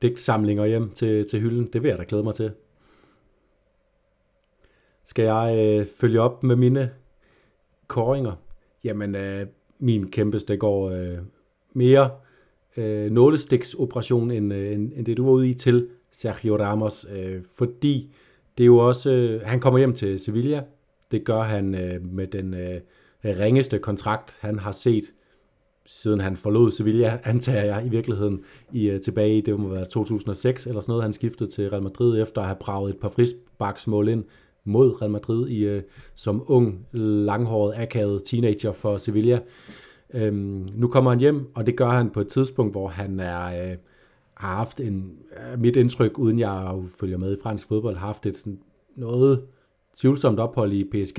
digtsamlinger 0.02 0.64
hjem 0.64 0.90
til, 0.90 1.28
til 1.28 1.40
hylden. 1.40 1.68
Det 1.72 1.82
vil 1.82 1.88
jeg 1.88 1.98
da 1.98 2.04
glæde 2.08 2.22
mig 2.22 2.34
til. 2.34 2.52
Skal 5.04 5.24
jeg 5.24 5.56
øh, 5.58 5.86
følge 6.00 6.20
op 6.20 6.42
med 6.42 6.56
mine 6.56 6.90
koringer? 7.86 8.32
Jamen, 8.84 9.14
øh, 9.14 9.46
min 9.78 10.10
kæmpeste 10.10 10.56
går 10.56 10.90
øh, 10.90 11.18
mere 11.72 12.10
øh, 12.76 13.10
nålestiksoperation, 13.10 14.30
end, 14.30 14.52
øh, 14.52 14.72
end, 14.72 14.92
end 14.96 15.06
det 15.06 15.16
du 15.16 15.24
var 15.24 15.32
ude 15.32 15.50
i 15.50 15.54
til 15.54 15.88
Sergio 16.10 16.56
Ramos, 16.56 17.06
øh, 17.12 17.42
fordi 17.54 18.14
det 18.58 18.64
er 18.64 18.66
jo 18.66 18.78
også, 18.78 19.10
øh, 19.10 19.42
han 19.42 19.60
kommer 19.60 19.78
hjem 19.78 19.94
til 19.94 20.18
Sevilla, 20.18 20.64
det 21.10 21.24
gør 21.24 21.42
han 21.42 21.74
øh, 21.74 22.04
med 22.04 22.26
den 22.26 22.54
øh, 22.54 22.80
Øh, 23.26 23.38
ringeste 23.38 23.78
kontrakt, 23.78 24.38
han 24.40 24.58
har 24.58 24.72
set 24.72 25.04
siden 25.86 26.20
han 26.20 26.36
forlod 26.36 26.70
Sevilla, 26.70 27.18
antager 27.24 27.64
jeg 27.64 27.86
i 27.86 27.88
virkeligheden, 27.88 28.40
i, 28.72 28.88
øh, 28.88 29.00
tilbage 29.00 29.38
i, 29.38 29.40
det 29.40 29.60
må 29.60 29.68
være 29.68 29.84
2006 29.84 30.66
eller 30.66 30.80
sådan 30.80 30.90
noget, 30.90 31.02
han 31.02 31.12
skiftede 31.12 31.50
til 31.50 31.70
Real 31.70 31.82
Madrid 31.82 32.22
efter 32.22 32.40
at 32.40 32.46
have 32.46 32.56
braget 32.60 32.90
et 32.90 33.00
par 33.00 33.08
frisbaksmål 33.08 34.08
ind 34.08 34.24
mod 34.64 35.02
Real 35.02 35.10
Madrid 35.10 35.48
i, 35.48 35.64
øh, 35.64 35.82
som 36.14 36.44
ung, 36.46 36.86
langhåret, 36.92 37.74
akavet 37.76 38.22
teenager 38.24 38.72
for 38.72 38.96
Sevilla. 38.96 39.40
Øhm, 40.14 40.68
nu 40.74 40.88
kommer 40.88 41.10
han 41.10 41.20
hjem, 41.20 41.50
og 41.54 41.66
det 41.66 41.76
gør 41.76 41.88
han 41.88 42.10
på 42.10 42.20
et 42.20 42.28
tidspunkt, 42.28 42.72
hvor 42.72 42.88
han 42.88 43.20
er, 43.20 43.70
øh, 43.70 43.76
har 44.34 44.56
haft 44.56 44.80
en, 44.80 45.12
mit 45.58 45.76
indtryk, 45.76 46.18
uden 46.18 46.38
jeg 46.38 46.74
følger 47.00 47.18
med 47.18 47.36
i 47.36 47.40
fransk 47.42 47.68
fodbold, 47.68 47.96
har 47.96 48.06
haft 48.06 48.26
et 48.26 48.36
sådan 48.36 48.58
noget 48.96 49.42
tvivlsomt 49.96 50.40
ophold 50.40 50.72
i 50.72 50.84
PSG, 50.84 51.18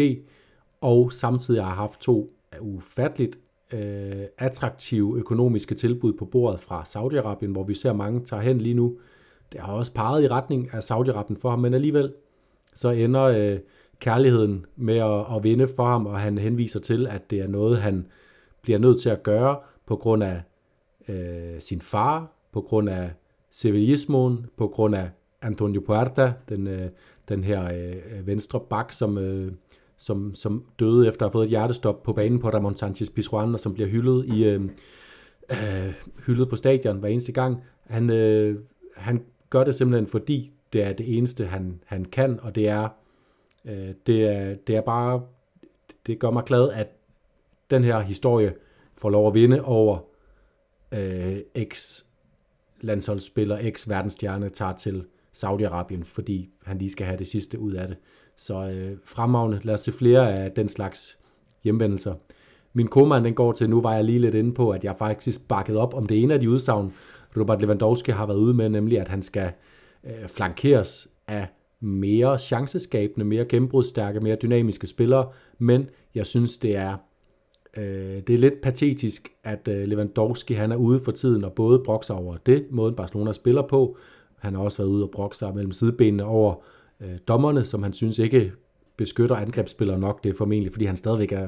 og 0.81 1.13
samtidig 1.13 1.63
har 1.63 1.75
haft 1.75 1.99
to 1.99 2.33
ufatteligt 2.61 3.39
øh, 3.73 4.25
attraktive 4.37 5.17
økonomiske 5.17 5.75
tilbud 5.75 6.13
på 6.13 6.25
bordet 6.25 6.59
fra 6.59 6.83
Saudi-Arabien, 6.83 7.51
hvor 7.51 7.63
vi 7.63 7.73
ser 7.73 7.93
mange 7.93 8.25
tager 8.25 8.43
hen 8.43 8.61
lige 8.61 8.75
nu. 8.75 8.97
Det 9.51 9.61
har 9.61 9.73
også 9.73 9.93
peget 9.93 10.23
i 10.23 10.27
retning 10.27 10.69
af 10.73 10.79
Saudi-Arabien 10.79 11.39
for 11.41 11.49
ham, 11.49 11.59
men 11.59 11.73
alligevel 11.73 12.13
så 12.73 12.89
ender 12.89 13.23
øh, 13.23 13.59
kærligheden 13.99 14.65
med 14.75 14.97
at, 14.97 15.35
at 15.35 15.43
vinde 15.43 15.67
for 15.75 15.85
ham, 15.85 16.05
og 16.05 16.19
han 16.19 16.37
henviser 16.37 16.79
til, 16.79 17.07
at 17.07 17.31
det 17.31 17.39
er 17.39 17.47
noget, 17.47 17.77
han 17.77 18.07
bliver 18.61 18.79
nødt 18.79 19.01
til 19.01 19.09
at 19.09 19.23
gøre 19.23 19.57
på 19.85 19.95
grund 19.95 20.23
af 20.23 20.41
øh, 21.07 21.59
sin 21.61 21.81
far, 21.81 22.31
på 22.51 22.61
grund 22.61 22.89
af 22.89 23.11
civilismoen, 23.51 24.45
på 24.57 24.67
grund 24.67 24.95
af 24.95 25.09
Antonio 25.41 25.81
Puerta, 25.81 26.33
den, 26.49 26.67
øh, 26.67 26.89
den 27.29 27.43
her 27.43 27.73
øh, 27.73 28.27
venstre 28.27 28.59
bak, 28.59 28.91
som 28.91 29.17
øh, 29.17 29.51
som, 29.97 30.35
som 30.35 30.65
døde 30.79 31.07
efter 31.07 31.25
at 31.25 31.29
have 31.29 31.31
fået 31.31 31.43
et 31.43 31.49
hjertestop 31.49 32.03
på 32.03 32.13
banen 32.13 32.39
på 32.39 32.49
Ramon 32.49 32.77
Sanchez 32.77 33.09
Pizjuan, 33.09 33.53
og 33.53 33.59
som 33.59 33.73
bliver 33.73 33.89
hyldet, 33.89 34.25
i, 34.25 34.45
øh, 34.45 34.61
øh, 35.51 35.93
hyldet 36.25 36.49
på 36.49 36.55
stadion 36.55 36.97
hver 36.97 37.09
eneste 37.09 37.31
gang. 37.31 37.63
Han, 37.85 38.09
øh, 38.09 38.59
han 38.95 39.23
gør 39.49 39.63
det 39.63 39.75
simpelthen, 39.75 40.07
fordi 40.07 40.51
det 40.73 40.83
er 40.83 40.93
det 40.93 41.17
eneste, 41.17 41.45
han, 41.45 41.79
han 41.85 42.05
kan, 42.05 42.39
og 42.39 42.55
det 42.55 42.67
er, 42.67 42.89
øh, 43.65 43.93
det 44.07 44.23
er, 44.23 44.55
det 44.55 44.75
er 44.75 44.81
bare, 44.81 45.21
det 46.07 46.19
gør 46.19 46.31
mig 46.31 46.43
glad, 46.43 46.71
at 46.71 46.87
den 47.69 47.83
her 47.83 47.99
historie 47.99 48.53
får 48.97 49.09
lov 49.09 49.27
at 49.27 49.33
vinde 49.33 49.63
over 49.63 49.97
øh, 50.91 51.37
eks-landsholdsspiller, 51.55 53.57
eks-verdensstjerne 53.57 54.49
tager 54.49 54.73
til 54.73 55.05
Saudi-Arabien, 55.37 56.03
fordi 56.03 56.49
han 56.63 56.77
lige 56.77 56.91
skal 56.91 57.05
have 57.05 57.17
det 57.17 57.27
sidste 57.27 57.59
ud 57.59 57.73
af 57.73 57.87
det. 57.87 57.97
Så 58.37 58.69
øh, 58.69 58.97
fremragende. 59.05 59.59
Lad 59.63 59.73
os 59.73 59.81
se 59.81 59.91
flere 59.91 60.33
af 60.33 60.51
den 60.51 60.69
slags 60.69 61.17
hjemvendelser. 61.63 62.13
Min 62.73 62.87
komand 62.87 63.25
den 63.25 63.33
går 63.33 63.51
til, 63.51 63.69
nu 63.69 63.81
var 63.81 63.95
jeg 63.95 64.03
lige 64.03 64.19
lidt 64.19 64.35
inde 64.35 64.53
på, 64.53 64.69
at 64.69 64.83
jeg 64.83 64.95
faktisk 64.99 65.47
bakket 65.47 65.77
op 65.77 65.93
om 65.93 66.05
det 66.05 66.23
ene 66.23 66.33
af 66.33 66.39
de 66.39 66.49
udsagn, 66.49 66.93
Robert 67.37 67.61
Lewandowski 67.61 68.11
har 68.11 68.25
været 68.25 68.37
ude 68.37 68.53
med, 68.53 68.69
nemlig 68.69 68.99
at 68.99 69.07
han 69.07 69.21
skal 69.21 69.51
øh, 70.03 70.27
flankeres 70.27 71.07
af 71.27 71.47
mere 71.79 72.37
chanceskabende, 72.37 73.25
mere 73.25 73.45
gennembrudsstærke, 73.45 74.19
mere 74.19 74.37
dynamiske 74.41 74.87
spillere, 74.87 75.29
men 75.57 75.89
jeg 76.15 76.25
synes, 76.25 76.57
det 76.57 76.75
er 76.75 76.97
øh, 77.77 78.21
det 78.27 78.29
er 78.29 78.37
lidt 78.37 78.61
patetisk, 78.61 79.31
at 79.43 79.67
øh, 79.67 79.87
Lewandowski 79.87 80.53
han 80.53 80.71
er 80.71 80.75
ude 80.75 80.99
for 80.99 81.11
tiden 81.11 81.43
og 81.43 81.53
både 81.53 81.79
brokser 81.85 82.13
over 82.13 82.37
det, 82.37 82.65
måden 82.69 82.95
Barcelona 82.95 83.31
spiller 83.31 83.61
på. 83.61 83.97
Han 84.37 84.55
har 84.55 84.61
også 84.61 84.77
været 84.77 84.89
ude 84.89 85.03
og 85.03 85.11
brokse 85.11 85.51
mellem 85.55 85.71
sidebenene 85.71 86.25
over 86.25 86.55
øh, 86.55 86.76
Øh, 87.01 87.17
dommerne, 87.27 87.65
som 87.65 87.83
han 87.83 87.93
synes 87.93 88.19
ikke 88.19 88.51
beskytter 88.97 89.35
angrebsspillere 89.35 89.99
nok. 89.99 90.23
Det 90.23 90.29
er 90.29 90.33
formentlig, 90.37 90.71
fordi 90.71 90.85
han 90.85 90.97
stadigvæk 90.97 91.31
er 91.31 91.47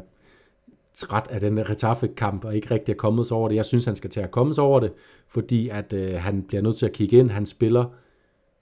træt 0.94 1.28
af 1.30 1.40
den 1.40 1.70
Retaffe-kamp 1.70 2.46
og 2.46 2.56
ikke 2.56 2.72
rigtig 2.72 2.94
er 2.94 2.98
kommet 2.98 3.28
sig 3.28 3.38
over 3.38 3.50
det. 3.50 3.56
Jeg 3.56 3.66
synes, 3.66 3.86
han 3.86 3.96
skal 3.96 4.10
til 4.10 4.20
at 4.20 4.32
komme 4.32 4.54
sig 4.54 4.64
over 4.64 4.80
det, 4.80 4.94
fordi 5.28 5.70
at 5.70 5.94
øh, 5.94 6.14
han 6.14 6.44
bliver 6.44 6.62
nødt 6.62 6.78
til 6.78 6.86
at 6.86 6.92
kigge 6.92 7.18
ind. 7.18 7.30
Han 7.30 7.46
spiller 7.46 7.86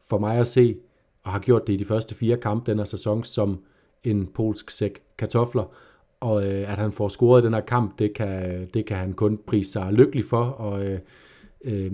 for 0.09 0.17
mig 0.17 0.37
at 0.37 0.47
se, 0.47 0.75
og 1.23 1.31
har 1.31 1.39
gjort 1.39 1.67
det 1.67 1.73
i 1.73 1.77
de 1.77 1.85
første 1.85 2.15
fire 2.15 2.37
kampe 2.37 2.71
den 2.71 2.77
her 2.77 2.85
sæson, 2.85 3.23
som 3.23 3.59
en 4.03 4.27
polsk 4.27 4.69
sæk 4.69 5.01
kartofler. 5.17 5.63
Og 6.19 6.45
øh, 6.45 6.71
at 6.71 6.77
han 6.77 6.91
får 6.91 7.07
scoret 7.07 7.41
i 7.41 7.45
den 7.45 7.53
her 7.53 7.61
kamp, 7.61 7.99
det 7.99 8.13
kan, 8.13 8.65
det 8.73 8.85
kan 8.85 8.97
han 8.97 9.13
kun 9.13 9.39
prise 9.47 9.71
sig 9.71 9.93
lykkelig 9.93 10.25
for, 10.25 10.43
og 10.43 10.85
øh, 10.85 10.99
øh, 11.63 11.91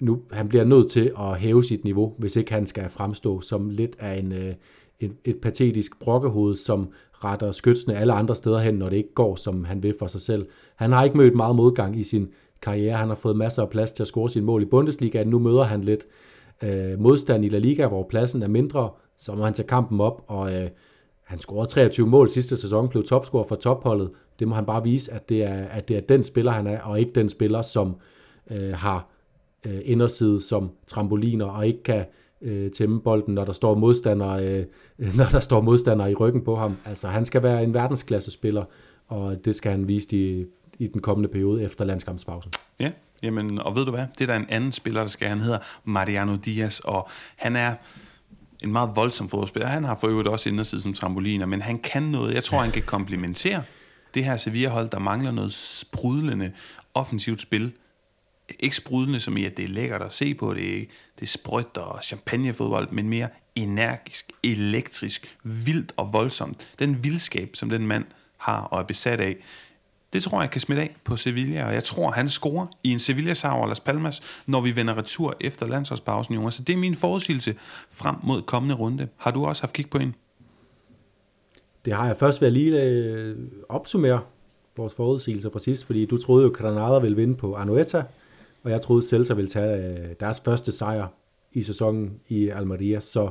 nu, 0.00 0.22
han 0.32 0.48
bliver 0.48 0.64
nødt 0.64 0.90
til 0.90 1.12
at 1.18 1.38
hæve 1.38 1.64
sit 1.64 1.84
niveau, 1.84 2.14
hvis 2.18 2.36
ikke 2.36 2.52
han 2.52 2.66
skal 2.66 2.90
fremstå 2.90 3.40
som 3.40 3.70
lidt 3.70 3.96
af 3.98 4.18
en, 4.18 4.32
øh, 4.32 4.54
et, 5.00 5.12
et 5.24 5.36
patetisk 5.36 6.00
brokkehoved, 6.00 6.56
som 6.56 6.88
retter 7.24 7.50
skytsene 7.50 7.96
alle 7.96 8.12
andre 8.12 8.36
steder 8.36 8.58
hen, 8.58 8.74
når 8.74 8.88
det 8.88 8.96
ikke 8.96 9.14
går, 9.14 9.36
som 9.36 9.64
han 9.64 9.82
vil 9.82 9.94
for 9.98 10.06
sig 10.06 10.20
selv. 10.20 10.46
Han 10.76 10.92
har 10.92 11.04
ikke 11.04 11.16
mødt 11.16 11.34
meget 11.34 11.56
modgang 11.56 11.98
i 11.98 12.02
sin 12.02 12.28
karriere. 12.62 12.96
Han 12.96 13.08
har 13.08 13.14
fået 13.14 13.36
masser 13.36 13.62
af 13.62 13.70
plads 13.70 13.92
til 13.92 14.02
at 14.02 14.06
score 14.06 14.30
sine 14.30 14.46
mål 14.46 14.62
i 14.62 14.64
Bundesliga. 14.64 15.24
Nu 15.24 15.38
møder 15.38 15.62
han 15.62 15.84
lidt 15.84 16.06
øh, 16.62 17.00
modstand 17.00 17.44
i 17.44 17.48
La 17.48 17.58
Liga, 17.58 17.86
hvor 17.86 18.06
pladsen 18.08 18.42
er 18.42 18.48
mindre. 18.48 18.90
Så 19.18 19.34
må 19.34 19.44
han 19.44 19.54
tage 19.54 19.68
kampen 19.68 20.00
op, 20.00 20.24
og 20.26 20.54
øh, 20.54 20.68
han 21.24 21.38
scorede 21.38 21.70
23 21.70 22.06
mål 22.06 22.30
sidste 22.30 22.56
sæson, 22.56 22.88
blev 22.88 23.04
topscorer 23.04 23.46
for 23.46 23.54
topholdet. 23.54 24.10
Det 24.38 24.48
må 24.48 24.54
han 24.54 24.66
bare 24.66 24.82
vise, 24.82 25.12
at 25.12 25.28
det 25.28 25.44
er, 25.44 25.64
at 25.64 25.88
det 25.88 25.96
er 25.96 26.00
den 26.00 26.24
spiller, 26.24 26.52
han 26.52 26.66
er, 26.66 26.80
og 26.80 27.00
ikke 27.00 27.12
den 27.14 27.28
spiller, 27.28 27.62
som 27.62 27.88
øh, 27.88 27.94
Øh, 28.50 28.72
har 28.72 29.08
øh, 29.66 29.80
inderside 29.84 30.40
som 30.40 30.70
trampoliner 30.86 31.44
og 31.44 31.66
ikke 31.66 31.82
kan 31.82 32.04
øh, 32.42 32.70
tæmme 32.70 33.00
bolden, 33.00 33.34
når 33.34 33.44
der 33.44 33.52
står 33.52 33.74
modstandere, 33.74 34.46
øh, 34.46 34.66
når 35.18 35.24
der 35.24 35.40
står 35.40 35.60
modstandere 35.60 36.10
i 36.10 36.14
ryggen 36.14 36.44
på 36.44 36.56
ham. 36.56 36.76
Altså 36.84 37.08
han 37.08 37.24
skal 37.24 37.42
være 37.42 37.62
en 37.62 37.74
verdensklasse 37.74 38.30
spiller, 38.30 38.64
og 39.08 39.44
det 39.44 39.54
skal 39.56 39.70
han 39.70 39.88
vise 39.88 40.16
i, 40.16 40.44
i 40.78 40.86
den 40.86 41.00
kommende 41.00 41.28
periode 41.28 41.62
efter 41.62 41.84
landskampspausen. 41.84 42.52
Ja, 42.80 42.90
jamen, 43.22 43.58
og 43.58 43.76
ved 43.76 43.84
du 43.84 43.90
hvad? 43.90 44.06
Det 44.18 44.20
er 44.20 44.26
der 44.26 44.36
en 44.36 44.46
anden 44.48 44.72
spiller, 44.72 45.00
der 45.00 45.08
skal. 45.08 45.28
Han 45.28 45.40
hedder 45.40 45.58
Mariano 45.84 46.36
Diaz, 46.36 46.80
og 46.80 47.08
han 47.36 47.56
er 47.56 47.74
en 48.62 48.72
meget 48.72 48.90
voldsom 48.94 49.28
fodboldspiller. 49.28 49.68
Han 49.68 49.84
har 49.84 49.98
for 50.00 50.08
øvrigt 50.08 50.28
også 50.28 50.48
inderside 50.48 50.80
som 50.80 50.92
trampoliner, 50.92 51.46
men 51.46 51.62
han 51.62 51.78
kan 51.78 52.02
noget. 52.02 52.34
Jeg 52.34 52.44
tror, 52.44 52.58
han 52.58 52.70
kan 52.70 52.82
komplementere 52.82 53.62
det 54.14 54.24
her 54.24 54.36
Sevilla-hold, 54.36 54.90
der 54.90 54.98
mangler 54.98 55.30
noget 55.30 55.52
sprudlende 55.52 56.52
offensivt 56.94 57.40
spil 57.40 57.72
ikke 58.60 58.76
sprudende 58.76 59.20
som 59.20 59.36
i, 59.36 59.44
at 59.44 59.56
det 59.56 59.64
er 59.64 59.68
lækkert 59.68 60.02
at 60.02 60.12
se 60.12 60.34
på, 60.34 60.54
det 60.54 60.80
er, 60.80 60.84
det 61.18 61.22
er 61.22 61.26
sprødt 61.26 61.76
og 61.76 62.02
champagnefodbold, 62.02 62.90
men 62.90 63.08
mere 63.08 63.28
energisk, 63.54 64.32
elektrisk, 64.42 65.38
vildt 65.42 65.92
og 65.96 66.12
voldsomt. 66.12 66.68
Den 66.78 67.04
vildskab, 67.04 67.50
som 67.54 67.68
den 67.68 67.86
mand 67.86 68.04
har 68.38 68.60
og 68.60 68.80
er 68.80 68.84
besat 68.84 69.20
af, 69.20 69.36
det 70.12 70.22
tror 70.22 70.40
jeg 70.40 70.50
kan 70.50 70.60
smitte 70.60 70.82
af 70.82 70.96
på 71.04 71.16
Sevilla, 71.16 71.66
og 71.66 71.74
jeg 71.74 71.84
tror, 71.84 72.10
han 72.10 72.28
scorer 72.28 72.66
i 72.84 72.90
en 72.90 72.98
Sevilla-sejr 72.98 73.52
over 73.52 73.66
Las 73.66 73.80
Palmas, 73.80 74.22
når 74.46 74.60
vi 74.60 74.76
vender 74.76 74.98
retur 74.98 75.36
efter 75.40 75.66
landsholdspausen, 75.66 76.34
Jonas. 76.34 76.54
Så 76.54 76.62
det 76.62 76.72
er 76.72 76.76
min 76.76 76.94
forudsigelse 76.94 77.54
frem 77.90 78.16
mod 78.22 78.42
kommende 78.42 78.74
runde. 78.74 79.08
Har 79.16 79.30
du 79.30 79.46
også 79.46 79.62
haft 79.62 79.72
kig 79.72 79.90
på 79.90 79.98
en? 79.98 80.14
Det 81.84 81.92
har 81.92 82.06
jeg 82.06 82.16
først 82.16 82.40
været 82.40 82.52
lige 82.52 82.82
øh, 82.82 83.36
opsummere 83.68 84.20
vores 84.76 84.94
forudsigelser 84.94 85.48
præcis, 85.48 85.84
fordi 85.84 86.06
du 86.06 86.18
troede 86.18 86.42
jo, 86.42 86.50
at 86.50 86.56
Granada 86.56 86.98
ville 86.98 87.16
vinde 87.16 87.34
på 87.34 87.54
Anoeta, 87.54 88.02
og 88.66 88.72
jeg 88.72 88.80
troede, 88.80 89.02
Celta 89.02 89.34
ville 89.34 89.48
tage 89.48 89.88
øh, 89.88 90.14
deres 90.20 90.40
første 90.40 90.72
sejr 90.72 91.06
i 91.52 91.62
sæsonen 91.62 92.20
i 92.28 92.48
Almeria. 92.48 93.00
Så 93.00 93.30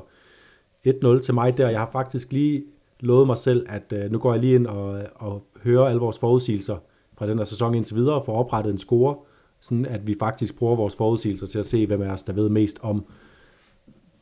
1-0 0.88 1.22
til 1.22 1.34
mig 1.34 1.58
der. 1.58 1.70
Jeg 1.70 1.80
har 1.80 1.90
faktisk 1.92 2.32
lige 2.32 2.64
lovet 3.00 3.28
mig 3.28 3.38
selv, 3.38 3.66
at 3.70 3.94
øh, 3.94 4.12
nu 4.12 4.18
går 4.18 4.34
jeg 4.34 4.42
lige 4.42 4.56
ind 4.56 4.68
og, 4.68 5.00
øh, 5.00 5.06
og 5.16 5.44
hører 5.64 5.86
alle 5.86 6.00
vores 6.00 6.20
forudsigelser 6.20 6.78
fra 7.18 7.28
den 7.28 7.38
her 7.38 7.46
sæson 7.46 7.76
indtil 7.76 7.96
videre, 7.96 8.16
og 8.16 8.26
får 8.26 8.36
oprettet 8.38 8.72
en 8.72 8.78
score, 8.78 9.16
sådan 9.60 9.86
at 9.86 10.08
vi 10.08 10.16
faktisk 10.20 10.58
bruger 10.58 10.76
vores 10.76 10.96
forudsigelser 10.96 11.48
til 11.48 11.60
at 11.60 11.66
se, 11.66 11.88
hvem 11.88 12.02
af 12.02 12.10
os, 12.10 12.24
der 12.24 12.34
ved 12.34 12.50
mest 12.50 12.80
om, 12.82 13.06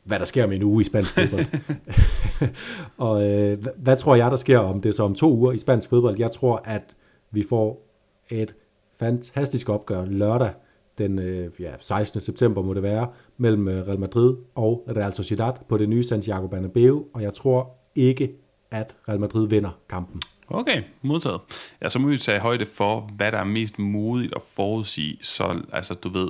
hvad 0.04 0.18
der 0.18 0.24
sker 0.24 0.44
om 0.44 0.52
en 0.52 0.62
uge 0.62 0.80
i 0.80 0.84
spansk 0.84 1.14
fodbold. 1.14 1.44
og 3.08 3.30
øh, 3.30 3.60
hvad, 3.62 3.72
hvad 3.76 3.96
tror 3.96 4.14
jeg, 4.14 4.30
der 4.30 4.36
sker 4.36 4.58
om 4.58 4.80
det 4.80 4.94
så 4.94 5.02
om 5.02 5.14
to 5.14 5.32
uger 5.32 5.52
i 5.52 5.58
spansk 5.58 5.88
fodbold? 5.88 6.18
Jeg 6.18 6.30
tror, 6.30 6.62
at 6.64 6.96
vi 7.30 7.44
får 7.48 7.86
et 8.30 8.54
fantastisk 8.98 9.68
opgør 9.68 10.04
lørdag 10.04 10.50
den 10.98 11.18
øh, 11.18 11.50
ja, 11.60 11.72
16. 11.80 12.20
september 12.20 12.62
må 12.62 12.74
det 12.74 12.82
være, 12.82 13.08
mellem 13.36 13.68
øh, 13.68 13.86
Real 13.86 14.00
Madrid 14.00 14.36
og 14.54 14.88
Real 14.96 15.14
Sociedad 15.14 15.52
på 15.68 15.78
det 15.78 15.88
nye 15.88 16.04
Santiago 16.04 16.46
Bernabeu, 16.46 17.04
og 17.14 17.22
jeg 17.22 17.34
tror 17.34 17.74
ikke, 17.94 18.32
at 18.70 18.96
Real 19.08 19.20
Madrid 19.20 19.48
vinder 19.48 19.70
kampen. 19.88 20.20
Okay, 20.48 20.82
modtaget. 21.02 21.40
Ja, 21.82 21.88
så 21.88 21.98
må 21.98 22.08
vi 22.08 22.18
tage 22.18 22.40
højde 22.40 22.66
for, 22.66 23.10
hvad 23.16 23.32
der 23.32 23.38
er 23.38 23.44
mest 23.44 23.78
modigt 23.78 24.34
at 24.36 24.42
forudsige, 24.54 25.18
så 25.22 25.62
altså, 25.72 25.94
du 25.94 26.08
ved, 26.08 26.28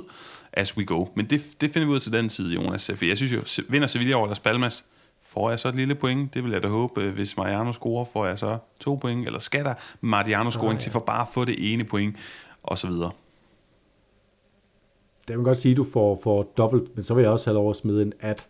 as 0.53 0.77
we 0.77 0.85
go. 0.85 1.05
Men 1.15 1.25
det, 1.25 1.41
det 1.61 1.71
finder 1.71 1.87
vi 1.87 1.93
ud 1.93 1.99
til 1.99 2.11
den 2.11 2.29
tid, 2.29 2.53
Jonas. 2.53 2.91
For 2.95 3.05
jeg 3.05 3.17
synes 3.17 3.33
jo, 3.33 3.63
vinder 3.69 3.87
Sevilla 3.87 4.15
over 4.15 4.27
Las 4.27 4.39
Palmas, 4.39 4.85
får 5.23 5.49
jeg 5.49 5.59
så 5.59 5.69
et 5.69 5.75
lille 5.75 5.95
point. 5.95 6.33
Det 6.33 6.43
vil 6.43 6.51
jeg 6.51 6.63
da 6.63 6.67
håbe. 6.67 7.11
Hvis 7.11 7.37
Mariano 7.37 7.73
scorer, 7.73 8.05
får 8.13 8.25
jeg 8.25 8.39
så 8.39 8.57
to 8.79 8.95
point. 8.95 9.25
Eller 9.25 9.39
skal 9.39 9.65
der 9.65 9.73
Mariano 10.01 10.49
scoring 10.49 10.69
oh, 10.69 10.75
ja. 10.75 10.79
til 10.79 10.91
for 10.91 10.99
bare 10.99 11.21
at 11.21 11.27
få 11.33 11.45
det 11.45 11.73
ene 11.73 11.83
point, 11.83 12.15
og 12.63 12.77
så 12.77 12.87
videre. 12.87 13.11
Det 15.27 15.37
vil 15.37 15.43
godt 15.43 15.57
sige, 15.57 15.71
at 15.71 15.77
du 15.77 15.83
får, 15.83 16.19
får 16.23 16.53
dobbelt, 16.57 16.95
men 16.95 17.03
så 17.03 17.13
vil 17.13 17.21
jeg 17.21 17.31
også 17.31 17.45
have 17.45 17.53
lov 17.53 17.69
at 17.69 17.75
smide 17.75 18.01
en 18.01 18.13
at 18.19 18.49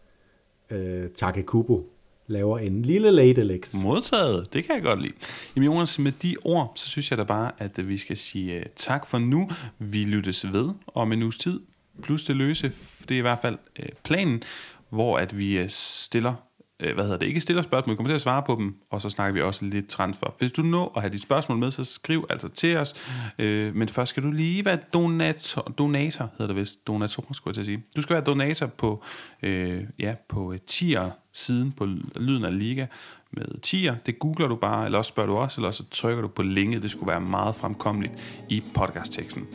øh, 0.69 1.09
Takekubo 1.09 1.89
laver 2.27 2.59
en 2.59 2.81
lille 2.81 3.11
late 3.11 3.41
Alex. 3.41 3.73
Modtaget, 3.73 4.53
det 4.53 4.63
kan 4.63 4.75
jeg 4.75 4.83
godt 4.83 5.01
lide. 5.01 5.13
Jamen 5.55 5.65
Jonas, 5.65 5.99
med 5.99 6.11
de 6.11 6.35
ord, 6.45 6.71
så 6.75 6.87
synes 6.87 7.11
jeg 7.11 7.17
da 7.17 7.23
bare, 7.23 7.51
at 7.57 7.79
øh, 7.79 7.87
vi 7.87 7.97
skal 7.97 8.17
sige 8.17 8.57
uh, 8.57 8.63
tak 8.75 9.05
for 9.05 9.17
nu. 9.17 9.49
Vi 9.79 9.97
lyttes 9.97 10.53
ved 10.53 10.69
om 10.87 11.11
en 11.11 11.23
uges 11.23 11.37
tid, 11.37 11.59
plus 12.01 12.23
det 12.23 12.35
løse, 12.35 12.71
det 13.09 13.15
er 13.15 13.19
i 13.19 13.21
hvert 13.21 13.39
fald 13.41 13.57
uh, 13.79 13.85
planen, 14.03 14.43
hvor 14.89 15.17
at 15.17 15.37
vi 15.37 15.61
uh, 15.61 15.65
stiller 15.69 16.33
Øh, 16.79 16.93
hvad 16.93 17.03
hedder 17.03 17.17
det, 17.17 17.25
ikke 17.25 17.41
stiller 17.41 17.63
spørgsmål, 17.63 17.93
vi 17.93 17.95
kommer 17.95 18.09
til 18.09 18.15
at 18.15 18.21
svare 18.21 18.43
på 18.43 18.55
dem, 18.59 18.75
og 18.91 19.01
så 19.01 19.09
snakker 19.09 19.33
vi 19.33 19.41
også 19.41 19.65
lidt 19.65 19.87
transfer. 19.87 20.27
Hvis 20.39 20.51
du 20.51 20.61
nå 20.61 20.91
at 20.95 21.01
have 21.01 21.11
dit 21.11 21.21
spørgsmål 21.21 21.57
med, 21.57 21.71
så 21.71 21.83
skriv 21.83 22.25
altså 22.29 22.47
til 22.47 22.77
os, 22.77 22.93
øh, 23.39 23.75
men 23.75 23.89
først 23.89 24.09
skal 24.09 24.23
du 24.23 24.31
lige 24.31 24.65
være 24.65 24.77
donator, 24.93 25.61
donator 25.77 26.29
hedder 26.37 26.53
det 26.53 26.55
vist, 26.61 26.87
donator 26.87 27.33
skulle 27.33 27.51
jeg 27.51 27.53
til 27.53 27.61
at 27.61 27.65
sige. 27.65 27.83
Du 27.95 28.01
skal 28.01 28.13
være 28.13 28.23
donator 28.23 28.65
på, 28.65 29.03
øh, 29.43 29.83
ja, 29.99 30.15
på 30.29 30.53
øh, 30.53 30.59
tier 30.67 31.09
siden 31.33 31.71
på 31.71 31.85
Lyden 32.15 32.45
af 32.45 32.59
Liga 32.59 32.85
med 33.31 33.61
tier. 33.61 33.95
Det 34.05 34.19
googler 34.19 34.47
du 34.47 34.55
bare, 34.55 34.85
eller 34.85 34.97
også 34.97 35.09
spørger 35.09 35.29
du 35.29 35.35
også, 35.35 35.61
eller 35.61 35.71
så 35.71 35.83
trykker 35.91 36.21
du 36.21 36.27
på 36.27 36.41
linket. 36.41 36.83
Det 36.83 36.91
skulle 36.91 37.07
være 37.07 37.21
meget 37.21 37.55
fremkommeligt 37.55 38.13
i 38.49 38.63
podcastteksten. 38.73 39.47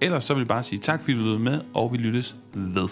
Ellers 0.00 0.24
så 0.24 0.34
vil 0.34 0.40
jeg 0.40 0.48
bare 0.48 0.62
sige 0.62 0.78
tak, 0.78 1.00
fordi 1.00 1.12
du 1.12 1.18
lyttede 1.18 1.38
med, 1.38 1.60
og 1.74 1.92
vi 1.92 1.96
lyttes 1.96 2.36
ved. 2.54 2.88